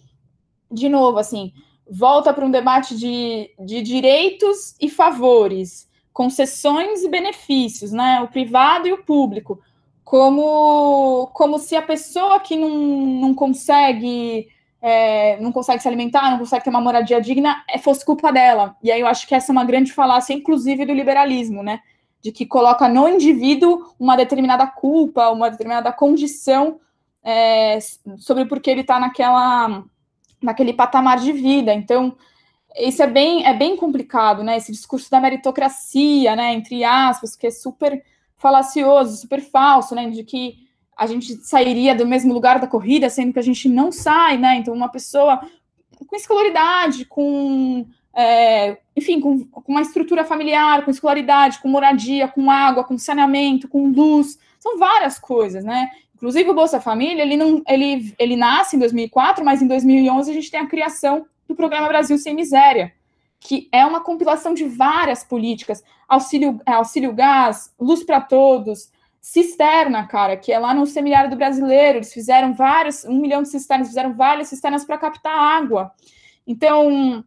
de 0.71 0.89
novo, 0.89 1.19
assim, 1.19 1.53
volta 1.91 2.33
para 2.33 2.47
um 2.47 2.51
debate 2.53 2.97
de, 2.97 3.51
de 3.59 3.83
direitos 3.83 4.77
e 4.81 4.89
favores, 4.89 5.91
concessões 6.13 7.03
e 7.03 7.09
benefícios, 7.09 7.91
né? 7.91 8.21
O 8.23 8.29
privado 8.29 8.87
e 8.87 8.93
o 8.93 9.03
público 9.03 9.61
como, 10.05 11.29
como 11.33 11.59
se 11.59 11.75
a 11.77 11.83
pessoa 11.83 12.41
que 12.41 12.57
não, 12.57 12.69
não 12.69 13.35
consegue 13.35 14.49
é, 14.83 15.39
não 15.41 15.53
consegue 15.53 15.83
se 15.83 15.89
alimentar, 15.89 16.31
não 16.31 16.39
consegue 16.39 16.65
ter 16.65 16.71
uma 16.71 16.81
moradia 16.81 17.21
digna, 17.21 17.63
é, 17.69 17.79
fosse 17.79 18.05
culpa 18.05 18.33
dela. 18.33 18.77
E 18.83 18.91
aí 18.91 19.01
eu 19.01 19.07
acho 19.07 19.27
que 19.27 19.35
essa 19.35 19.53
é 19.53 19.55
uma 19.55 19.65
grande 19.65 19.93
falácia, 19.93 20.33
inclusive, 20.33 20.87
do 20.87 20.93
liberalismo, 20.93 21.63
né? 21.63 21.81
De 22.23 22.33
que 22.33 22.47
coloca 22.47 22.89
no 22.89 23.09
indivíduo 23.09 23.95
uma 23.99 24.17
determinada 24.17 24.67
culpa, 24.67 25.31
uma 25.31 25.51
determinada 25.51 25.93
condição 25.93 26.81
é, 27.23 27.79
sobre 28.19 28.47
por 28.47 28.61
que 28.61 28.71
ele 28.71 28.81
está 28.81 28.99
naquela 28.99 29.85
naquele 30.43 30.73
patamar 30.73 31.19
de 31.19 31.33
vida. 31.33 31.75
Então, 31.75 32.17
isso 32.77 33.03
é 33.03 33.07
bem, 33.07 33.45
é 33.47 33.53
bem 33.53 33.77
complicado, 33.77 34.43
né? 34.43 34.57
Esse 34.57 34.73
discurso 34.73 35.11
da 35.11 35.21
meritocracia, 35.21 36.35
né? 36.35 36.55
Entre 36.55 36.83
aspas, 36.85 37.37
que 37.37 37.47
é 37.47 37.51
super 37.51 38.03
falacioso, 38.37 39.17
super 39.17 39.41
falso, 39.43 39.95
né? 39.95 40.09
De 40.09 40.25
que 40.25 40.70
a 41.01 41.07
gente 41.07 41.35
sairia 41.37 41.95
do 41.95 42.07
mesmo 42.07 42.31
lugar 42.31 42.61
da 42.61 42.67
corrida, 42.67 43.09
sendo 43.09 43.33
que 43.33 43.39
a 43.39 43.43
gente 43.43 43.71
não 43.71 43.91
sai, 43.91 44.37
né? 44.37 44.57
Então, 44.57 44.75
uma 44.75 44.91
pessoa 44.91 45.41
com 46.07 46.15
escolaridade, 46.15 47.07
com. 47.07 47.87
É, 48.15 48.77
enfim, 48.95 49.19
com, 49.19 49.47
com, 49.47 49.73
uma 49.73 49.81
estrutura 49.81 50.27
familiar, 50.27 50.85
com 50.85 50.91
escolaridade, 50.91 51.59
com 51.61 51.69
moradia, 51.69 52.29
com 52.29 52.51
água, 52.51 52.85
com 52.85 52.99
saneamento, 52.99 53.67
com 53.67 53.89
luz, 53.89 54.39
são 54.59 54.77
várias 54.79 55.19
coisas, 55.19 55.65
né? 55.65 55.89
Inclusive 56.15 56.51
o 56.51 56.55
Bolsa 56.55 56.83
Família, 56.83 57.23
ele 57.23 57.39
não, 57.39 57.63
ele, 57.67 58.15
ele 58.19 58.37
nasce 58.37 58.77
em 58.77 58.79
2004, 58.79 59.43
mas 59.43 59.63
em 59.63 59.67
2011 59.67 60.31
a 60.31 60.35
gente 60.35 60.51
tem 60.51 60.61
a 60.61 60.67
criação 60.67 61.25
do 61.49 61.55
Programa 61.55 61.89
Brasil 61.89 62.19
Sem 62.19 62.35
Miséria, 62.35 62.93
que 63.39 63.71
é 63.73 63.87
uma 63.87 64.03
compilação 64.03 64.53
de 64.53 64.65
várias 64.65 65.25
políticas, 65.25 65.83
auxílio, 66.07 66.61
é, 66.67 66.73
auxílio 66.73 67.15
gás, 67.15 67.73
luz 67.81 68.03
para 68.03 68.21
todos, 68.21 68.91
cisterna, 69.21 70.07
cara, 70.07 70.37
que 70.37 70.51
é 70.51 70.59
lá 70.59 70.73
no 70.73 70.87
semiárido 70.87 71.37
brasileiro. 71.37 71.99
Eles 71.99 72.13
fizeram 72.13 72.55
vários, 72.55 73.05
um 73.05 73.21
milhão 73.21 73.43
de 73.43 73.49
cisternas, 73.49 73.89
fizeram 73.89 74.15
várias 74.15 74.49
cisternas 74.49 74.85
para 74.85 74.99
captar 74.99 75.37
água. 75.37 75.93
Então, 76.47 77.25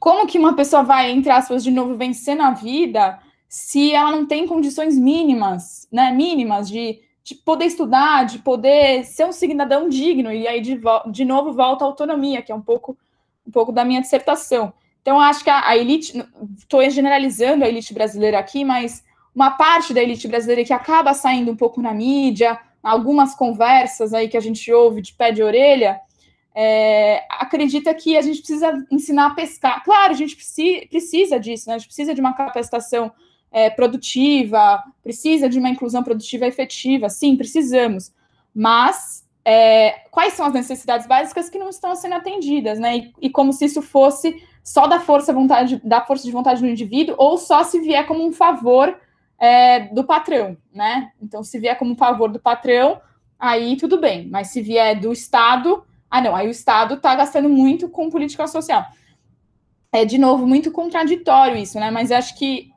como 0.00 0.26
que 0.26 0.38
uma 0.38 0.54
pessoa 0.56 0.82
vai, 0.82 1.10
entre 1.10 1.30
aspas, 1.30 1.62
de 1.62 1.70
novo, 1.70 1.96
vencer 1.96 2.36
na 2.36 2.50
vida 2.50 3.18
se 3.48 3.94
ela 3.94 4.10
não 4.10 4.26
tem 4.26 4.46
condições 4.46 4.98
mínimas, 4.98 5.88
né? 5.90 6.10
Mínimas 6.10 6.68
de, 6.68 7.00
de 7.24 7.34
poder 7.34 7.66
estudar, 7.66 8.26
de 8.26 8.40
poder 8.40 9.04
ser 9.04 9.24
um 9.24 9.32
cidadão 9.32 9.88
digno, 9.88 10.30
e 10.30 10.46
aí 10.46 10.60
de, 10.60 10.78
de 11.10 11.24
novo 11.24 11.52
volta 11.52 11.84
a 11.84 11.88
autonomia, 11.88 12.42
que 12.42 12.52
é 12.52 12.54
um 12.54 12.60
pouco, 12.60 12.96
um 13.46 13.50
pouco 13.50 13.72
da 13.72 13.84
minha 13.84 14.02
dissertação. 14.02 14.72
Então, 15.00 15.18
acho 15.18 15.42
que 15.42 15.48
a, 15.48 15.66
a 15.66 15.76
elite, 15.76 16.22
estou 16.58 16.88
generalizando 16.90 17.64
a 17.64 17.68
elite 17.68 17.94
brasileira 17.94 18.38
aqui, 18.38 18.64
mas 18.64 19.02
uma 19.38 19.52
parte 19.52 19.94
da 19.94 20.02
elite 20.02 20.26
brasileira 20.26 20.64
que 20.64 20.72
acaba 20.72 21.14
saindo 21.14 21.52
um 21.52 21.56
pouco 21.56 21.80
na 21.80 21.94
mídia, 21.94 22.58
algumas 22.82 23.36
conversas 23.36 24.12
aí 24.12 24.28
que 24.28 24.36
a 24.36 24.40
gente 24.40 24.72
ouve 24.72 25.00
de 25.00 25.14
pé 25.14 25.30
de 25.30 25.44
orelha, 25.44 26.00
é, 26.52 27.24
acredita 27.30 27.94
que 27.94 28.16
a 28.16 28.20
gente 28.20 28.38
precisa 28.38 28.84
ensinar 28.90 29.26
a 29.26 29.34
pescar. 29.34 29.84
Claro, 29.84 30.12
a 30.12 30.16
gente 30.16 30.34
precisa 30.34 31.38
disso, 31.38 31.68
né? 31.68 31.76
A 31.76 31.78
gente 31.78 31.86
precisa 31.86 32.12
de 32.12 32.20
uma 32.20 32.32
capacitação 32.32 33.12
é, 33.52 33.70
produtiva, 33.70 34.82
precisa 35.04 35.48
de 35.48 35.60
uma 35.60 35.70
inclusão 35.70 36.02
produtiva 36.02 36.44
efetiva, 36.44 37.08
sim, 37.08 37.36
precisamos. 37.36 38.12
Mas 38.52 39.24
é, 39.44 40.00
quais 40.10 40.32
são 40.32 40.46
as 40.46 40.52
necessidades 40.52 41.06
básicas 41.06 41.48
que 41.48 41.60
não 41.60 41.68
estão 41.68 41.94
sendo 41.94 42.16
atendidas, 42.16 42.80
né? 42.80 42.96
E, 42.96 43.12
e, 43.22 43.30
como 43.30 43.52
se 43.52 43.66
isso 43.66 43.82
fosse 43.82 44.42
só 44.64 44.88
da 44.88 44.98
força, 44.98 45.32
vontade, 45.32 45.80
da 45.84 46.04
força 46.04 46.24
de 46.24 46.32
vontade 46.32 46.60
do 46.60 46.66
indivíduo, 46.66 47.14
ou 47.16 47.38
só 47.38 47.62
se 47.62 47.78
vier 47.78 48.04
como 48.04 48.26
um 48.26 48.32
favor 48.32 48.98
é, 49.38 49.80
do 49.80 50.04
patrão, 50.04 50.56
né? 50.72 51.12
Então, 51.22 51.42
se 51.44 51.58
vier 51.58 51.78
como 51.78 51.94
favor 51.94 52.28
do 52.30 52.40
patrão, 52.40 53.00
aí 53.38 53.76
tudo 53.76 53.98
bem. 53.98 54.28
Mas 54.28 54.48
se 54.48 54.60
vier 54.60 54.98
do 54.98 55.12
Estado, 55.12 55.84
ah, 56.10 56.20
não, 56.20 56.34
aí 56.34 56.48
o 56.48 56.50
Estado 56.50 56.94
está 56.94 57.14
gastando 57.14 57.48
muito 57.48 57.88
com 57.88 58.10
política 58.10 58.46
social. 58.46 58.84
É, 59.92 60.04
de 60.04 60.18
novo, 60.18 60.46
muito 60.46 60.70
contraditório 60.70 61.56
isso, 61.56 61.78
né? 61.78 61.90
Mas 61.90 62.10
acho 62.10 62.36
que, 62.36 62.70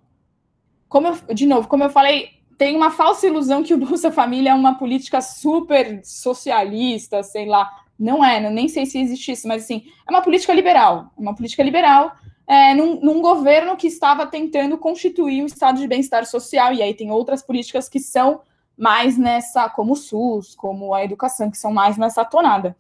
como 0.88 1.08
eu, 1.08 1.34
de 1.34 1.46
novo, 1.46 1.68
como 1.68 1.84
eu 1.84 1.90
falei, 1.90 2.30
tem 2.58 2.76
uma 2.76 2.92
falsa 2.92 3.26
ilusão 3.26 3.64
que 3.64 3.74
o 3.74 3.78
Bolsa 3.78 4.12
Família 4.12 4.52
é 4.52 4.54
uma 4.54 4.78
política 4.78 5.20
super 5.20 6.02
socialista, 6.04 7.24
sei 7.24 7.48
lá. 7.48 7.70
Não 7.98 8.24
é, 8.24 8.50
nem 8.50 8.68
sei 8.68 8.86
se 8.86 9.00
existe 9.00 9.32
isso, 9.32 9.48
mas 9.48 9.64
assim, 9.64 9.84
é 10.08 10.12
uma 10.12 10.22
política 10.22 10.54
liberal. 10.54 11.12
É 11.18 11.22
uma 11.22 11.36
política 11.36 11.64
liberal 11.64 12.16
é, 12.52 12.74
num, 12.74 13.00
num, 13.00 13.22
governo 13.22 13.78
que 13.78 13.88
estava 13.88 14.28
tentando 14.28 14.78
constituir 14.78 15.42
o 15.42 15.46
estado 15.46 15.80
de 15.80 15.88
bem-estar 15.88 16.26
social, 16.26 16.74
e 16.74 16.82
aí 16.84 16.94
tem 16.94 17.10
outras 17.10 17.42
políticas 17.42 17.88
que 17.88 17.98
são 17.98 18.42
mais 18.78 19.18
nessa, 19.18 19.70
como 19.70 19.94
o 19.94 19.96
SUS, 19.96 20.54
como 20.54 20.94
a 20.94 21.02
educação, 21.02 21.50
que 21.50 21.58
são 21.58 21.72
mais 21.72 21.96
nessa 21.98 22.26
tonada. 22.26 22.76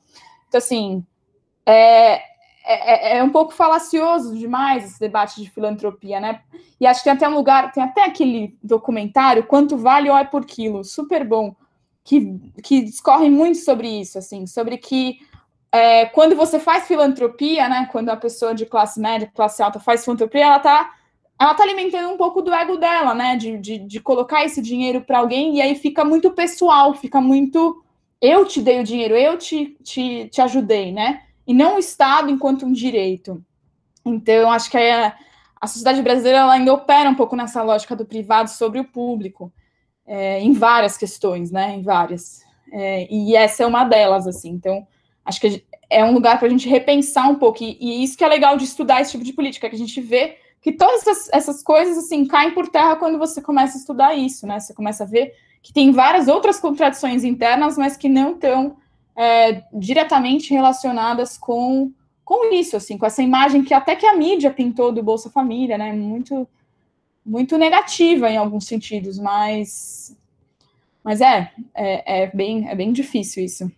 Então, 0.49 0.57
assim, 0.57 1.05
é, 1.65 2.15
é, 2.65 3.19
é, 3.19 3.23
um 3.23 3.29
pouco 3.29 3.53
falacioso 3.53 4.37
demais 4.37 4.83
esse 4.83 4.99
debate 4.99 5.41
de 5.41 5.49
filantropia, 5.49 6.19
né? 6.19 6.41
E 6.77 6.85
acho 6.85 6.99
que 6.99 7.05
tem 7.05 7.13
até 7.13 7.29
um 7.29 7.35
lugar, 7.35 7.71
tem 7.71 7.81
até 7.81 8.03
aquele 8.03 8.57
documentário, 8.61 9.45
Quanto 9.45 9.77
Vale 9.77 10.09
ou 10.09 10.17
é 10.17 10.25
por 10.25 10.43
Quilo, 10.43 10.83
super 10.83 11.25
bom, 11.25 11.55
que, 12.03 12.37
que 12.61 12.81
discorre 12.81 13.29
muito 13.29 13.59
sobre 13.59 13.87
isso, 13.87 14.17
assim, 14.17 14.45
sobre 14.45 14.77
que 14.77 15.19
é, 15.71 16.05
quando 16.07 16.35
você 16.35 16.59
faz 16.59 16.85
filantropia, 16.85 17.69
né, 17.69 17.87
quando 17.91 18.09
a 18.09 18.17
pessoa 18.17 18.53
de 18.53 18.65
classe 18.65 18.99
média, 18.99 19.31
classe 19.33 19.63
alta 19.63 19.79
faz 19.79 20.03
filantropia, 20.03 20.45
ela 20.45 20.57
está 20.57 20.93
ela 21.39 21.55
tá 21.55 21.63
alimentando 21.63 22.07
um 22.07 22.17
pouco 22.17 22.39
do 22.39 22.53
ego 22.53 22.77
dela, 22.77 23.15
né, 23.15 23.35
de, 23.35 23.57
de, 23.57 23.79
de 23.79 23.99
colocar 23.99 24.45
esse 24.45 24.61
dinheiro 24.61 25.01
para 25.01 25.17
alguém, 25.17 25.57
e 25.57 25.61
aí 25.61 25.73
fica 25.73 26.05
muito 26.05 26.29
pessoal, 26.31 26.93
fica 26.93 27.19
muito 27.19 27.83
eu 28.21 28.45
te 28.45 28.61
dei 28.61 28.79
o 28.79 28.83
dinheiro, 28.83 29.15
eu 29.15 29.35
te, 29.37 29.75
te, 29.81 30.27
te 30.27 30.41
ajudei, 30.41 30.91
né, 30.91 31.23
e 31.47 31.53
não 31.53 31.77
o 31.77 31.79
Estado 31.79 32.29
enquanto 32.29 32.65
um 32.65 32.71
direito. 32.71 33.43
Então, 34.05 34.51
acho 34.51 34.69
que 34.69 34.77
a, 34.77 35.15
a 35.59 35.67
sociedade 35.67 36.01
brasileira 36.03 36.39
ela 36.39 36.53
ainda 36.53 36.73
opera 36.73 37.09
um 37.09 37.15
pouco 37.15 37.35
nessa 37.35 37.63
lógica 37.63 37.95
do 37.95 38.05
privado 38.05 38.49
sobre 38.49 38.79
o 38.79 38.85
público, 38.85 39.51
é, 40.05 40.39
em 40.39 40.53
várias 40.53 40.97
questões, 40.97 41.49
né, 41.49 41.75
em 41.75 41.81
várias. 41.81 42.43
É, 42.71 43.07
e 43.11 43.35
essa 43.35 43.63
é 43.63 43.65
uma 43.65 43.83
delas, 43.83 44.27
assim, 44.27 44.49
então 44.49 44.85
acho 45.25 45.39
que 45.39 45.63
é 45.89 46.03
um 46.03 46.13
lugar 46.13 46.39
para 46.39 46.47
a 46.47 46.51
gente 46.51 46.67
repensar 46.69 47.29
um 47.29 47.35
pouco, 47.35 47.63
e, 47.63 47.77
e, 47.79 48.03
isso 48.03 48.17
que 48.17 48.23
é 48.23 48.27
legal 48.27 48.55
de 48.57 48.63
estudar 48.63 49.01
esse 49.01 49.11
tipo 49.11 49.23
de 49.23 49.33
política, 49.33 49.69
que 49.69 49.75
a 49.75 49.79
gente 49.79 49.99
vê 49.99 50.37
que 50.61 50.71
todas 50.71 51.05
essas, 51.05 51.29
essas, 51.33 51.63
coisas, 51.63 51.97
assim, 51.97 52.25
caem 52.25 52.51
por 52.51 52.67
terra 52.67 52.95
quando 52.95 53.17
você 53.17 53.41
começa 53.41 53.77
a 53.77 53.79
estudar 53.81 54.15
isso, 54.15 54.47
né, 54.47 54.59
você 54.59 54.73
começa 54.73 55.03
a 55.03 55.07
ver 55.07 55.33
que 55.61 55.73
tem 55.73 55.91
várias 55.91 56.27
outras 56.27 56.59
contradições 56.59 57.23
internas, 57.23 57.77
mas 57.77 57.97
que 57.97 58.09
não 58.09 58.33
estão 58.33 58.77
é, 59.15 59.63
diretamente 59.73 60.53
relacionadas 60.53 61.37
com, 61.37 61.91
com 62.23 62.53
isso, 62.53 62.77
assim, 62.77 62.97
com 62.97 63.05
essa 63.05 63.21
imagem 63.21 63.63
que 63.63 63.73
até 63.73 63.95
que 63.95 64.05
a 64.05 64.15
mídia 64.15 64.51
pintou 64.51 64.91
do 64.91 65.03
Bolsa 65.03 65.29
Família, 65.29 65.77
né, 65.77 65.91
muito, 65.91 66.47
muito 67.25 67.57
negativa 67.57 68.29
em 68.29 68.37
alguns 68.37 68.65
sentidos, 68.65 69.19
mas, 69.19 70.17
mas 71.03 71.21
é, 71.21 71.51
é, 71.75 72.23
é 72.23 72.27
bem, 72.27 72.69
é 72.69 72.75
bem 72.75 72.91
difícil 72.91 73.43
isso. 73.43 73.71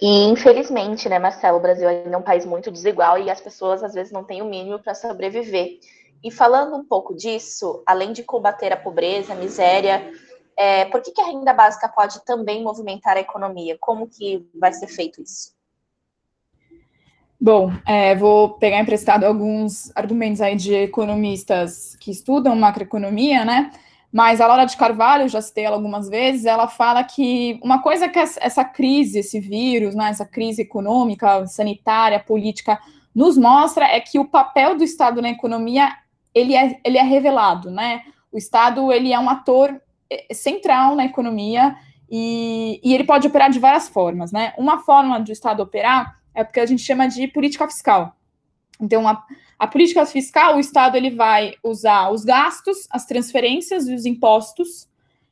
E 0.00 0.24
infelizmente, 0.28 1.08
né, 1.08 1.18
Marcelo, 1.18 1.58
o 1.58 1.60
Brasil 1.60 1.88
ainda 1.88 2.14
é 2.14 2.18
um 2.18 2.22
país 2.22 2.44
muito 2.44 2.70
desigual 2.70 3.18
e 3.18 3.30
as 3.30 3.40
pessoas 3.40 3.82
às 3.82 3.94
vezes 3.94 4.12
não 4.12 4.24
têm 4.24 4.42
o 4.42 4.46
mínimo 4.46 4.78
para 4.78 4.94
sobreviver. 4.94 5.78
E 6.22 6.30
falando 6.30 6.76
um 6.76 6.84
pouco 6.84 7.14
disso, 7.14 7.82
além 7.86 8.12
de 8.12 8.22
combater 8.22 8.72
a 8.72 8.76
pobreza, 8.76 9.32
a 9.32 9.36
miséria, 9.36 10.10
é, 10.56 10.86
por 10.86 11.00
que, 11.00 11.12
que, 11.12 11.20
a 11.20 11.26
renda 11.26 11.52
básica 11.52 11.88
pode 11.88 12.24
também 12.24 12.62
movimentar 12.62 13.16
a 13.16 13.20
economia? 13.20 13.76
Como 13.80 14.08
que 14.08 14.46
vai 14.54 14.72
ser 14.72 14.88
feito 14.88 15.22
isso? 15.22 15.54
Bom, 17.38 17.70
é, 17.86 18.14
vou 18.16 18.54
pegar 18.54 18.80
emprestado 18.80 19.24
alguns 19.24 19.94
argumentos 19.94 20.40
aí 20.40 20.56
de 20.56 20.74
economistas 20.74 21.94
que 22.00 22.10
estudam 22.10 22.56
macroeconomia, 22.56 23.44
né? 23.44 23.70
Mas 24.16 24.40
a 24.40 24.46
Laura 24.46 24.64
de 24.64 24.78
Carvalho, 24.78 25.28
já 25.28 25.42
citei 25.42 25.64
ela 25.64 25.76
algumas 25.76 26.08
vezes, 26.08 26.46
ela 26.46 26.66
fala 26.68 27.04
que 27.04 27.60
uma 27.62 27.82
coisa 27.82 28.08
que 28.08 28.18
essa 28.18 28.64
crise, 28.64 29.18
esse 29.18 29.38
vírus, 29.38 29.94
né, 29.94 30.08
essa 30.08 30.24
crise 30.24 30.62
econômica, 30.62 31.46
sanitária, 31.46 32.18
política, 32.18 32.80
nos 33.14 33.36
mostra 33.36 33.84
é 33.84 34.00
que 34.00 34.18
o 34.18 34.24
papel 34.24 34.74
do 34.74 34.82
Estado 34.82 35.20
na 35.20 35.28
economia 35.28 35.94
ele 36.34 36.56
é, 36.56 36.80
ele 36.82 36.96
é 36.96 37.02
revelado, 37.02 37.70
né? 37.70 38.04
O 38.32 38.38
Estado 38.38 38.90
ele 38.90 39.12
é 39.12 39.18
um 39.18 39.28
ator 39.28 39.78
é, 40.10 40.32
central 40.32 40.96
na 40.96 41.04
economia 41.04 41.76
e, 42.10 42.80
e 42.82 42.94
ele 42.94 43.04
pode 43.04 43.26
operar 43.26 43.50
de 43.50 43.58
várias 43.58 43.86
formas, 43.86 44.32
né? 44.32 44.54
Uma 44.56 44.78
forma 44.78 45.20
do 45.20 45.30
Estado 45.30 45.62
operar 45.62 46.16
é 46.34 46.42
porque 46.42 46.60
a 46.60 46.64
gente 46.64 46.82
chama 46.82 47.06
de 47.06 47.28
política 47.28 47.68
fiscal. 47.68 48.16
Então, 48.80 49.06
a, 49.08 49.24
a 49.58 49.66
política 49.66 50.04
fiscal, 50.06 50.56
o 50.56 50.60
Estado 50.60 50.96
ele 50.96 51.10
vai 51.10 51.54
usar 51.62 52.10
os 52.10 52.24
gastos, 52.24 52.86
as 52.90 53.06
transferências 53.06 53.88
e 53.88 53.94
os 53.94 54.04
impostos 54.04 54.88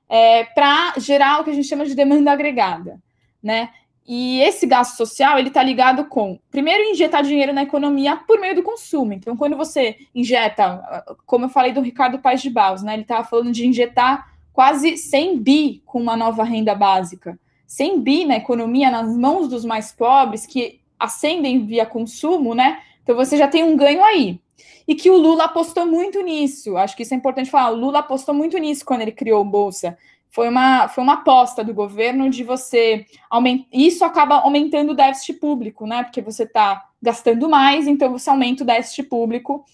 é, 0.08 0.44
para 0.44 0.94
gerar 0.98 1.40
o 1.40 1.44
que 1.44 1.50
a 1.50 1.54
gente 1.54 1.68
chama 1.68 1.84
de 1.86 1.94
demanda 1.94 2.32
agregada, 2.32 3.00
né? 3.42 3.70
E 4.06 4.40
esse 4.42 4.66
gasto 4.66 4.96
social 4.98 5.38
ele 5.38 5.48
está 5.48 5.62
ligado 5.62 6.04
com, 6.04 6.38
primeiro, 6.50 6.84
injetar 6.84 7.22
dinheiro 7.22 7.54
na 7.54 7.62
economia 7.62 8.16
por 8.16 8.38
meio 8.38 8.54
do 8.54 8.62
consumo. 8.62 9.14
Então, 9.14 9.34
quando 9.34 9.56
você 9.56 9.96
injeta, 10.14 11.02
como 11.24 11.46
eu 11.46 11.48
falei 11.48 11.72
do 11.72 11.80
Ricardo 11.80 12.18
Paes 12.18 12.42
de 12.42 12.50
Baus, 12.50 12.82
né? 12.82 12.92
Ele 12.92 13.02
estava 13.02 13.26
falando 13.26 13.50
de 13.50 13.66
injetar 13.66 14.30
quase 14.52 14.98
100 14.98 15.38
bi 15.38 15.82
com 15.86 16.00
uma 16.00 16.16
nova 16.16 16.44
renda 16.44 16.74
básica. 16.74 17.38
100 17.66 18.00
bi 18.00 18.24
na 18.26 18.36
economia 18.36 18.90
nas 18.90 19.16
mãos 19.16 19.48
dos 19.48 19.64
mais 19.64 19.90
pobres 19.90 20.46
que 20.46 20.80
ascendem 20.98 21.64
via 21.64 21.86
consumo, 21.86 22.54
né? 22.54 22.80
Então 23.04 23.14
você 23.14 23.36
já 23.36 23.46
tem 23.46 23.62
um 23.62 23.76
ganho 23.76 24.02
aí. 24.02 24.40
E 24.88 24.94
que 24.94 25.10
o 25.10 25.16
Lula 25.16 25.44
apostou 25.44 25.86
muito 25.86 26.20
nisso. 26.22 26.76
Acho 26.76 26.96
que 26.96 27.04
isso 27.04 27.14
é 27.14 27.16
importante 27.16 27.50
falar. 27.50 27.70
O 27.70 27.76
Lula 27.76 28.00
apostou 28.00 28.34
muito 28.34 28.58
nisso 28.58 28.84
quando 28.84 29.02
ele 29.02 29.12
criou 29.12 29.40
o 29.40 29.44
Bolsa. 29.44 29.96
Foi 30.30 30.48
uma, 30.48 30.88
foi 30.88 31.04
uma 31.04 31.14
aposta 31.14 31.62
do 31.62 31.72
governo 31.72 32.28
de 32.28 32.42
você 32.42 33.06
aumentar. 33.30 33.66
Isso 33.72 34.04
acaba 34.04 34.36
aumentando 34.40 34.90
o 34.90 34.96
déficit 34.96 35.34
público, 35.34 35.86
né? 35.86 36.02
Porque 36.02 36.20
você 36.20 36.42
está 36.42 36.84
gastando 37.00 37.48
mais, 37.48 37.86
então 37.86 38.10
você 38.10 38.28
aumenta 38.28 38.64
o 38.64 38.66
déficit 38.66 39.04
público. 39.04 39.64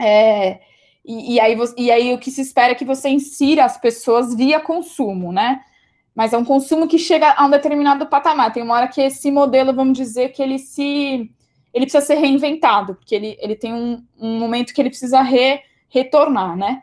É, 0.00 0.60
e, 1.04 1.34
e, 1.34 1.40
aí, 1.40 1.56
e 1.76 1.90
aí 1.90 2.14
o 2.14 2.18
que 2.18 2.30
se 2.30 2.40
espera 2.40 2.72
é 2.72 2.74
que 2.74 2.84
você 2.84 3.10
insira 3.10 3.64
as 3.64 3.78
pessoas 3.78 4.34
via 4.34 4.58
consumo, 4.58 5.32
né? 5.32 5.62
Mas 6.14 6.32
é 6.32 6.38
um 6.38 6.44
consumo 6.44 6.88
que 6.88 6.98
chega 6.98 7.32
a 7.32 7.46
um 7.46 7.50
determinado 7.50 8.06
patamar. 8.06 8.52
Tem 8.52 8.62
uma 8.62 8.74
hora 8.74 8.88
que 8.88 9.00
esse 9.00 9.30
modelo, 9.30 9.72
vamos 9.72 9.96
dizer, 9.96 10.30
que 10.30 10.42
ele 10.42 10.58
se 10.58 11.30
ele 11.72 11.86
precisa 11.86 12.04
ser 12.04 12.16
reinventado, 12.16 12.94
porque 12.94 13.14
ele, 13.14 13.36
ele 13.40 13.56
tem 13.56 13.72
um, 13.72 14.04
um 14.18 14.38
momento 14.38 14.74
que 14.74 14.80
ele 14.80 14.90
precisa 14.90 15.22
re, 15.22 15.60
retornar, 15.88 16.56
né? 16.56 16.82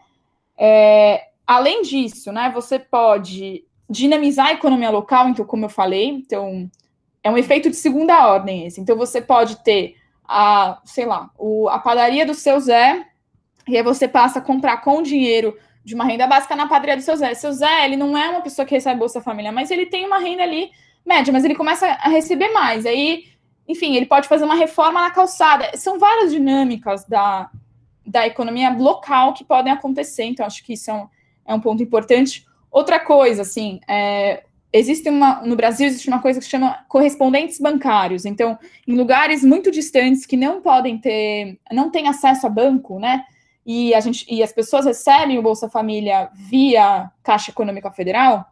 É, 0.58 1.28
além 1.46 1.82
disso, 1.82 2.32
né, 2.32 2.52
você 2.54 2.78
pode 2.78 3.64
dinamizar 3.90 4.48
a 4.48 4.54
economia 4.54 4.90
local, 4.90 5.30
então, 5.30 5.46
como 5.46 5.66
eu 5.66 5.70
falei, 5.70 6.08
então, 6.08 6.70
é 7.24 7.30
um 7.30 7.38
efeito 7.38 7.70
de 7.70 7.76
segunda 7.76 8.28
ordem 8.28 8.66
esse. 8.66 8.80
Então, 8.80 8.96
você 8.96 9.22
pode 9.22 9.64
ter 9.64 9.96
a, 10.28 10.80
sei 10.86 11.06
lá, 11.06 11.30
o, 11.38 11.68
a 11.70 11.80
padaria 11.80 12.26
do 12.26 12.34
seu 12.34 12.60
Zé, 12.60 13.06
e 13.68 13.78
aí 13.78 13.84
você 13.84 14.08
passa 14.08 14.40
a 14.40 14.42
comprar 14.42 14.78
com 14.78 15.02
dinheiro 15.02 15.58
de 15.84 15.96
uma 15.96 16.06
renda 16.06 16.28
básica 16.28 16.56
na 16.56 16.68
padaria 16.68 16.98
do 16.98 17.02
seu 17.02 17.16
Zé. 17.16 17.34
Seu 17.34 17.52
Zé, 17.52 17.86
ele 17.86 17.96
não 17.96 18.18
é 18.18 18.30
uma 18.30 18.42
pessoa 18.42 18.66
que 18.66 18.76
recebe 18.76 19.00
Bolsa 19.00 19.22
Família, 19.22 19.52
mas 19.52 19.72
ele 19.72 19.86
tem 19.86 20.06
uma 20.06 20.20
renda 20.20 20.44
ali 20.44 20.72
média, 21.06 21.34
mas 21.34 21.44
ele 21.44 21.56
começa 21.56 21.88
a 21.88 22.10
receber 22.10 22.50
mais. 22.50 22.86
Aí, 22.86 23.26
enfim, 23.70 23.96
ele 23.96 24.08
pode 24.08 24.28
fazer 24.28 24.46
uma 24.46 24.56
reforma 24.56 25.00
na 25.00 25.12
calçada. 25.12 25.78
São 25.78 26.00
várias 26.00 26.32
dinâmicas 26.32 27.06
da, 27.06 27.52
da 28.04 28.26
economia 28.26 28.72
local 28.72 29.32
que 29.36 29.44
podem 29.44 29.72
acontecer, 29.72 30.24
então 30.24 30.44
acho 30.44 30.66
que 30.66 30.74
isso 30.74 30.90
é 30.90 30.94
um, 30.96 31.08
é 31.46 31.54
um 31.54 31.62
ponto 31.62 31.84
importante. 31.84 32.48
Outra 32.72 33.00
coisa, 33.00 33.44
assim, 33.44 33.80
é, 33.88 34.44
existe 34.74 35.08
uma 35.08 35.42
no 35.42 35.56
Brasil 35.56 35.86
existe 35.86 36.08
uma 36.08 36.20
coisa 36.20 36.40
que 36.40 36.46
se 36.46 36.52
chama 36.52 36.84
correspondentes 36.88 37.60
bancários. 37.60 38.26
Então, 38.26 38.58
em 38.88 38.96
lugares 38.96 39.44
muito 39.44 39.70
distantes 39.70 40.26
que 40.26 40.36
não 40.36 40.62
podem 40.62 40.98
ter, 40.98 41.60
não 41.72 41.92
têm 41.92 42.08
acesso 42.08 42.48
a 42.48 42.50
banco, 42.50 43.00
né? 43.00 43.24
E 43.64 43.94
a 43.94 44.00
gente 44.00 44.26
e 44.28 44.42
as 44.42 44.52
pessoas 44.52 44.86
recebem 44.86 45.38
o 45.38 45.44
Bolsa 45.44 45.70
Família 45.70 46.32
via 46.34 47.12
Caixa 47.22 47.52
Econômica 47.52 47.92
Federal, 47.92 48.52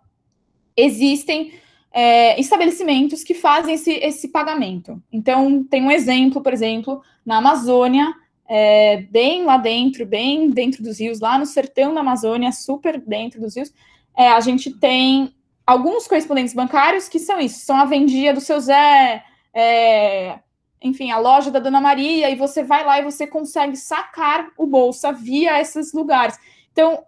existem 0.76 1.54
é, 2.00 2.40
estabelecimentos 2.40 3.24
que 3.24 3.34
fazem 3.34 3.74
esse, 3.74 3.92
esse 3.92 4.28
pagamento. 4.28 5.02
Então, 5.12 5.64
tem 5.64 5.82
um 5.82 5.90
exemplo, 5.90 6.44
por 6.44 6.54
exemplo, 6.54 7.02
na 7.26 7.38
Amazônia, 7.38 8.14
é, 8.48 8.98
bem 9.10 9.44
lá 9.44 9.58
dentro, 9.58 10.06
bem 10.06 10.52
dentro 10.52 10.84
dos 10.84 11.00
rios, 11.00 11.20
lá 11.20 11.40
no 11.40 11.46
sertão 11.48 11.96
da 11.96 12.02
Amazônia, 12.02 12.52
super 12.52 13.02
dentro 13.02 13.42
dos 13.42 13.56
rios, 13.56 13.74
é, 14.16 14.28
a 14.28 14.40
gente 14.42 14.70
tem 14.78 15.34
alguns 15.66 16.08
correspondentes 16.08 16.54
bancários 16.54 17.10
que 17.10 17.18
são 17.18 17.40
isso, 17.40 17.66
são 17.66 17.78
a 17.78 17.86
vendia 17.86 18.32
do 18.32 18.42
seu 18.42 18.60
Zé, 18.60 19.24
é, 19.52 20.38
enfim, 20.80 21.10
a 21.10 21.18
loja 21.18 21.50
da 21.50 21.58
Dona 21.58 21.82
Maria, 21.82 22.30
e 22.30 22.36
você 22.36 22.64
vai 22.64 22.86
lá 22.86 23.00
e 23.00 23.04
você 23.04 23.26
consegue 23.26 23.76
sacar 23.76 24.50
o 24.56 24.68
bolsa 24.68 25.12
via 25.12 25.60
esses 25.60 25.92
lugares. 25.94 26.38
Então, 26.72 27.04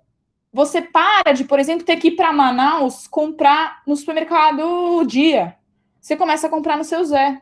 você 0.51 0.81
para 0.81 1.31
de, 1.31 1.43
por 1.43 1.59
exemplo, 1.59 1.85
ter 1.85 1.97
que 1.97 2.09
ir 2.09 2.15
para 2.15 2.33
Manaus 2.33 3.07
comprar 3.07 3.81
no 3.85 3.95
supermercado 3.95 5.03
dia. 5.05 5.55
Você 6.01 6.15
começa 6.15 6.47
a 6.47 6.49
comprar 6.49 6.77
no 6.77 6.83
seu 6.83 7.03
Zé. 7.03 7.41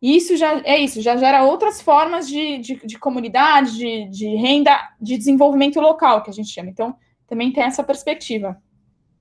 E 0.00 0.16
isso 0.16 0.36
já 0.36 0.60
é 0.64 0.78
isso, 0.78 1.00
já 1.00 1.16
gera 1.16 1.44
outras 1.44 1.80
formas 1.80 2.28
de, 2.28 2.58
de, 2.58 2.74
de 2.84 2.98
comunidade, 2.98 3.76
de, 3.76 4.08
de 4.08 4.26
renda, 4.34 4.76
de 5.00 5.16
desenvolvimento 5.16 5.80
local, 5.80 6.22
que 6.22 6.30
a 6.30 6.32
gente 6.32 6.50
chama. 6.50 6.70
Então, 6.70 6.96
também 7.28 7.52
tem 7.52 7.62
essa 7.62 7.84
perspectiva. 7.84 8.60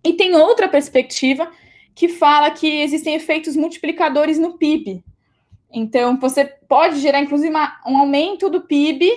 E 0.03 0.13
tem 0.13 0.35
outra 0.35 0.67
perspectiva 0.67 1.51
que 1.93 2.07
fala 2.07 2.49
que 2.49 2.67
existem 2.81 3.13
efeitos 3.13 3.55
multiplicadores 3.55 4.39
no 4.39 4.57
PIB. 4.57 5.03
Então, 5.71 6.19
você 6.19 6.45
pode 6.45 6.99
gerar, 6.99 7.21
inclusive, 7.21 7.49
uma, 7.49 7.79
um 7.85 7.97
aumento 7.97 8.49
do 8.49 8.61
PIB, 8.61 9.07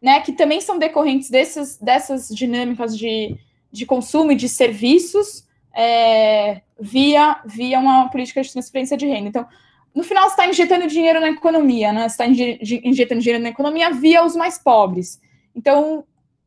né, 0.00 0.20
que 0.20 0.32
também 0.32 0.60
são 0.60 0.78
decorrentes 0.78 1.30
dessas, 1.30 1.78
dessas 1.78 2.28
dinâmicas 2.28 2.96
de, 2.96 3.36
de 3.72 3.86
consumo 3.86 4.32
e 4.32 4.36
de 4.36 4.48
serviços 4.48 5.46
é, 5.74 6.62
via, 6.80 7.40
via 7.44 7.78
uma 7.78 8.08
política 8.08 8.42
de 8.42 8.52
transferência 8.52 8.96
de 8.96 9.06
renda. 9.06 9.28
Então, 9.28 9.46
no 9.94 10.04
final, 10.04 10.24
você 10.24 10.30
está 10.30 10.46
injetando 10.46 10.86
dinheiro 10.86 11.20
na 11.20 11.30
economia, 11.30 11.90
né? 11.90 12.08
Você 12.08 12.22
está 12.22 12.26
injetando 12.26 13.22
dinheiro 13.22 13.42
na 13.42 13.48
economia 13.48 13.90
via 13.90 14.22
os 14.22 14.36
mais 14.36 14.58
pobres. 14.58 15.18
Então, 15.54 16.04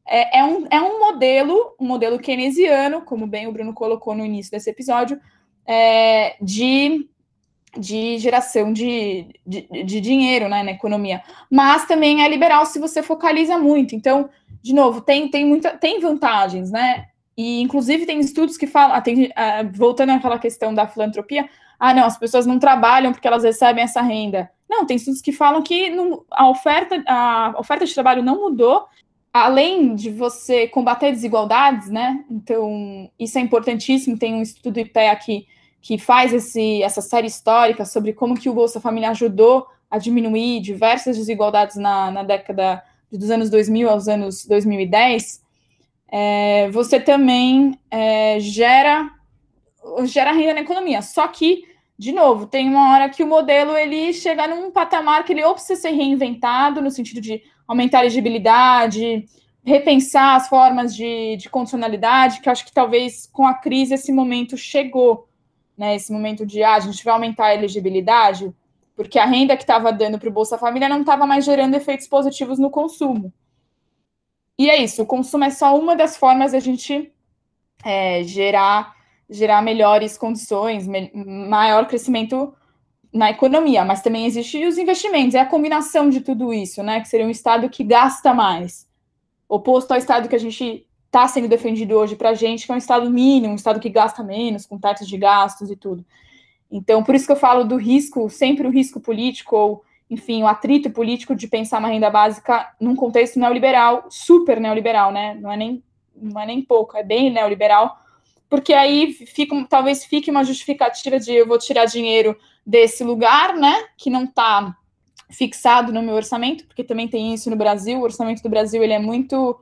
é, 0.07 0.39
é, 0.39 0.43
um, 0.43 0.67
é 0.69 0.79
um 0.79 0.99
modelo, 0.99 1.75
um 1.79 1.87
modelo 1.87 2.19
keynesiano, 2.19 3.01
como 3.01 3.25
bem 3.25 3.47
o 3.47 3.51
Bruno 3.51 3.73
colocou 3.73 4.13
no 4.13 4.23
início 4.23 4.51
desse 4.51 4.69
episódio, 4.69 5.19
é, 5.65 6.35
de, 6.39 7.08
de 7.77 8.17
geração 8.17 8.73
de, 8.73 9.27
de, 9.45 9.67
de 9.83 10.01
dinheiro 10.01 10.49
né, 10.49 10.63
na 10.63 10.71
economia. 10.71 11.21
Mas 11.49 11.85
também 11.85 12.23
é 12.23 12.27
liberal 12.27 12.65
se 12.65 12.79
você 12.79 13.03
focaliza 13.03 13.57
muito. 13.57 13.95
Então, 13.95 14.29
de 14.61 14.73
novo, 14.73 15.01
tem, 15.01 15.29
tem, 15.29 15.45
muita, 15.45 15.77
tem 15.77 15.99
vantagens, 15.99 16.71
né? 16.71 17.07
E, 17.37 17.61
inclusive, 17.61 18.05
tem 18.05 18.19
estudos 18.19 18.57
que 18.57 18.67
falam, 18.67 18.95
ah, 18.95 19.01
tem, 19.01 19.31
ah, 19.35 19.63
voltando 19.73 20.11
àquela 20.11 20.37
questão 20.37 20.73
da 20.73 20.87
filantropia, 20.87 21.49
ah, 21.79 21.93
não, 21.93 22.03
as 22.03 22.17
pessoas 22.17 22.45
não 22.45 22.59
trabalham 22.59 23.13
porque 23.13 23.27
elas 23.27 23.43
recebem 23.43 23.83
essa 23.83 24.01
renda. 24.01 24.51
Não, 24.69 24.85
tem 24.85 24.97
estudos 24.97 25.21
que 25.21 25.31
falam 25.31 25.61
que 25.61 25.89
não, 25.89 26.23
a, 26.29 26.49
oferta, 26.49 27.01
a 27.07 27.55
oferta 27.57 27.85
de 27.85 27.93
trabalho 27.93 28.21
não 28.21 28.41
mudou 28.41 28.85
além 29.33 29.95
de 29.95 30.09
você 30.09 30.67
combater 30.67 31.11
desigualdades, 31.11 31.89
né? 31.89 32.25
Então, 32.29 33.09
isso 33.17 33.37
é 33.37 33.41
importantíssimo. 33.41 34.17
Tem 34.17 34.33
um 34.33 34.41
estudo 34.41 34.83
do 34.83 34.99
aqui 35.11 35.47
que 35.81 35.97
faz 35.97 36.33
esse, 36.33 36.83
essa 36.83 37.01
série 37.01 37.27
histórica 37.27 37.85
sobre 37.85 38.13
como 38.13 38.39
que 38.39 38.49
o 38.49 38.53
Bolsa 38.53 38.79
Família 38.79 39.11
ajudou 39.11 39.67
a 39.89 39.97
diminuir 39.97 40.61
diversas 40.61 41.17
desigualdades 41.17 41.77
na, 41.77 42.11
na 42.11 42.23
década 42.23 42.83
dos 43.11 43.29
anos 43.31 43.49
2000 43.49 43.89
aos 43.89 44.07
anos 44.07 44.45
2010. 44.45 45.41
É, 46.11 46.69
você 46.71 46.99
também 46.99 47.79
é, 47.89 48.39
gera 48.39 49.09
gera 50.05 50.31
renda 50.31 50.55
na 50.55 50.61
economia. 50.61 51.01
Só 51.01 51.27
que, 51.27 51.63
de 51.97 52.11
novo, 52.11 52.45
tem 52.45 52.69
uma 52.69 52.93
hora 52.93 53.09
que 53.09 53.23
o 53.23 53.27
modelo 53.27 53.75
ele 53.75 54.13
chega 54.13 54.47
num 54.47 54.71
patamar 54.71 55.23
que 55.23 55.33
ele 55.33 55.43
ou 55.43 55.53
precisa 55.53 55.81
ser 55.81 55.91
reinventado 55.91 56.81
no 56.81 56.91
sentido 56.91 57.21
de 57.21 57.41
aumentar 57.67 57.99
a 57.99 58.01
elegibilidade, 58.01 59.25
repensar 59.63 60.35
as 60.35 60.47
formas 60.47 60.95
de, 60.95 61.37
de 61.37 61.49
condicionalidade, 61.49 62.41
que 62.41 62.49
acho 62.49 62.65
que 62.65 62.71
talvez 62.71 63.29
com 63.31 63.45
a 63.45 63.53
crise 63.53 63.93
esse 63.93 64.11
momento 64.11 64.57
chegou, 64.57 65.27
né? 65.79 65.95
Esse 65.95 66.11
momento 66.11 66.45
de 66.45 66.61
ah, 66.61 66.75
a 66.75 66.79
gente 66.81 67.03
vai 67.05 67.13
aumentar 67.13 67.45
a 67.45 67.55
elegibilidade, 67.55 68.53
porque 68.95 69.17
a 69.17 69.25
renda 69.25 69.55
que 69.55 69.63
estava 69.63 69.93
dando 69.93 70.19
para 70.19 70.27
o 70.27 70.31
Bolsa 70.31 70.57
Família 70.57 70.89
não 70.89 70.99
estava 70.99 71.25
mais 71.25 71.45
gerando 71.45 71.73
efeitos 71.75 72.05
positivos 72.05 72.59
no 72.59 72.69
consumo. 72.69 73.33
E 74.57 74.69
é 74.69 74.75
isso, 74.75 75.01
o 75.01 75.05
consumo 75.05 75.45
é 75.45 75.49
só 75.49 75.79
uma 75.79 75.95
das 75.95 76.17
formas 76.17 76.51
da 76.51 76.59
gente 76.59 77.13
é, 77.85 78.21
gerar, 78.23 78.93
gerar 79.29 79.61
melhores 79.61 80.17
condições, 80.17 80.85
me, 80.85 81.09
maior 81.13 81.87
crescimento 81.87 82.53
na 83.13 83.29
economia, 83.29 83.85
mas 83.85 84.01
também 84.01 84.25
existem 84.25 84.67
os 84.67 84.77
investimentos, 84.77 85.33
é 85.33 85.39
a 85.39 85.45
combinação 85.45 86.09
de 86.09 86.19
tudo 86.19 86.53
isso, 86.53 86.83
né? 86.83 86.99
Que 86.99 87.07
seria 87.07 87.25
um 87.25 87.29
Estado 87.29 87.69
que 87.69 87.85
gasta 87.85 88.33
mais, 88.33 88.85
oposto 89.47 89.91
ao 89.91 89.97
Estado 89.97 90.27
que 90.27 90.35
a 90.35 90.39
gente 90.39 90.85
está 91.09 91.27
sendo 91.27 91.47
defendido 91.47 91.95
hoje 91.95 92.15
para 92.15 92.29
a 92.29 92.33
gente, 92.35 92.65
que 92.65 92.71
é 92.71 92.75
um 92.75 92.77
Estado 92.77 93.09
mínimo, 93.09 93.53
um 93.53 93.55
Estado 93.55 93.79
que 93.79 93.89
gasta 93.89 94.23
menos, 94.23 94.67
com 94.67 94.77
taxas 94.77 95.07
de 95.07 95.17
gastos 95.17 95.71
e 95.71 95.75
tudo. 95.75 96.05
Então, 96.71 97.03
por 97.03 97.15
isso 97.15 97.25
que 97.25 97.31
eu 97.31 97.35
falo 97.35 97.63
do 97.63 97.77
risco, 97.77 98.29
sempre 98.29 98.67
o 98.67 98.69
risco 98.69 98.99
político, 98.99 99.55
ou, 99.55 99.83
enfim, 100.07 100.43
o 100.43 100.47
atrito 100.47 100.91
político 100.91 101.35
de 101.35 101.47
pensar 101.47 101.79
uma 101.79 101.87
renda 101.87 102.11
básica 102.11 102.71
num 102.79 102.95
contexto 102.95 103.39
neoliberal, 103.39 104.05
super 104.09 104.59
neoliberal, 104.59 105.11
né? 105.11 105.33
Não 105.41 105.51
é 105.51 105.57
nem, 105.57 105.83
não 106.15 106.39
é 106.39 106.45
nem 106.45 106.61
pouco, 106.61 106.95
é 106.95 107.03
bem 107.03 107.31
neoliberal, 107.31 107.97
porque 108.47 108.73
aí 108.73 109.11
fica, 109.13 109.55
talvez 109.67 110.05
fique 110.05 110.29
uma 110.29 110.43
justificativa 110.43 111.19
de 111.19 111.33
eu 111.33 111.47
vou 111.47 111.57
tirar 111.57 111.85
dinheiro 111.85 112.37
desse 112.65 113.03
lugar, 113.03 113.55
né, 113.55 113.85
que 113.97 114.09
não 114.09 114.25
está 114.25 114.75
fixado 115.31 115.91
no 115.91 116.01
meu 116.01 116.15
orçamento, 116.15 116.65
porque 116.65 116.83
também 116.83 117.07
tem 117.07 117.33
isso 117.33 117.49
no 117.49 117.55
Brasil, 117.55 117.99
o 117.99 118.03
orçamento 118.03 118.41
do 118.41 118.49
Brasil 118.49 118.83
ele 118.83 118.93
é 118.93 118.99
muito 118.99 119.59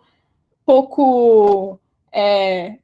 pouco 0.67 1.79
é, 2.11 2.75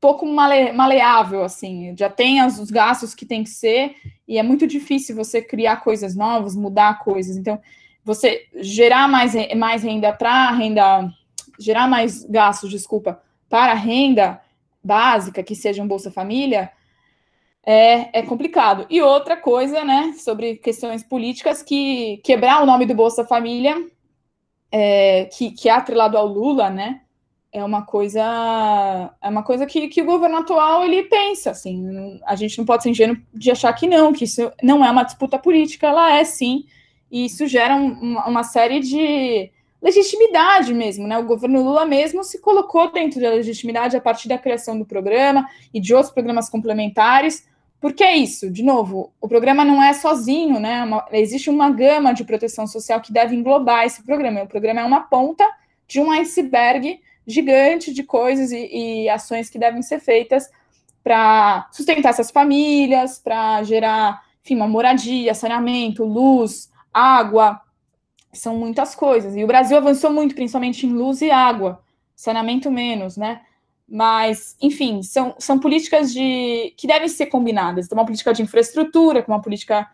pouco 0.00 0.24
male, 0.24 0.72
maleável, 0.72 1.42
assim, 1.42 1.92
já 1.98 2.08
tem 2.08 2.40
as, 2.40 2.60
os 2.60 2.70
gastos 2.70 3.12
que 3.12 3.26
tem 3.26 3.42
que 3.42 3.50
ser, 3.50 3.96
e 4.28 4.38
é 4.38 4.42
muito 4.42 4.68
difícil 4.68 5.16
você 5.16 5.42
criar 5.42 5.78
coisas 5.78 6.14
novas, 6.14 6.54
mudar 6.54 7.00
coisas, 7.00 7.36
então, 7.36 7.60
você 8.04 8.46
gerar 8.60 9.08
mais, 9.08 9.32
mais 9.56 9.82
renda 9.82 10.12
para 10.12 10.52
renda, 10.52 11.10
gerar 11.58 11.88
mais 11.88 12.22
gastos, 12.24 12.70
desculpa, 12.70 13.20
para 13.48 13.74
renda 13.74 14.40
básica, 14.82 15.42
que 15.42 15.56
seja 15.56 15.82
um 15.82 15.88
Bolsa 15.88 16.12
Família, 16.12 16.70
é, 17.66 18.20
é 18.20 18.22
complicado. 18.22 18.86
E 18.90 19.02
outra 19.02 19.36
coisa, 19.36 19.82
né, 19.82 20.14
sobre 20.18 20.56
questões 20.56 21.02
políticas, 21.02 21.62
que 21.62 22.18
quebrar 22.18 22.62
o 22.62 22.66
nome 22.66 22.86
do 22.86 22.94
Bolsa 22.94 23.24
Família, 23.24 23.74
é, 24.70 25.24
que, 25.32 25.50
que 25.50 25.68
é 25.68 25.72
atrelado 25.72 26.18
ao 26.18 26.26
Lula, 26.26 26.68
né, 26.68 27.00
é 27.54 27.64
uma 27.64 27.82
coisa 27.82 28.20
é 29.22 29.28
uma 29.28 29.42
coisa 29.42 29.64
que, 29.64 29.88
que 29.88 30.02
o 30.02 30.04
governo 30.04 30.38
atual 30.38 30.84
ele 30.84 31.04
pensa 31.04 31.52
assim 31.52 32.20
a 32.26 32.34
gente 32.34 32.58
não 32.58 32.64
pode 32.64 32.82
ser 32.82 32.90
ingênuo 32.90 33.16
de 33.32 33.50
achar 33.50 33.72
que 33.72 33.86
não 33.86 34.12
que 34.12 34.24
isso 34.24 34.52
não 34.62 34.84
é 34.84 34.90
uma 34.90 35.04
disputa 35.04 35.38
política 35.38 35.86
ela 35.86 36.18
é 36.18 36.24
sim 36.24 36.64
e 37.10 37.26
isso 37.26 37.46
gera 37.46 37.76
um, 37.76 38.18
uma 38.26 38.42
série 38.42 38.80
de 38.80 39.50
legitimidade 39.80 40.72
mesmo, 40.72 41.06
né? 41.06 41.18
O 41.18 41.26
governo 41.26 41.62
Lula 41.62 41.84
mesmo 41.84 42.24
se 42.24 42.40
colocou 42.40 42.90
dentro 42.90 43.20
da 43.20 43.28
legitimidade 43.28 43.94
a 43.94 44.00
partir 44.00 44.28
da 44.28 44.38
criação 44.38 44.78
do 44.78 44.86
programa 44.86 45.46
e 45.74 45.78
de 45.78 45.94
outros 45.94 46.10
programas 46.10 46.48
complementares, 46.48 47.46
porque 47.78 48.02
é 48.02 48.16
isso, 48.16 48.50
de 48.50 48.62
novo, 48.62 49.12
o 49.20 49.28
programa 49.28 49.62
não 49.62 49.82
é 49.82 49.92
sozinho, 49.92 50.58
né? 50.58 50.82
Uma, 50.82 51.06
existe 51.12 51.50
uma 51.50 51.70
gama 51.70 52.14
de 52.14 52.24
proteção 52.24 52.66
social 52.66 52.98
que 53.02 53.12
deve 53.12 53.36
englobar 53.36 53.84
esse 53.84 54.02
programa. 54.02 54.42
O 54.42 54.48
programa 54.48 54.80
é 54.80 54.84
uma 54.84 55.02
ponta 55.02 55.46
de 55.86 56.00
um 56.00 56.10
iceberg 56.10 56.98
gigante 57.26 57.92
de 57.92 58.02
coisas 58.02 58.52
e, 58.52 59.04
e 59.04 59.08
ações 59.08 59.48
que 59.48 59.58
devem 59.58 59.82
ser 59.82 60.00
feitas 60.00 60.50
para 61.02 61.68
sustentar 61.70 62.10
essas 62.10 62.30
famílias, 62.30 63.18
para 63.18 63.62
gerar, 63.62 64.22
enfim, 64.42 64.56
uma 64.56 64.66
moradia, 64.66 65.34
saneamento, 65.34 66.04
luz, 66.04 66.70
água, 66.92 67.60
são 68.32 68.56
muitas 68.56 68.94
coisas. 68.94 69.36
E 69.36 69.44
o 69.44 69.46
Brasil 69.46 69.76
avançou 69.76 70.10
muito, 70.10 70.34
principalmente 70.34 70.86
em 70.86 70.92
luz 70.92 71.20
e 71.20 71.30
água, 71.30 71.82
saneamento 72.16 72.70
menos, 72.70 73.16
né? 73.16 73.42
Mas, 73.86 74.56
enfim, 74.62 75.02
são, 75.02 75.34
são 75.38 75.58
políticas 75.58 76.12
de 76.12 76.72
que 76.76 76.86
devem 76.86 77.08
ser 77.08 77.26
combinadas. 77.26 77.84
Então, 77.84 77.98
uma 77.98 78.06
política 78.06 78.32
de 78.32 78.42
infraestrutura, 78.42 79.22
com 79.22 79.32
uma 79.32 79.42
política 79.42 79.86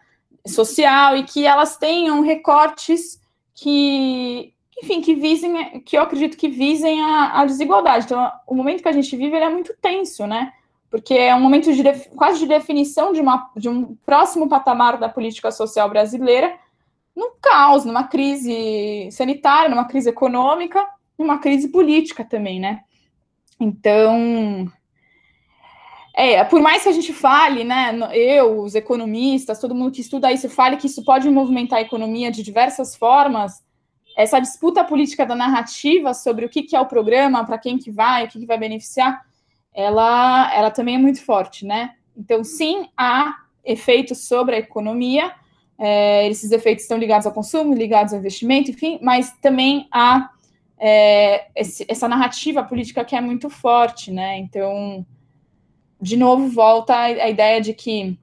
social, 0.47 1.16
e 1.16 1.24
que 1.24 1.45
elas 1.45 1.76
tenham 1.76 2.20
recortes 2.20 3.20
que, 3.53 4.55
enfim, 4.83 5.01
que 5.01 5.14
visem, 5.14 5.81
que 5.81 5.97
eu 5.97 6.03
acredito 6.03 6.37
que 6.37 6.49
visem 6.49 7.01
a, 7.03 7.41
a 7.41 7.45
desigualdade. 7.45 8.07
Então, 8.07 8.31
o 8.47 8.55
momento 8.55 8.83
que 8.83 8.89
a 8.89 8.93
gente 8.93 9.14
vive 9.16 9.37
é 9.37 9.49
muito 9.49 9.74
tenso, 9.81 10.26
né? 10.26 10.53
Porque 10.91 11.14
é 11.14 11.35
um 11.35 11.41
momento 11.41 11.72
de, 11.72 11.83
quase 12.16 12.41
de 12.41 12.47
definição 12.47 13.12
de, 13.12 13.20
uma, 13.20 13.51
de 13.57 13.68
um 13.68 13.95
próximo 14.05 14.49
patamar 14.49 14.99
da 14.99 15.09
política 15.09 15.53
social 15.53 15.89
brasileira, 15.89 16.59
num 17.14 17.33
caos, 17.41 17.85
numa 17.85 18.05
crise 18.05 19.09
sanitária, 19.12 19.68
numa 19.68 19.85
crise 19.85 20.09
econômica, 20.09 20.85
numa 21.18 21.39
crise 21.39 21.68
política 21.68 22.24
também, 22.24 22.59
né? 22.59 22.81
Então, 23.61 24.70
é, 26.14 26.43
por 26.45 26.61
mais 26.61 26.83
que 26.83 26.89
a 26.89 26.93
gente 26.93 27.12
fale, 27.12 27.62
né, 27.62 27.97
eu, 28.12 28.62
os 28.62 28.74
economistas, 28.74 29.61
todo 29.61 29.74
mundo 29.74 29.93
que 29.93 30.01
estuda 30.01 30.33
isso, 30.33 30.49
fale 30.49 30.76
que 30.76 30.87
isso 30.87 31.05
pode 31.05 31.28
movimentar 31.28 31.78
a 31.78 31.83
economia 31.83 32.31
de 32.31 32.43
diversas 32.43 32.97
formas, 32.97 33.62
essa 34.17 34.39
disputa 34.39 34.85
política 34.85 35.25
da 35.25 35.35
narrativa 35.35 36.13
sobre 36.15 36.45
o 36.45 36.49
que, 36.49 36.63
que 36.63 36.77
é 36.77 36.81
o 36.81 36.87
programa, 36.87 37.45
para 37.45 37.59
quem 37.59 37.79
que 37.79 37.91
vai, 37.91 38.25
o 38.25 38.29
que, 38.29 38.41
que 38.41 38.47
vai 38.47 38.59
beneficiar, 38.59 39.25
ela, 39.73 40.53
ela 40.55 40.71
também 40.71 40.97
é 40.97 40.99
muito 40.99 41.25
forte, 41.25 41.65
né? 41.65 41.95
Então, 42.17 42.43
sim, 42.45 42.89
há 42.97 43.35
efeitos 43.65 44.27
sobre 44.27 44.57
a 44.57 44.59
economia, 44.59 45.33
é, 45.79 46.29
esses 46.29 46.51
efeitos 46.51 46.85
estão 46.85 46.99
ligados 46.99 47.27
ao 47.27 47.33
consumo, 47.33 47.75
ligados 47.75 48.13
ao 48.13 48.19
investimento, 48.19 48.71
enfim, 48.71 48.99
mas 49.01 49.33
também 49.41 49.89
há 49.91 50.31
é, 50.79 51.47
esse, 51.55 51.85
essa 51.89 52.09
narrativa 52.09 52.63
política 52.63 53.05
que 53.05 53.17
é 53.17 53.21
muito 53.21 53.49
forte, 53.49 54.11
né? 54.11 54.39
Então, 54.39 55.07
de 56.01 56.17
novo, 56.17 56.49
volta 56.49 56.95
a, 56.95 57.05
a 57.05 57.31
ideia 57.31 57.61
de 57.61 57.73
que 57.73 58.19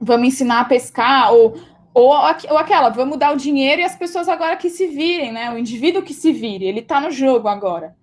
vamos 0.00 0.28
ensinar 0.28 0.60
a 0.60 0.64
pescar, 0.64 1.32
ou, 1.32 1.54
ou, 1.92 2.10
ou 2.10 2.58
aquela, 2.58 2.88
vamos 2.88 3.18
dar 3.18 3.32
o 3.32 3.36
dinheiro 3.36 3.82
e 3.82 3.84
as 3.84 3.96
pessoas 3.96 4.28
agora 4.28 4.56
que 4.56 4.70
se 4.70 4.86
virem, 4.86 5.32
né? 5.32 5.52
O 5.52 5.58
indivíduo 5.58 6.02
que 6.02 6.14
se 6.14 6.32
vire, 6.32 6.64
ele 6.64 6.80
está 6.80 7.00
no 7.00 7.10
jogo 7.10 7.48
agora. 7.48 7.96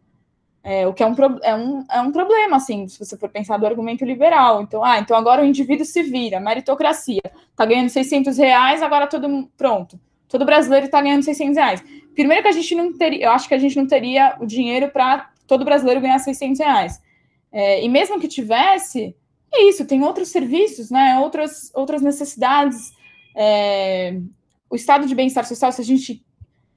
É, 0.64 0.86
o 0.86 0.94
que 0.94 1.02
é 1.02 1.08
um, 1.08 1.16
é, 1.44 1.56
um, 1.56 1.86
é 1.90 2.02
um 2.02 2.12
problema, 2.12 2.58
assim, 2.58 2.90
se 2.90 3.00
você 3.00 3.18
for 3.18 3.30
pensar 3.30 3.58
do 3.58 3.66
argumento 3.66 4.04
liberal. 4.04 4.62
Então, 4.62 4.84
ah, 4.84 5.00
então 5.00 5.16
agora 5.16 5.42
o 5.42 5.46
indivíduo 5.46 5.86
se 5.86 6.04
vira, 6.04 6.42
meritocracia. 6.42 7.22
Tá 7.56 7.66
ganhando 7.66 7.88
600 7.88 8.38
reais, 8.38 8.82
agora 8.82 9.08
todo 9.08 9.50
pronto. 9.56 9.98
Todo 10.28 10.44
brasileiro 10.44 10.88
está 10.88 11.02
ganhando 11.02 11.24
600 11.24 11.56
reais. 11.56 11.84
Primeiro 12.14 12.44
que 12.44 12.50
a 12.50 12.52
gente 12.52 12.76
não 12.76 12.92
teria, 12.92 13.28
eu 13.28 13.32
acho 13.32 13.48
que 13.48 13.54
a 13.54 13.58
gente 13.58 13.78
não 13.78 13.88
teria 13.88 14.36
o 14.42 14.46
dinheiro 14.46 14.90
para 14.90 15.30
todo 15.48 15.64
brasileiro 15.64 16.02
ganhar 16.02 16.20
600 16.20 16.60
reais. 16.60 17.02
É, 17.50 17.82
e 17.82 17.88
mesmo 17.88 18.20
que 18.20 18.28
tivesse, 18.28 19.16
é 19.54 19.70
isso, 19.70 19.86
tem 19.86 20.04
outros 20.04 20.28
serviços, 20.28 20.92
né, 20.92 21.18
outras, 21.20 21.72
outras 21.74 22.02
necessidades. 22.02 22.92
É, 23.40 24.20
o 24.68 24.76
estado 24.76 25.06
de 25.06 25.14
bem-estar 25.14 25.46
social, 25.46 25.72
se 25.72 25.80
a 25.80 25.86
gente 25.86 26.26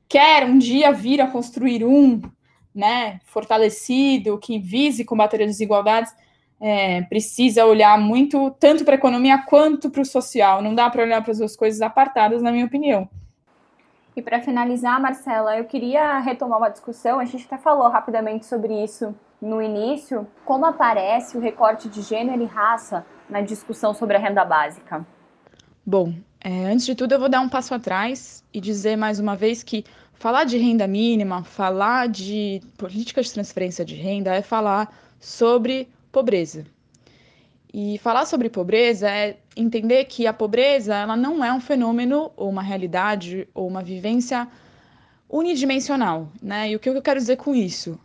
quer 0.06 0.44
um 0.44 0.58
dia 0.58 0.92
vir 0.92 1.22
a 1.22 1.26
construir 1.26 1.82
um, 1.86 2.20
né, 2.74 3.18
fortalecido, 3.24 4.38
que 4.38 4.58
vise 4.58 5.04
combater 5.04 5.40
as 5.40 5.48
desigualdades, 5.48 6.14
é, 6.60 7.00
precisa 7.02 7.64
olhar 7.64 7.98
muito 7.98 8.50
tanto 8.60 8.84
para 8.84 8.94
a 8.94 8.98
economia 8.98 9.38
quanto 9.38 9.88
para 9.88 10.02
o 10.02 10.04
social. 10.04 10.60
Não 10.60 10.74
dá 10.74 10.90
para 10.90 11.02
olhar 11.02 11.22
para 11.22 11.32
as 11.32 11.38
duas 11.38 11.56
coisas 11.56 11.80
apartadas, 11.80 12.42
na 12.42 12.52
minha 12.52 12.66
opinião. 12.66 13.08
E 14.14 14.20
para 14.20 14.42
finalizar, 14.42 15.00
Marcela, 15.00 15.56
eu 15.56 15.64
queria 15.64 16.18
retomar 16.18 16.58
uma 16.58 16.68
discussão. 16.68 17.18
A 17.18 17.24
gente 17.24 17.46
até 17.46 17.56
falou 17.56 17.88
rapidamente 17.88 18.44
sobre 18.44 18.84
isso 18.84 19.14
no 19.40 19.62
início. 19.62 20.26
Como 20.44 20.66
aparece 20.66 21.38
o 21.38 21.40
recorte 21.40 21.88
de 21.88 22.02
gênero 22.02 22.42
e 22.42 22.46
raça 22.46 23.06
na 23.30 23.40
discussão 23.40 23.94
sobre 23.94 24.16
a 24.16 24.20
renda 24.20 24.44
básica? 24.44 25.06
Bom, 25.86 26.12
é, 26.42 26.66
antes 26.66 26.86
de 26.86 26.94
tudo, 26.94 27.12
eu 27.12 27.18
vou 27.18 27.28
dar 27.28 27.40
um 27.40 27.48
passo 27.48 27.74
atrás 27.74 28.42
e 28.52 28.60
dizer 28.60 28.96
mais 28.96 29.20
uma 29.20 29.36
vez 29.36 29.62
que 29.62 29.84
falar 30.14 30.44
de 30.44 30.56
renda 30.56 30.86
mínima, 30.86 31.44
falar 31.44 32.08
de 32.08 32.62
política 32.78 33.22
de 33.22 33.32
transferência 33.32 33.84
de 33.84 33.94
renda 33.94 34.34
é 34.34 34.40
falar 34.40 34.94
sobre 35.18 35.88
pobreza. 36.10 36.64
E 37.72 37.98
falar 37.98 38.24
sobre 38.24 38.48
pobreza 38.48 39.08
é 39.08 39.38
entender 39.54 40.06
que 40.06 40.26
a 40.26 40.32
pobreza 40.32 40.94
ela 40.94 41.16
não 41.16 41.44
é 41.44 41.52
um 41.52 41.60
fenômeno 41.60 42.32
ou 42.36 42.48
uma 42.48 42.62
realidade 42.62 43.46
ou 43.54 43.68
uma 43.68 43.82
vivência 43.82 44.48
unidimensional, 45.28 46.28
né? 46.42 46.70
E 46.70 46.76
o 46.76 46.80
que 46.80 46.88
eu 46.88 47.00
quero 47.02 47.20
dizer 47.20 47.36
com 47.36 47.54
isso? 47.54 47.98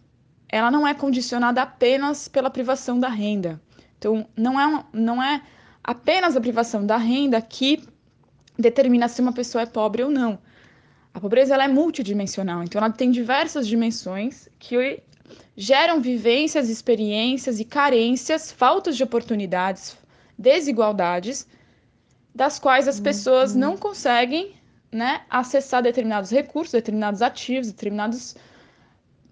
Ela 0.47 0.69
não 0.69 0.87
é 0.87 0.93
condicionada 0.93 1.61
apenas 1.61 2.27
pela 2.27 2.51
privação 2.51 2.99
da 2.99 3.09
renda. 3.09 3.59
Então, 3.97 4.27
não 4.37 4.59
é, 4.59 4.85
não 4.93 5.23
é 5.23 5.41
apenas 5.83 6.37
a 6.37 6.41
privação 6.41 6.85
da 6.85 6.97
renda 6.97 7.41
que 7.41 7.83
determina 8.57 9.07
se 9.07 9.21
uma 9.21 9.33
pessoa 9.33 9.61
é 9.61 9.65
pobre 9.65 10.03
ou 10.03 10.09
não. 10.09 10.39
A 11.13 11.19
pobreza 11.19 11.53
ela 11.53 11.63
é 11.63 11.67
multidimensional, 11.67 12.63
então 12.63 12.79
ela 12.81 12.91
tem 12.91 13.09
diversas 13.09 13.67
dimensões 13.67 14.49
que 14.59 15.01
geram 15.55 16.01
vivências, 16.01 16.69
experiências 16.69 17.59
e 17.59 17.65
carências, 17.65 18.51
faltas 18.51 18.97
de 18.97 19.03
oportunidades, 19.03 19.97
desigualdades, 20.37 21.47
das 22.33 22.59
quais 22.59 22.87
as 22.87 22.99
pessoas 22.99 23.53
uhum. 23.53 23.59
não 23.59 23.77
conseguem 23.77 24.53
né, 24.91 25.21
acessar 25.29 25.81
determinados 25.81 26.31
recursos, 26.31 26.73
determinados 26.73 27.21
ativos, 27.21 27.71
determinados 27.71 28.35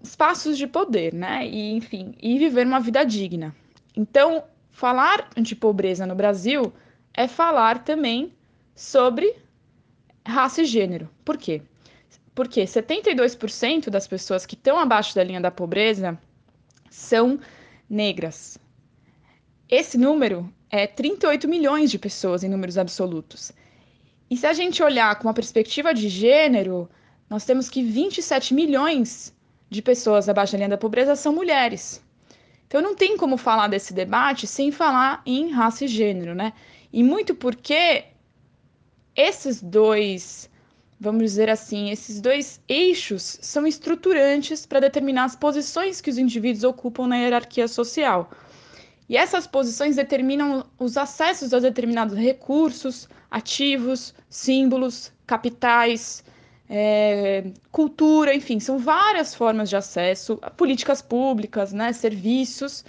espaços 0.02 0.56
de 0.56 0.66
poder, 0.66 1.12
né? 1.12 1.46
E, 1.46 1.74
enfim, 1.74 2.14
e 2.20 2.38
viver 2.38 2.66
uma 2.66 2.80
vida 2.80 3.04
digna. 3.04 3.54
Então, 3.96 4.44
falar 4.70 5.28
de 5.36 5.54
pobreza 5.54 6.06
no 6.06 6.14
Brasil 6.14 6.72
é 7.12 7.28
falar 7.28 7.84
também 7.84 8.32
sobre 8.74 9.36
raça 10.26 10.62
e 10.62 10.64
gênero. 10.64 11.08
Por 11.24 11.36
quê? 11.36 11.62
Porque 12.34 12.64
72% 12.64 13.90
das 13.90 14.06
pessoas 14.08 14.44
que 14.44 14.54
estão 14.54 14.78
abaixo 14.78 15.14
da 15.14 15.22
linha 15.22 15.40
da 15.40 15.50
pobreza 15.50 16.18
são 16.90 17.38
negras. 17.88 18.58
Esse 19.68 19.96
número 19.96 20.52
é 20.70 20.86
38 20.86 21.48
milhões 21.48 21.90
de 21.90 21.98
pessoas 21.98 22.42
em 22.42 22.48
números 22.48 22.76
absolutos. 22.76 23.52
E 24.30 24.36
se 24.36 24.46
a 24.46 24.52
gente 24.52 24.82
olhar 24.82 25.16
com 25.16 25.28
uma 25.28 25.34
perspectiva 25.34 25.94
de 25.94 26.08
gênero, 26.08 26.88
nós 27.30 27.44
temos 27.44 27.68
que 27.70 27.82
27 27.82 28.54
milhões 28.54 29.34
de 29.70 29.80
pessoas 29.82 30.28
abaixo 30.28 30.52
da 30.52 30.58
linha 30.58 30.68
da 30.70 30.78
pobreza 30.78 31.14
são 31.14 31.32
mulheres. 31.32 32.02
Então 32.66 32.82
não 32.82 32.94
tem 32.94 33.16
como 33.16 33.36
falar 33.36 33.68
desse 33.68 33.92
debate 33.92 34.46
sem 34.46 34.72
falar 34.72 35.22
em 35.24 35.50
raça 35.50 35.84
e 35.84 35.88
gênero, 35.88 36.34
né? 36.34 36.52
E 36.92 37.02
muito 37.02 37.34
porque 37.34 38.04
esses 39.16 39.62
dois 39.62 40.50
vamos 41.04 41.22
dizer 41.22 41.50
assim, 41.50 41.90
esses 41.90 42.20
dois 42.20 42.60
eixos 42.68 43.38
são 43.42 43.66
estruturantes 43.66 44.64
para 44.64 44.80
determinar 44.80 45.24
as 45.24 45.36
posições 45.36 46.00
que 46.00 46.08
os 46.08 46.18
indivíduos 46.18 46.64
ocupam 46.64 47.06
na 47.06 47.16
hierarquia 47.16 47.68
social. 47.68 48.30
E 49.08 49.16
essas 49.16 49.46
posições 49.46 49.96
determinam 49.96 50.64
os 50.78 50.96
acessos 50.96 51.52
a 51.52 51.58
determinados 51.58 52.16
recursos, 52.16 53.06
ativos, 53.30 54.14
símbolos, 54.30 55.12
capitais, 55.26 56.24
é, 56.70 57.44
cultura, 57.70 58.34
enfim, 58.34 58.58
são 58.58 58.78
várias 58.78 59.34
formas 59.34 59.68
de 59.68 59.76
acesso, 59.76 60.38
políticas 60.56 61.02
públicas, 61.02 61.72
né, 61.72 61.92
serviços, 61.92 62.82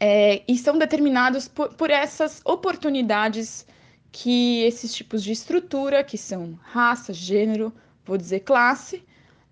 é, 0.00 0.42
e 0.48 0.56
são 0.56 0.78
determinados 0.78 1.46
por, 1.46 1.74
por 1.74 1.90
essas 1.90 2.40
oportunidades 2.44 3.66
que 4.12 4.62
esses 4.64 4.94
tipos 4.94 5.24
de 5.24 5.32
estrutura, 5.32 6.04
que 6.04 6.18
são 6.18 6.58
raça, 6.62 7.12
gênero, 7.14 7.72
vou 8.04 8.18
dizer 8.18 8.40
classe, 8.40 9.02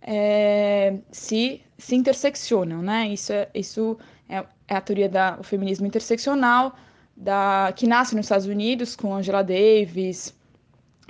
é, 0.03 0.99
se, 1.11 1.63
se 1.79 1.97
interseccionam, 1.97 2.83
né? 2.83 3.09
Isso, 3.09 3.33
é, 3.33 3.49
isso 3.55 3.99
é, 4.29 4.45
é 4.69 4.77
a 4.77 4.81
teoria 4.81 5.09
do 5.09 5.43
feminismo 5.43 5.87
interseccional, 5.87 6.77
da, 7.17 7.73
que 7.75 7.87
nasce 7.87 8.15
nos 8.15 8.27
Estados 8.27 8.47
Unidos 8.47 8.95
com 8.95 9.15
Angela 9.15 9.43
Davis, 9.43 10.35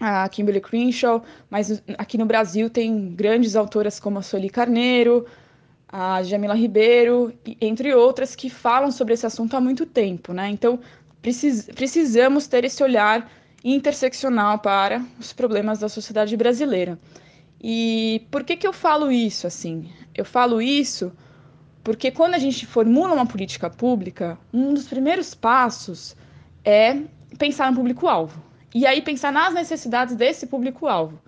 a 0.00 0.28
Kimberly 0.28 0.60
Crenshaw, 0.60 1.22
mas 1.50 1.82
aqui 1.98 2.16
no 2.16 2.24
Brasil 2.24 2.70
tem 2.70 3.14
grandes 3.14 3.54
autoras 3.56 4.00
como 4.00 4.18
a 4.18 4.22
Sueli 4.22 4.48
Carneiro, 4.48 5.26
a 5.88 6.22
Jamila 6.22 6.54
Ribeiro, 6.54 7.34
entre 7.60 7.94
outras, 7.94 8.36
que 8.36 8.48
falam 8.48 8.92
sobre 8.92 9.14
esse 9.14 9.26
assunto 9.26 9.56
há 9.56 9.60
muito 9.60 9.84
tempo, 9.84 10.32
né? 10.32 10.48
Então, 10.48 10.80
precis, 11.20 11.66
precisamos 11.74 12.46
ter 12.46 12.64
esse 12.64 12.82
olhar 12.82 13.28
interseccional 13.62 14.58
para 14.58 15.04
os 15.18 15.32
problemas 15.32 15.78
da 15.78 15.88
sociedade 15.88 16.36
brasileira. 16.36 16.98
E 17.62 18.26
por 18.30 18.42
que, 18.42 18.56
que 18.56 18.66
eu 18.66 18.72
falo 18.72 19.10
isso 19.10 19.46
assim? 19.46 19.90
Eu 20.14 20.24
falo 20.24 20.62
isso 20.62 21.12
porque 21.82 22.10
quando 22.10 22.34
a 22.34 22.38
gente 22.38 22.66
formula 22.66 23.14
uma 23.14 23.26
política 23.26 23.70
pública, 23.70 24.38
um 24.52 24.74
dos 24.74 24.86
primeiros 24.86 25.34
passos 25.34 26.14
é 26.64 27.02
pensar 27.38 27.70
no 27.70 27.76
público-alvo. 27.76 28.42
E 28.74 28.86
aí 28.86 29.02
pensar 29.02 29.32
nas 29.32 29.54
necessidades 29.54 30.14
desse 30.14 30.46
público-alvo. 30.46 31.18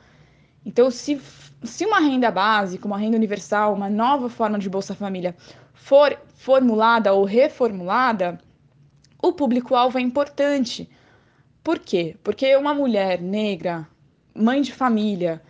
Então, 0.65 0.91
se, 0.91 1.21
se 1.65 1.85
uma 1.85 1.99
renda 1.99 2.31
básica, 2.31 2.87
uma 2.87 2.99
renda 2.99 3.17
universal, 3.17 3.75
uma 3.75 3.91
nova 3.91 4.29
forma 4.29 4.59
de 4.59 4.71
Bolsa 4.71 4.95
Família 4.95 5.35
for 5.75 6.17
formulada 6.37 7.13
ou 7.13 7.25
reformulada, 7.25 8.39
o 9.21 9.33
público-alvo 9.33 9.99
é 9.99 10.03
importante. 10.03 10.89
Por 11.63 11.79
quê? 11.79 12.17
Porque 12.25 12.57
uma 12.57 12.75
mulher 12.75 13.21
negra, 13.21 13.87
mãe 14.35 14.61
de 14.61 14.73
família, 14.73 15.41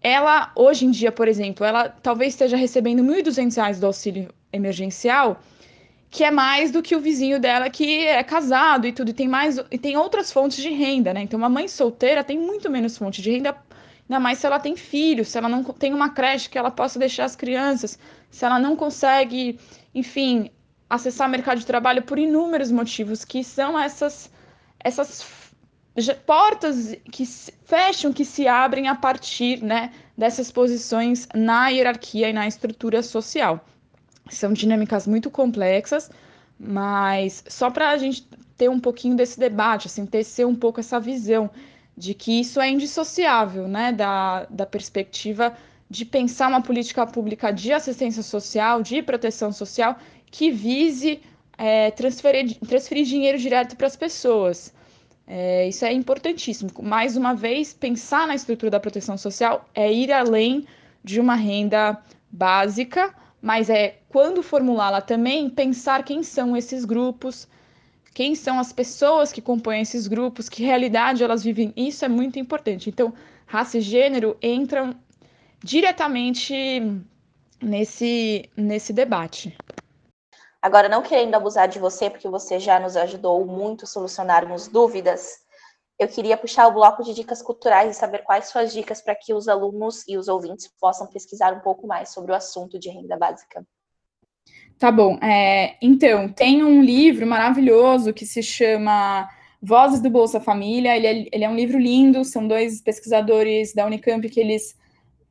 ela, 0.00 0.50
hoje 0.56 0.86
em 0.86 0.90
dia, 0.90 1.12
por 1.12 1.28
exemplo, 1.28 1.64
ela 1.64 1.88
talvez 1.88 2.32
esteja 2.32 2.56
recebendo 2.56 3.02
R$ 3.02 3.22
1.200 3.22 3.78
do 3.78 3.86
auxílio 3.86 4.34
emergencial, 4.52 5.40
que 6.10 6.24
é 6.24 6.30
mais 6.30 6.70
do 6.70 6.82
que 6.82 6.96
o 6.96 7.00
vizinho 7.00 7.38
dela 7.38 7.70
que 7.70 8.06
é 8.06 8.22
casado 8.22 8.86
e 8.86 8.92
tudo, 8.92 9.10
e 9.10 9.14
tem 9.14 9.28
mais 9.28 9.58
e 9.70 9.78
tem 9.78 9.96
outras 9.96 10.32
fontes 10.32 10.62
de 10.62 10.70
renda, 10.70 11.12
né? 11.14 11.22
Então, 11.22 11.38
uma 11.38 11.48
mãe 11.48 11.68
solteira 11.68 12.24
tem 12.24 12.38
muito 12.38 12.70
menos 12.70 12.98
fonte 12.98 13.22
de 13.22 13.30
renda, 13.30 13.56
ainda 14.08 14.20
mais 14.20 14.38
se 14.38 14.46
ela 14.46 14.58
tem 14.58 14.76
filhos, 14.76 15.28
se 15.28 15.38
ela 15.38 15.48
não 15.48 15.62
tem 15.64 15.92
uma 15.94 16.10
creche 16.10 16.48
que 16.50 16.58
ela 16.58 16.70
possa 16.70 16.98
deixar 16.98 17.24
as 17.24 17.36
crianças, 17.36 17.98
se 18.30 18.44
ela 18.44 18.58
não 18.58 18.74
consegue, 18.74 19.58
enfim, 19.94 20.50
acessar 20.88 21.28
o 21.28 21.30
mercado 21.30 21.58
de 21.58 21.66
trabalho 21.66 22.02
por 22.02 22.18
inúmeros 22.18 22.70
motivos, 22.70 23.24
que 23.24 23.44
são 23.44 23.78
essas 23.78 24.30
essas 24.84 25.22
portas 26.24 26.96
que 27.10 27.26
fecham, 27.64 28.12
que 28.12 28.24
se 28.24 28.48
abrem 28.48 28.88
a 28.88 28.94
partir, 28.94 29.62
né, 29.62 29.92
dessas 30.16 30.50
posições 30.50 31.28
na 31.34 31.68
hierarquia 31.68 32.30
e 32.30 32.32
na 32.32 32.46
estrutura 32.46 33.02
social. 33.02 33.64
São 34.30 34.52
dinâmicas 34.52 35.06
muito 35.06 35.30
complexas, 35.30 36.10
mas 36.58 37.44
só 37.48 37.70
para 37.70 37.90
a 37.90 37.98
gente 37.98 38.26
ter 38.56 38.70
um 38.70 38.80
pouquinho 38.80 39.16
desse 39.16 39.38
debate, 39.38 39.88
assim, 39.88 40.06
tecer 40.06 40.46
um 40.46 40.54
pouco 40.54 40.80
essa 40.80 40.98
visão 41.00 41.50
de 41.96 42.14
que 42.14 42.40
isso 42.40 42.60
é 42.60 42.70
indissociável, 42.70 43.68
né, 43.68 43.92
da, 43.92 44.46
da 44.48 44.64
perspectiva 44.64 45.54
de 45.90 46.06
pensar 46.06 46.48
uma 46.48 46.62
política 46.62 47.06
pública 47.06 47.52
de 47.52 47.70
assistência 47.70 48.22
social, 48.22 48.82
de 48.82 49.02
proteção 49.02 49.52
social, 49.52 49.98
que 50.30 50.50
vise 50.50 51.20
é, 51.58 51.90
transferir, 51.90 52.58
transferir 52.66 53.04
dinheiro 53.04 53.36
direto 53.36 53.76
para 53.76 53.86
as 53.86 53.94
pessoas. 53.94 54.72
É, 55.26 55.68
isso 55.68 55.84
é 55.84 55.92
importantíssimo. 55.92 56.70
Mais 56.82 57.16
uma 57.16 57.34
vez, 57.34 57.72
pensar 57.72 58.26
na 58.26 58.34
estrutura 58.34 58.70
da 58.70 58.80
proteção 58.80 59.16
social 59.16 59.68
é 59.74 59.92
ir 59.92 60.12
além 60.12 60.66
de 61.02 61.20
uma 61.20 61.34
renda 61.34 62.00
básica, 62.30 63.14
mas 63.40 63.68
é, 63.68 63.98
quando 64.08 64.42
formulá-la 64.42 65.00
também, 65.00 65.50
pensar 65.50 66.04
quem 66.04 66.22
são 66.22 66.56
esses 66.56 66.84
grupos, 66.84 67.48
quem 68.14 68.34
são 68.34 68.58
as 68.58 68.72
pessoas 68.72 69.32
que 69.32 69.40
compõem 69.40 69.80
esses 69.80 70.06
grupos, 70.06 70.48
que 70.48 70.62
realidade 70.62 71.24
elas 71.24 71.42
vivem. 71.42 71.72
Isso 71.76 72.04
é 72.04 72.08
muito 72.08 72.38
importante. 72.38 72.90
Então, 72.90 73.12
raça 73.46 73.78
e 73.78 73.80
gênero 73.80 74.36
entram 74.42 74.94
diretamente 75.62 76.54
nesse, 77.60 78.48
nesse 78.56 78.92
debate. 78.92 79.56
Agora, 80.62 80.88
não 80.88 81.02
querendo 81.02 81.34
abusar 81.34 81.66
de 81.66 81.80
você, 81.80 82.08
porque 82.08 82.28
você 82.28 82.60
já 82.60 82.78
nos 82.78 82.96
ajudou 82.96 83.44
muito 83.44 83.84
a 83.84 83.88
solucionarmos 83.88 84.68
dúvidas, 84.68 85.42
eu 85.98 86.06
queria 86.06 86.36
puxar 86.36 86.68
o 86.68 86.72
bloco 86.72 87.02
de 87.02 87.12
dicas 87.14 87.42
culturais 87.42 87.90
e 87.90 87.98
saber 87.98 88.18
quais 88.18 88.46
suas 88.46 88.72
dicas 88.72 89.02
para 89.02 89.16
que 89.16 89.34
os 89.34 89.48
alunos 89.48 90.06
e 90.06 90.16
os 90.16 90.28
ouvintes 90.28 90.70
possam 90.80 91.08
pesquisar 91.08 91.52
um 91.52 91.60
pouco 91.60 91.86
mais 91.86 92.10
sobre 92.10 92.30
o 92.30 92.34
assunto 92.34 92.78
de 92.78 92.88
renda 92.88 93.16
básica. 93.16 93.66
Tá 94.78 94.90
bom. 94.90 95.16
É, 95.22 95.76
então, 95.82 96.28
tem 96.28 96.64
um 96.64 96.80
livro 96.80 97.26
maravilhoso 97.26 98.12
que 98.12 98.24
se 98.24 98.42
chama 98.42 99.28
Vozes 99.60 100.00
do 100.00 100.10
Bolsa 100.10 100.40
Família. 100.40 100.96
Ele 100.96 101.06
é, 101.06 101.28
ele 101.32 101.44
é 101.44 101.48
um 101.48 101.56
livro 101.56 101.78
lindo, 101.78 102.24
são 102.24 102.46
dois 102.46 102.80
pesquisadores 102.80 103.72
da 103.74 103.86
Unicamp 103.86 104.28
que 104.28 104.40
eles, 104.40 104.76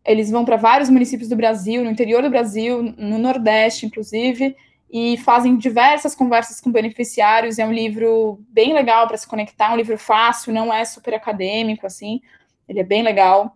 eles 0.05 0.29
vão 0.29 0.45
para 0.45 0.55
vários 0.55 0.89
municípios 0.89 1.29
do 1.29 1.35
Brasil, 1.35 1.83
no 1.83 1.91
interior 1.91 2.21
do 2.21 2.29
Brasil, 2.29 2.81
no 2.97 3.17
Nordeste, 3.17 3.85
inclusive, 3.85 4.55
e 4.91 5.15
fazem 5.17 5.55
diversas 5.55 6.13
conversas 6.13 6.59
com 6.59 6.69
beneficiários. 6.69 7.57
É 7.57 7.65
um 7.65 7.71
livro 7.71 8.39
bem 8.49 8.73
legal 8.73 9.07
para 9.07 9.15
se 9.15 9.25
conectar, 9.25 9.71
um 9.71 9.77
livro 9.77 9.97
fácil, 9.97 10.53
não 10.53 10.73
é 10.73 10.83
super 10.83 11.13
acadêmico, 11.13 11.87
assim, 11.87 12.19
ele 12.67 12.79
é 12.79 12.83
bem 12.83 13.01
legal. 13.01 13.55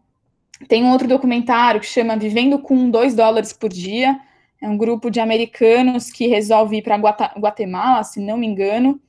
Tem 0.70 0.84
um 0.84 0.92
outro 0.92 1.08
documentário 1.08 1.82
que 1.82 1.86
chama 1.86 2.16
Vivendo 2.16 2.60
com 2.60 2.90
2 2.90 3.14
dólares 3.14 3.52
por 3.52 3.70
dia. 3.70 4.18
É 4.62 4.70
um 4.70 4.78
grupo 4.78 5.12
de 5.12 5.20
americanos 5.20 6.10
que 6.10 6.28
resolve 6.28 6.78
ir 6.78 6.82
para 6.82 6.96
Guatemala, 6.96 8.04
se 8.04 8.22
não 8.22 8.38
me 8.38 8.48
engano, 8.48 9.00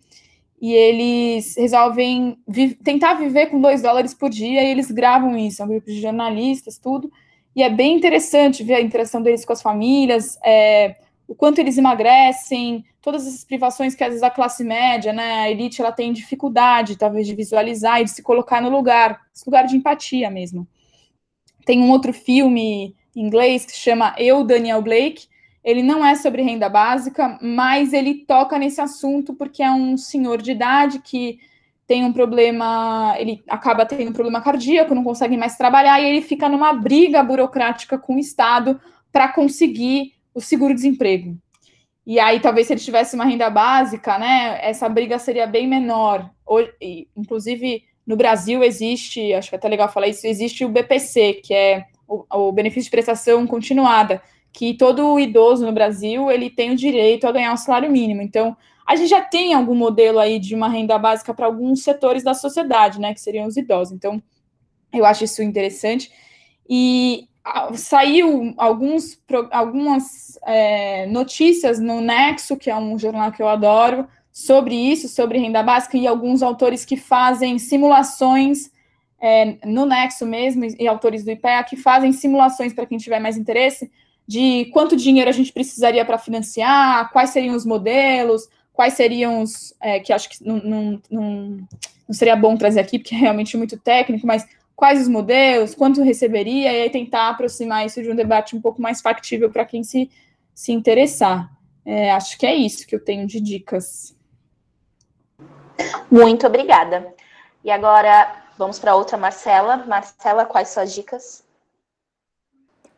e 0.61 0.73
eles 0.73 1.55
resolvem 1.57 2.37
vi 2.49 2.75
tentar 2.75 3.15
viver 3.15 3.47
com 3.47 3.61
2 3.61 3.83
dólares 3.83 4.13
por 4.13 4.29
dia 4.29 4.65
e 4.65 4.71
eles 4.71 4.91
gravam 4.91 5.37
isso. 5.37 5.63
É 5.63 5.65
um 5.65 5.69
grupo 5.69 5.87
de 5.87 6.01
jornalistas, 6.01 6.77
tudo. 6.79 7.13
E 7.55 7.63
é 7.63 7.71
bem 7.71 7.97
interessante 7.97 8.65
ver 8.65 8.75
a 8.75 8.81
interação 8.81 9.23
deles 9.23 9.45
com 9.45 9.53
as 9.53 9.63
famílias. 9.63 10.37
É, 10.45 10.97
o 11.29 11.35
quanto 11.35 11.59
eles 11.59 11.77
emagrecem, 11.77 12.85
todas 13.03 13.27
essas 13.27 13.45
privações 13.45 13.95
que 13.95 14.05
às 14.05 14.11
vezes 14.11 14.23
a 14.23 14.31
classe 14.31 14.63
média, 14.63 15.13
né, 15.13 15.41
a 15.41 15.51
elite, 15.51 15.81
ela 15.81 15.93
tem 15.93 16.13
dificuldade, 16.13 16.97
talvez, 16.97 17.27
de 17.27 17.35
visualizar 17.35 18.01
e 18.01 18.05
de 18.05 18.11
se 18.11 18.23
colocar 18.23 18.61
no 18.61 18.69
lugar, 18.69 19.21
esse 19.35 19.45
lugar 19.47 19.67
de 19.67 19.77
empatia 19.77 20.31
mesmo. 20.31 20.67
Tem 21.65 21.81
um 21.81 21.91
outro 21.91 22.13
filme 22.13 22.95
em 23.15 23.27
inglês 23.27 23.65
que 23.65 23.77
chama 23.77 24.15
Eu, 24.17 24.45
Daniel 24.45 24.81
Blake. 24.81 25.27
Ele 25.65 25.83
não 25.83 26.05
é 26.05 26.15
sobre 26.15 26.43
renda 26.43 26.69
básica, 26.69 27.39
mas 27.43 27.93
ele 27.93 28.25
toca 28.25 28.57
nesse 28.57 28.81
assunto 28.81 29.35
porque 29.35 29.65
é 29.65 29.71
um 29.71 29.97
senhor 29.97 30.41
de 30.41 30.53
idade 30.53 31.01
que 31.01 31.41
tem 31.89 32.05
um 32.05 32.13
problema, 32.13 33.15
ele 33.19 33.43
acaba 33.49 33.87
tendo 33.87 34.11
um 34.11 34.13
problema 34.13 34.41
cardíaco, 34.41 34.95
não 34.95 35.05
consegue 35.05 35.37
mais 35.37 35.57
trabalhar 35.57 36.01
e 36.01 36.07
ele 36.07 36.21
fica 36.21 36.49
numa 36.49 36.73
briga 36.73 37.23
burocrática 37.23 37.97
com 37.97 38.17
o 38.17 38.19
Estado 38.19 38.81
para 39.13 39.29
conseguir 39.29 40.16
o 40.37 40.41
seguro-desemprego. 40.41 41.35
E 42.07 42.21
aí, 42.21 42.39
talvez, 42.39 42.67
se 42.67 42.75
ele 42.75 42.81
tivesse 42.81 43.17
uma 43.17 43.25
renda 43.25 43.49
básica, 43.49 44.19
né, 44.19 44.61
essa 44.63 44.87
briga 44.87 45.19
seria 45.19 45.47
bem 45.47 45.67
menor. 45.67 46.31
Hoje, 46.47 46.71
inclusive, 47.17 47.83
no 48.07 48.17
Brasil 48.17 48.63
existe, 48.63 49.33
acho 49.33 49.49
que 49.49 49.57
é 49.57 49.59
até 49.59 49.67
legal 49.67 49.91
falar 49.91 50.09
isso, 50.09 50.27
existe 50.27 50.63
o 50.65 50.69
BPC, 50.69 51.41
que 51.43 51.55
é 51.55 51.87
o, 52.07 52.25
o 52.31 52.53
benefício 52.53 52.85
de 52.85 52.91
prestação 52.91 53.47
continuada, 53.47 54.23
que 54.53 54.75
todo 54.75 55.19
idoso 55.19 55.65
no 55.65 55.73
Brasil, 55.73 56.31
ele 56.31 56.51
tem 56.51 56.71
o 56.71 56.77
direito 56.77 57.27
a 57.27 57.33
ganhar 57.33 57.53
um 57.53 57.57
salário 57.57 57.91
mínimo. 57.91 58.21
Então, 58.21 58.55
a 58.87 58.95
gente 58.95 59.09
já 59.09 59.23
tem 59.23 59.55
algum 59.55 59.75
modelo 59.75 60.19
aí 60.19 60.39
de 60.39 60.55
uma 60.55 60.69
renda 60.69 60.99
básica 60.99 61.33
para 61.33 61.47
alguns 61.47 61.83
setores 61.83 62.23
da 62.23 62.35
sociedade, 62.35 63.01
né, 63.01 63.15
que 63.15 63.21
seriam 63.21 63.47
os 63.47 63.57
idosos. 63.57 63.95
Então, 63.95 64.23
eu 64.93 65.05
acho 65.07 65.25
isso 65.25 65.43
interessante. 65.43 66.11
E 66.69 67.27
saiu 67.75 68.55
alguns, 68.57 69.19
algumas 69.51 70.39
é, 70.45 71.07
notícias 71.07 71.79
no 71.79 72.01
Nexo, 72.01 72.57
que 72.57 72.71
é 72.71 72.77
um 72.77 72.99
jornal 72.99 73.33
que 73.33 73.43
eu 73.43 73.49
adoro, 73.49 74.07
sobre 74.33 74.75
isso, 74.75 75.09
sobre 75.09 75.39
renda 75.39 75.63
básica, 75.63 75.97
e 75.97 76.07
alguns 76.07 76.43
autores 76.43 76.85
que 76.85 76.97
fazem 76.97 77.59
simulações 77.59 78.71
é, 79.21 79.57
no 79.65 79.87
Nexo 79.87 80.27
mesmo, 80.27 80.65
e 80.79 80.87
autores 80.87 81.25
do 81.25 81.31
IPEA, 81.31 81.65
que 81.65 81.77
fazem 81.77 82.13
simulações 82.13 82.73
para 82.73 82.87
quem 82.87 82.99
tiver 82.99 83.19
mais 83.19 83.37
interesse, 83.37 83.91
de 84.27 84.67
quanto 84.73 84.97
dinheiro 84.97 85.31
a 85.31 85.33
gente 85.33 85.53
precisaria 85.53 86.05
para 86.05 86.19
financiar, 86.19 87.11
quais 87.13 87.31
seriam 87.31 87.55
os 87.55 87.65
modelos, 87.65 88.49
quais 88.73 88.95
seriam 88.95 89.41
os. 89.41 89.73
É, 89.81 90.01
que 90.01 90.13
acho 90.13 90.29
que 90.29 90.45
não, 90.45 90.57
não, 90.57 91.03
não, 91.11 91.69
não 92.09 92.13
seria 92.13 92.37
bom 92.37 92.57
trazer 92.57 92.81
aqui, 92.81 92.99
porque 92.99 93.15
é 93.15 93.19
realmente 93.19 93.57
muito 93.57 93.79
técnico, 93.79 94.27
mas 94.27 94.45
quais 94.77 95.01
os 95.01 95.09
modelos, 95.09 95.75
quanto 95.75 96.03
receberia, 96.03 96.71
e 96.71 96.83
aí 96.83 96.91
tentar 96.91 97.31
aproximar 97.31 97.87
isso 97.87 98.03
de 98.03 98.11
um 98.11 98.15
debate 98.15 98.55
um 98.55 98.61
pouco 98.61 98.81
mais 98.81 99.01
factível 99.01 99.51
para 99.51 99.65
quem 99.65 99.83
se, 99.83 100.11
se 100.55 100.71
interessar. 100.71 101.51
É, 101.85 102.13
acho 102.13 102.39
que 102.39 102.45
é 102.45 102.55
isso 102.55 102.87
que 102.87 102.95
eu 102.95 103.03
tenho 103.03 103.27
de 103.27 103.41
dicas. 103.41 104.15
Muito 106.11 106.47
obrigada. 106.47 107.15
E 107.65 107.71
agora 107.71 108.45
vamos 108.59 108.79
para 108.79 108.95
outra 108.95 109.17
Marcela. 109.17 109.79
Marcela, 109.79 110.45
quais 110.45 110.69
suas 110.69 110.95
dicas? 110.95 111.43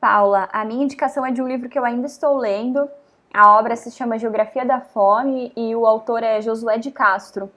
Paula, 0.00 0.48
a 0.52 0.64
minha 0.64 0.84
indicação 0.84 1.24
é 1.24 1.30
de 1.30 1.42
um 1.42 1.48
livro 1.48 1.68
que 1.68 1.78
eu 1.78 1.84
ainda 1.84 2.06
estou 2.06 2.36
lendo. 2.36 2.88
A 3.32 3.58
obra 3.58 3.76
se 3.76 3.90
chama 3.90 4.18
Geografia 4.18 4.64
da 4.64 4.80
Fome 4.80 5.52
e 5.56 5.74
o 5.76 5.86
autor 5.86 6.22
é 6.22 6.40
Josué 6.40 6.78
de 6.78 6.90
Castro. 6.90 7.50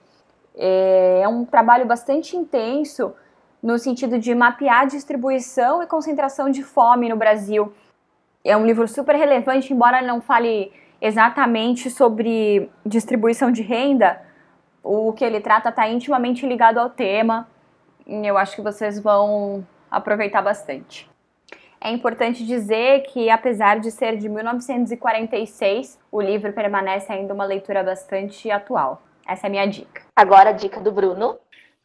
É, 0.54 1.20
é 1.22 1.28
um 1.28 1.44
trabalho 1.44 1.86
bastante 1.86 2.36
intenso 2.36 3.14
no 3.62 3.78
sentido 3.78 4.18
de 4.18 4.34
mapear 4.34 4.80
a 4.80 4.84
distribuição 4.84 5.82
e 5.82 5.86
concentração 5.86 6.50
de 6.50 6.62
fome 6.62 7.08
no 7.08 7.16
Brasil. 7.16 7.72
É 8.44 8.56
um 8.56 8.66
livro 8.66 8.88
super 8.88 9.14
relevante, 9.14 9.72
embora 9.72 10.02
não 10.02 10.20
fale 10.20 10.72
exatamente 11.00 11.90
sobre 11.90 12.68
distribuição 12.84 13.50
de 13.50 13.62
renda, 13.62 14.20
o 14.82 15.12
que 15.12 15.24
ele 15.24 15.40
trata 15.40 15.68
está 15.68 15.88
intimamente 15.88 16.46
ligado 16.46 16.78
ao 16.78 16.90
tema. 16.90 17.48
E 18.06 18.26
eu 18.26 18.36
acho 18.36 18.56
que 18.56 18.62
vocês 18.62 18.98
vão 18.98 19.66
aproveitar 19.90 20.42
bastante. 20.42 21.08
É 21.80 21.90
importante 21.90 22.46
dizer 22.46 23.02
que, 23.02 23.28
apesar 23.28 23.80
de 23.80 23.90
ser 23.90 24.16
de 24.16 24.28
1946, 24.28 25.98
o 26.10 26.20
livro 26.20 26.52
permanece 26.52 27.12
ainda 27.12 27.34
uma 27.34 27.44
leitura 27.44 27.82
bastante 27.82 28.50
atual. 28.50 29.02
Essa 29.26 29.46
é 29.46 29.48
a 29.48 29.50
minha 29.50 29.66
dica. 29.66 30.02
Agora 30.16 30.50
a 30.50 30.52
dica 30.52 30.80
do 30.80 30.92
Bruno. 30.92 31.36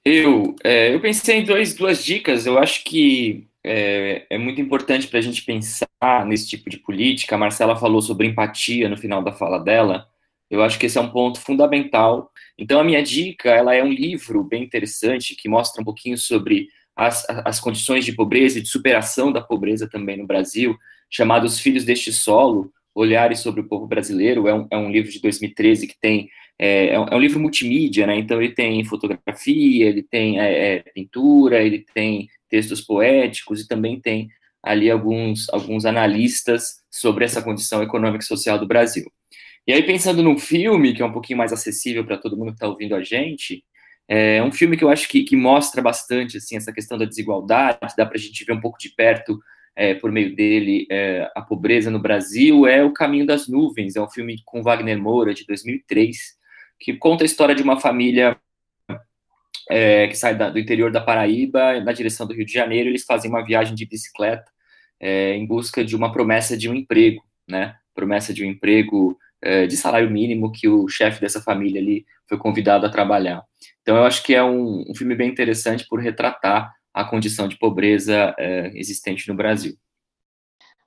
Eu, 0.10 0.56
é, 0.64 0.94
eu 0.94 1.02
pensei 1.02 1.40
em 1.40 1.44
dois, 1.44 1.74
duas 1.74 2.02
dicas. 2.02 2.46
Eu 2.46 2.58
acho 2.58 2.82
que 2.86 3.46
é, 3.62 4.26
é 4.30 4.38
muito 4.38 4.62
importante 4.62 5.06
para 5.06 5.20
a 5.20 5.22
gente 5.22 5.44
pensar 5.44 6.26
nesse 6.26 6.48
tipo 6.48 6.70
de 6.70 6.78
política. 6.78 7.36
A 7.36 7.38
Marcela 7.38 7.76
falou 7.76 8.02
sobre 8.02 8.26
empatia 8.26 8.88
no 8.88 8.96
final 8.96 9.22
da 9.22 9.34
fala 9.34 9.60
dela. 9.60 10.08
Eu 10.50 10.64
acho 10.64 10.80
que 10.80 10.86
esse 10.86 10.98
é 10.98 11.02
um 11.02 11.10
ponto 11.10 11.42
fundamental. 11.42 12.32
Então, 12.58 12.80
a 12.80 12.86
minha 12.86 13.04
dica, 13.04 13.50
ela 13.50 13.76
é 13.76 13.84
um 13.84 13.92
livro 13.92 14.46
bem 14.46 14.64
interessante 14.64 15.36
que 15.36 15.50
mostra 15.50 15.82
um 15.82 15.86
pouquinho 15.86 16.18
sobre 16.18 16.70
as, 16.96 17.26
as 17.44 17.60
condições 17.60 18.06
de 18.06 18.14
pobreza 18.14 18.60
e 18.60 18.62
de 18.62 18.70
superação 18.70 19.30
da 19.30 19.42
pobreza 19.42 19.90
também 19.90 20.16
no 20.16 20.26
Brasil, 20.26 20.78
chamado 21.10 21.46
Os 21.46 21.60
Filhos 21.60 21.84
deste 21.84 22.14
Solo, 22.14 22.72
Olhares 22.96 23.40
sobre 23.40 23.60
o 23.60 23.68
Povo 23.68 23.86
Brasileiro. 23.86 24.48
É 24.48 24.54
um, 24.54 24.68
é 24.72 24.78
um 24.78 24.90
livro 24.90 25.12
de 25.12 25.20
2013 25.20 25.86
que 25.86 26.00
tem 26.00 26.30
é, 26.60 26.90
é, 26.90 27.00
um, 27.00 27.06
é, 27.06 27.16
um, 27.16 27.20
livro 27.20 27.40
multimídia, 27.40 28.08
né? 28.08 28.18
Então 28.18 28.42
ele 28.42 28.54
tem 28.54 28.84
fotografia, 28.84 29.86
ele 29.86 30.04
tem 30.04 30.40
é, 30.40 30.76
é, 30.76 30.80
pintura, 30.94 31.62
ele 31.62 31.86
tem 31.94 32.28
textos 32.50 32.82
poéticos 32.82 33.62
e 33.62 33.68
também 33.68 34.00
tem 34.00 34.30
ali 34.64 34.90
alguns, 34.90 35.48
alguns 35.50 35.86
analistas 35.86 36.82
sobre 36.90 37.26
essa 37.26 37.42
condição 37.42 37.84
econômica 37.84 38.24
e 38.24 38.28
social 38.28 38.58
do 38.58 38.68
Brasil. 38.68 39.12
E 39.68 39.74
aí, 39.74 39.84
pensando 39.84 40.24
num 40.24 40.38
filme 40.38 40.94
que 40.94 41.02
é 41.02 41.06
um 41.06 41.12
pouquinho 41.12 41.38
mais 41.38 41.54
acessível 41.54 42.06
para 42.06 42.18
todo 42.18 42.38
mundo 42.38 42.50
que 42.50 42.56
está 42.56 42.68
ouvindo 42.68 42.96
a 42.96 43.04
gente, 43.04 43.64
é 44.08 44.42
um 44.42 44.52
filme 44.52 44.78
que 44.78 44.84
eu 44.84 44.90
acho 44.90 45.08
que, 45.10 45.24
que, 45.24 45.36
mostra 45.36 45.82
bastante 45.82 46.38
assim, 46.38 46.56
essa 46.56 46.72
questão 46.72 46.98
da 46.98 47.04
desigualdade, 47.04 47.78
dá 47.98 48.06
para 48.06 48.16
a 48.16 48.20
gente 48.20 48.46
ver 48.46 48.54
um 48.54 48.62
pouco 48.62 48.80
de 48.80 48.90
perto, 48.90 49.38
é, 49.76 49.94
por 49.94 50.12
meio 50.12 50.34
dele, 50.36 50.88
é, 50.90 51.30
a 51.36 51.42
pobreza 51.42 51.92
no 51.92 52.00
Brasil, 52.00 52.66
é 52.66 52.84
O 52.84 52.94
Caminho 52.94 53.26
das 53.26 53.48
Nuvens, 53.48 53.96
é 53.96 54.02
um 54.02 54.10
filme 54.10 54.42
com 54.46 54.64
Wagner 54.64 54.98
Moura, 54.98 55.34
de 55.34 55.46
2003, 55.46 56.37
que 56.80 56.94
conta 56.94 57.24
a 57.24 57.26
história 57.26 57.56
de 57.56 57.64
uma 57.64 57.80
família 57.80 58.38
é, 59.70 60.08
que 60.08 60.16
sai 60.16 60.36
da, 60.36 60.50
do 60.50 60.60
interior 60.60 60.92
da 60.92 61.02
Paraíba 61.02 61.80
na 61.82 61.92
direção 61.92 62.26
do 62.26 62.34
Rio 62.34 62.46
de 62.46 62.54
Janeiro. 62.54 62.90
Eles 62.90 63.04
fazem 63.04 63.30
uma 63.30 63.44
viagem 63.44 63.76
de 63.76 63.86
bicicleta 63.86 64.50
é, 65.00 65.34
em 65.34 65.46
busca 65.46 65.84
de 65.84 65.96
uma 65.96 66.12
promessa 66.12 66.58
de 66.58 66.70
um 66.70 66.74
emprego, 66.74 67.24
né? 67.48 67.76
Promessa 67.94 68.34
de 68.34 68.44
um 68.44 68.48
emprego 68.48 69.18
é, 69.42 69.68
de 69.68 69.76
salário 69.76 70.10
mínimo 70.10 70.52
que 70.52 70.68
o 70.68 70.88
chefe 70.88 71.22
dessa 71.22 71.42
família 71.42 71.82
ali 71.82 72.06
foi 72.28 72.38
convidado 72.38 72.86
a 72.86 72.90
trabalhar. 72.90 73.44
Então, 73.82 73.98
eu 73.98 74.04
acho 74.04 74.24
que 74.24 74.34
é 74.34 74.44
um, 74.44 74.84
um 74.90 74.96
filme 74.96 75.16
bem 75.16 75.30
interessante 75.30 75.86
por 75.88 76.00
retratar 76.00 76.74
a 76.94 77.06
condição 77.06 77.48
de 77.48 77.58
pobreza 77.58 78.34
é, 78.38 78.72
existente 78.76 79.28
no 79.28 79.36
Brasil. 79.36 79.76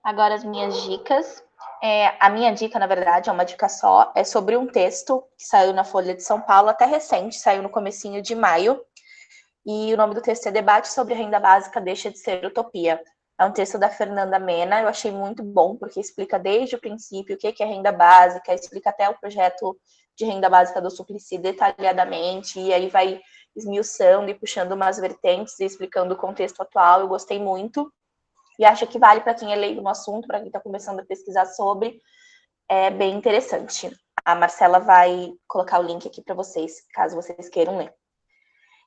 Agora 0.03 0.35
as 0.35 0.45
minhas 0.45 0.83
dicas. 0.85 1.43
É, 1.83 2.15
a 2.21 2.29
minha 2.29 2.53
dica, 2.53 2.79
na 2.79 2.87
verdade, 2.87 3.31
é 3.31 3.33
uma 3.33 3.45
dica 3.45 3.69
só, 3.69 4.13
é 4.15 4.23
sobre 4.23 4.57
um 4.57 4.67
texto 4.67 5.25
que 5.39 5.47
saiu 5.47 5.73
na 5.73 5.83
Folha 5.83 6.15
de 6.15 6.23
São 6.23 6.41
Paulo, 6.41 6.69
até 6.69 6.85
recente, 6.85 7.39
saiu 7.39 7.63
no 7.63 7.71
comecinho 7.71 8.21
de 8.21 8.35
maio, 8.35 8.79
e 9.65 9.93
o 9.95 9.97
nome 9.97 10.15
do 10.15 10.21
texto 10.21 10.47
é 10.47 10.51
Debate 10.51 10.89
sobre 10.89 11.15
Renda 11.15 11.41
Básica 11.41 11.81
Deixa 11.81 12.11
de 12.11 12.19
Ser 12.19 12.45
Utopia. 12.45 13.01
É 13.39 13.45
um 13.47 13.53
texto 13.53 13.79
da 13.79 13.89
Fernanda 13.89 14.39
Mena, 14.39 14.83
eu 14.83 14.89
achei 14.89 15.11
muito 15.11 15.43
bom, 15.43 15.75
porque 15.75 15.99
explica 15.99 16.39
desde 16.39 16.77
o 16.77 16.81
princípio 16.81 17.37
o 17.37 17.39
que 17.39 17.63
é 17.63 17.67
renda 17.67 17.91
básica, 17.91 18.53
explica 18.53 18.91
até 18.91 19.09
o 19.09 19.19
projeto 19.19 19.75
de 20.15 20.27
renda 20.27 20.51
básica 20.51 20.83
do 20.83 20.91
Suplicy 20.91 21.39
detalhadamente, 21.39 22.61
e 22.61 22.75
aí 22.75 22.91
vai 22.91 23.23
esmiuçando 23.57 24.29
e 24.29 24.35
puxando 24.35 24.73
umas 24.73 24.99
vertentes 24.99 25.59
e 25.59 25.65
explicando 25.65 26.13
o 26.13 26.19
contexto 26.19 26.61
atual, 26.61 27.01
eu 27.01 27.09
gostei 27.09 27.39
muito 27.39 27.91
e 28.61 28.65
acho 28.67 28.87
que 28.87 28.99
vale 28.99 29.23
para 29.23 29.33
quem 29.33 29.55
é 29.55 29.57
leigo 29.57 29.81
no 29.81 29.89
assunto, 29.89 30.29
para 30.29 30.39
quem 30.39 30.49
está 30.49 30.61
começando 30.61 31.01
a 31.01 31.05
pesquisar 31.07 31.47
sobre, 31.47 31.99
é 32.69 32.91
bem 32.91 33.17
interessante. 33.17 33.91
A 34.23 34.35
Marcela 34.35 34.79
vai 34.79 35.33
colocar 35.49 35.81
o 35.81 35.83
link 35.83 36.07
aqui 36.07 36.21
para 36.21 36.35
vocês, 36.35 36.83
caso 36.93 37.17
vocês 37.17 37.49
queiram 37.49 37.79
ler. 37.79 37.91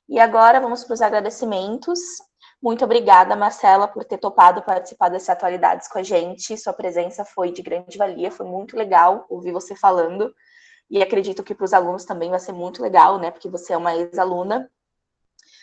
E 0.08 0.20
agora 0.20 0.60
vamos 0.60 0.84
para 0.84 0.94
os 0.94 1.02
agradecimentos. 1.02 1.98
Muito 2.62 2.84
obrigada, 2.84 3.34
Marcela, 3.34 3.88
por 3.88 4.04
ter 4.04 4.18
topado 4.18 4.62
participar 4.62 5.08
dessas 5.08 5.30
atualidades 5.30 5.88
com 5.88 5.98
a 5.98 6.04
gente. 6.04 6.56
Sua 6.56 6.72
presença 6.72 7.24
foi 7.24 7.50
de 7.50 7.60
grande 7.60 7.98
valia, 7.98 8.30
foi 8.30 8.46
muito 8.46 8.76
legal 8.76 9.26
ouvir 9.28 9.50
você 9.50 9.74
falando. 9.74 10.32
E 10.88 11.02
acredito 11.02 11.42
que 11.42 11.52
para 11.52 11.64
os 11.64 11.72
alunos 11.72 12.04
também 12.04 12.30
vai 12.30 12.38
ser 12.38 12.52
muito 12.52 12.80
legal, 12.80 13.18
né? 13.18 13.32
Porque 13.32 13.48
você 13.48 13.72
é 13.72 13.76
uma 13.76 13.96
ex-aluna. 13.96 14.70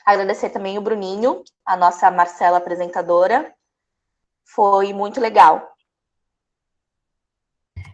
Agradecer 0.06 0.50
também 0.50 0.78
o 0.78 0.82
Bruninho, 0.82 1.44
a 1.66 1.78
nossa 1.78 2.12
Marcela 2.12 2.58
apresentadora, 2.58 3.56
foi 4.44 4.94
muito 4.94 5.20
legal. 5.20 5.72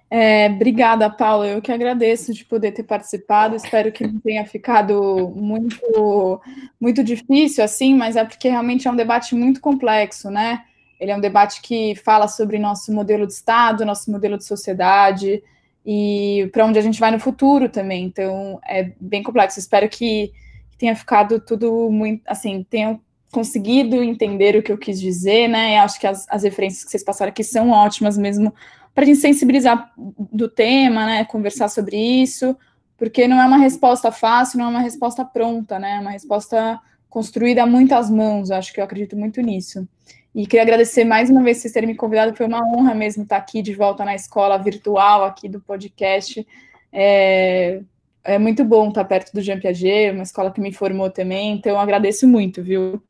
É, 0.10 0.48
obrigada, 0.48 1.10
Paula. 1.10 1.48
Eu 1.48 1.62
que 1.62 1.72
agradeço 1.72 2.34
de 2.34 2.46
poder 2.46 2.72
ter 2.72 2.84
participado. 2.84 3.56
Espero 3.56 3.92
que 3.92 4.08
não 4.08 4.20
tenha 4.20 4.46
ficado 4.46 5.30
muito, 5.36 6.42
muito 6.80 7.04
difícil 7.04 7.64
assim, 7.64 7.94
mas 7.94 8.16
é 8.16 8.24
porque 8.24 8.48
realmente 8.48 8.88
é 8.88 8.92
um 8.92 8.96
debate 8.96 9.36
muito 9.36 9.60
complexo, 9.60 10.30
né? 10.32 10.64
Ele 11.00 11.12
é 11.12 11.16
um 11.16 11.22
debate 11.22 11.62
que 11.62 11.94
fala 11.96 12.28
sobre 12.28 12.58
nosso 12.58 12.92
modelo 12.92 13.28
de 13.28 13.34
Estado, 13.34 13.86
nosso 13.86 14.10
modelo 14.10 14.38
de 14.38 14.46
sociedade 14.46 15.44
e 15.86 16.50
para 16.52 16.66
onde 16.66 16.80
a 16.80 16.82
gente 16.82 17.00
vai 17.00 17.12
no 17.12 17.20
futuro 17.20 17.70
também. 17.70 18.06
Então, 18.06 18.60
é 18.68 18.92
bem 19.00 19.22
complexo. 19.22 19.60
Espero 19.60 19.88
que 19.90 20.32
tenha 20.78 20.96
ficado 20.96 21.40
tudo 21.40 21.90
muito, 21.92 22.24
assim, 22.26 22.66
tenha 22.70 23.00
conseguido 23.38 24.02
entender 24.02 24.56
o 24.56 24.64
que 24.64 24.72
eu 24.72 24.80
quis 24.80 25.00
dizer, 25.00 25.48
né? 25.48 25.78
Acho 25.78 26.00
que 26.00 26.08
as, 26.08 26.26
as 26.28 26.42
referências 26.42 26.84
que 26.84 26.90
vocês 26.90 27.04
passaram 27.04 27.30
aqui 27.30 27.44
são 27.44 27.70
ótimas 27.70 28.18
mesmo 28.18 28.52
para 28.96 29.04
a 29.04 29.06
gente 29.06 29.20
sensibilizar 29.20 29.94
do 29.96 30.50
tema, 30.50 31.06
né? 31.06 31.24
Conversar 31.26 31.70
sobre 31.70 31.96
isso, 31.96 32.58
porque 32.98 33.28
não 33.28 33.40
é 33.40 33.46
uma 33.46 33.60
resposta 33.60 34.12
fácil, 34.12 34.58
não 34.58 34.66
é 34.66 34.70
uma 34.70 34.80
resposta 34.80 35.24
pronta, 35.24 35.78
né? 35.78 35.98
É 35.98 36.00
uma 36.00 36.10
resposta 36.10 36.80
construída 37.08 37.62
a 37.62 37.68
muitas 37.68 38.10
mãos. 38.10 38.50
Acho 38.50 38.74
que 38.74 38.80
eu 38.80 38.84
acredito 38.84 39.16
muito 39.16 39.40
nisso. 39.40 39.88
E 40.34 40.48
queria 40.48 40.64
agradecer 40.64 41.04
mais 41.04 41.30
uma 41.30 41.44
vez 41.44 41.58
vocês 41.58 41.72
terem 41.72 41.90
me 41.90 41.96
convidado. 41.96 42.36
Foi 42.36 42.48
uma 42.48 42.68
honra 42.68 42.96
mesmo 42.96 43.22
estar 43.22 43.38
aqui 43.38 43.62
de 43.62 43.76
volta 43.76 44.04
na 44.04 44.16
escola 44.16 44.58
virtual 44.58 45.26
aqui 45.26 45.48
do 45.48 45.62
podcast. 45.62 46.44
É, 46.92 47.82
é 48.24 48.38
muito 48.38 48.64
bom 48.64 48.90
estar 48.90 49.06
perto 49.06 49.32
do 49.34 49.42
Jean 49.42 49.60
Piaget, 49.60 50.12
uma 50.12 50.24
escola 50.24 50.52
que 50.52 50.62
me 50.62 50.74
formou 50.74 51.10
também, 51.10 51.54
então 51.54 51.72
eu 51.72 51.80
agradeço 51.80 52.28
muito, 52.28 52.62
viu? 52.64 53.02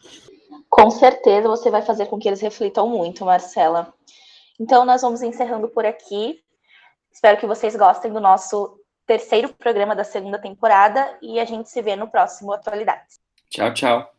Com 0.70 0.92
certeza 0.92 1.48
você 1.48 1.70
vai 1.70 1.82
fazer 1.82 2.08
com 2.08 2.20
que 2.20 2.28
eles 2.28 2.42
reflitam 2.42 2.88
muito, 2.88 3.26
Marcela. 3.26 3.94
Então 4.60 4.86
nós 4.86 5.02
vamos 5.02 5.22
encerrando 5.22 5.68
por 5.70 5.86
aqui. 5.86 6.40
Espero 7.12 7.38
que 7.38 7.48
vocês 7.48 7.76
gostem 7.76 8.12
do 8.12 8.20
nosso 8.20 8.80
terceiro 9.06 9.54
programa 9.54 9.96
da 9.96 10.04
segunda 10.04 10.38
temporada 10.38 11.18
e 11.22 11.40
a 11.40 11.46
gente 11.46 11.70
se 11.70 11.82
vê 11.82 11.96
no 11.96 12.10
próximo 12.10 12.52
Atualidades. 12.52 13.20
Tchau, 13.50 13.74
tchau. 13.74 14.17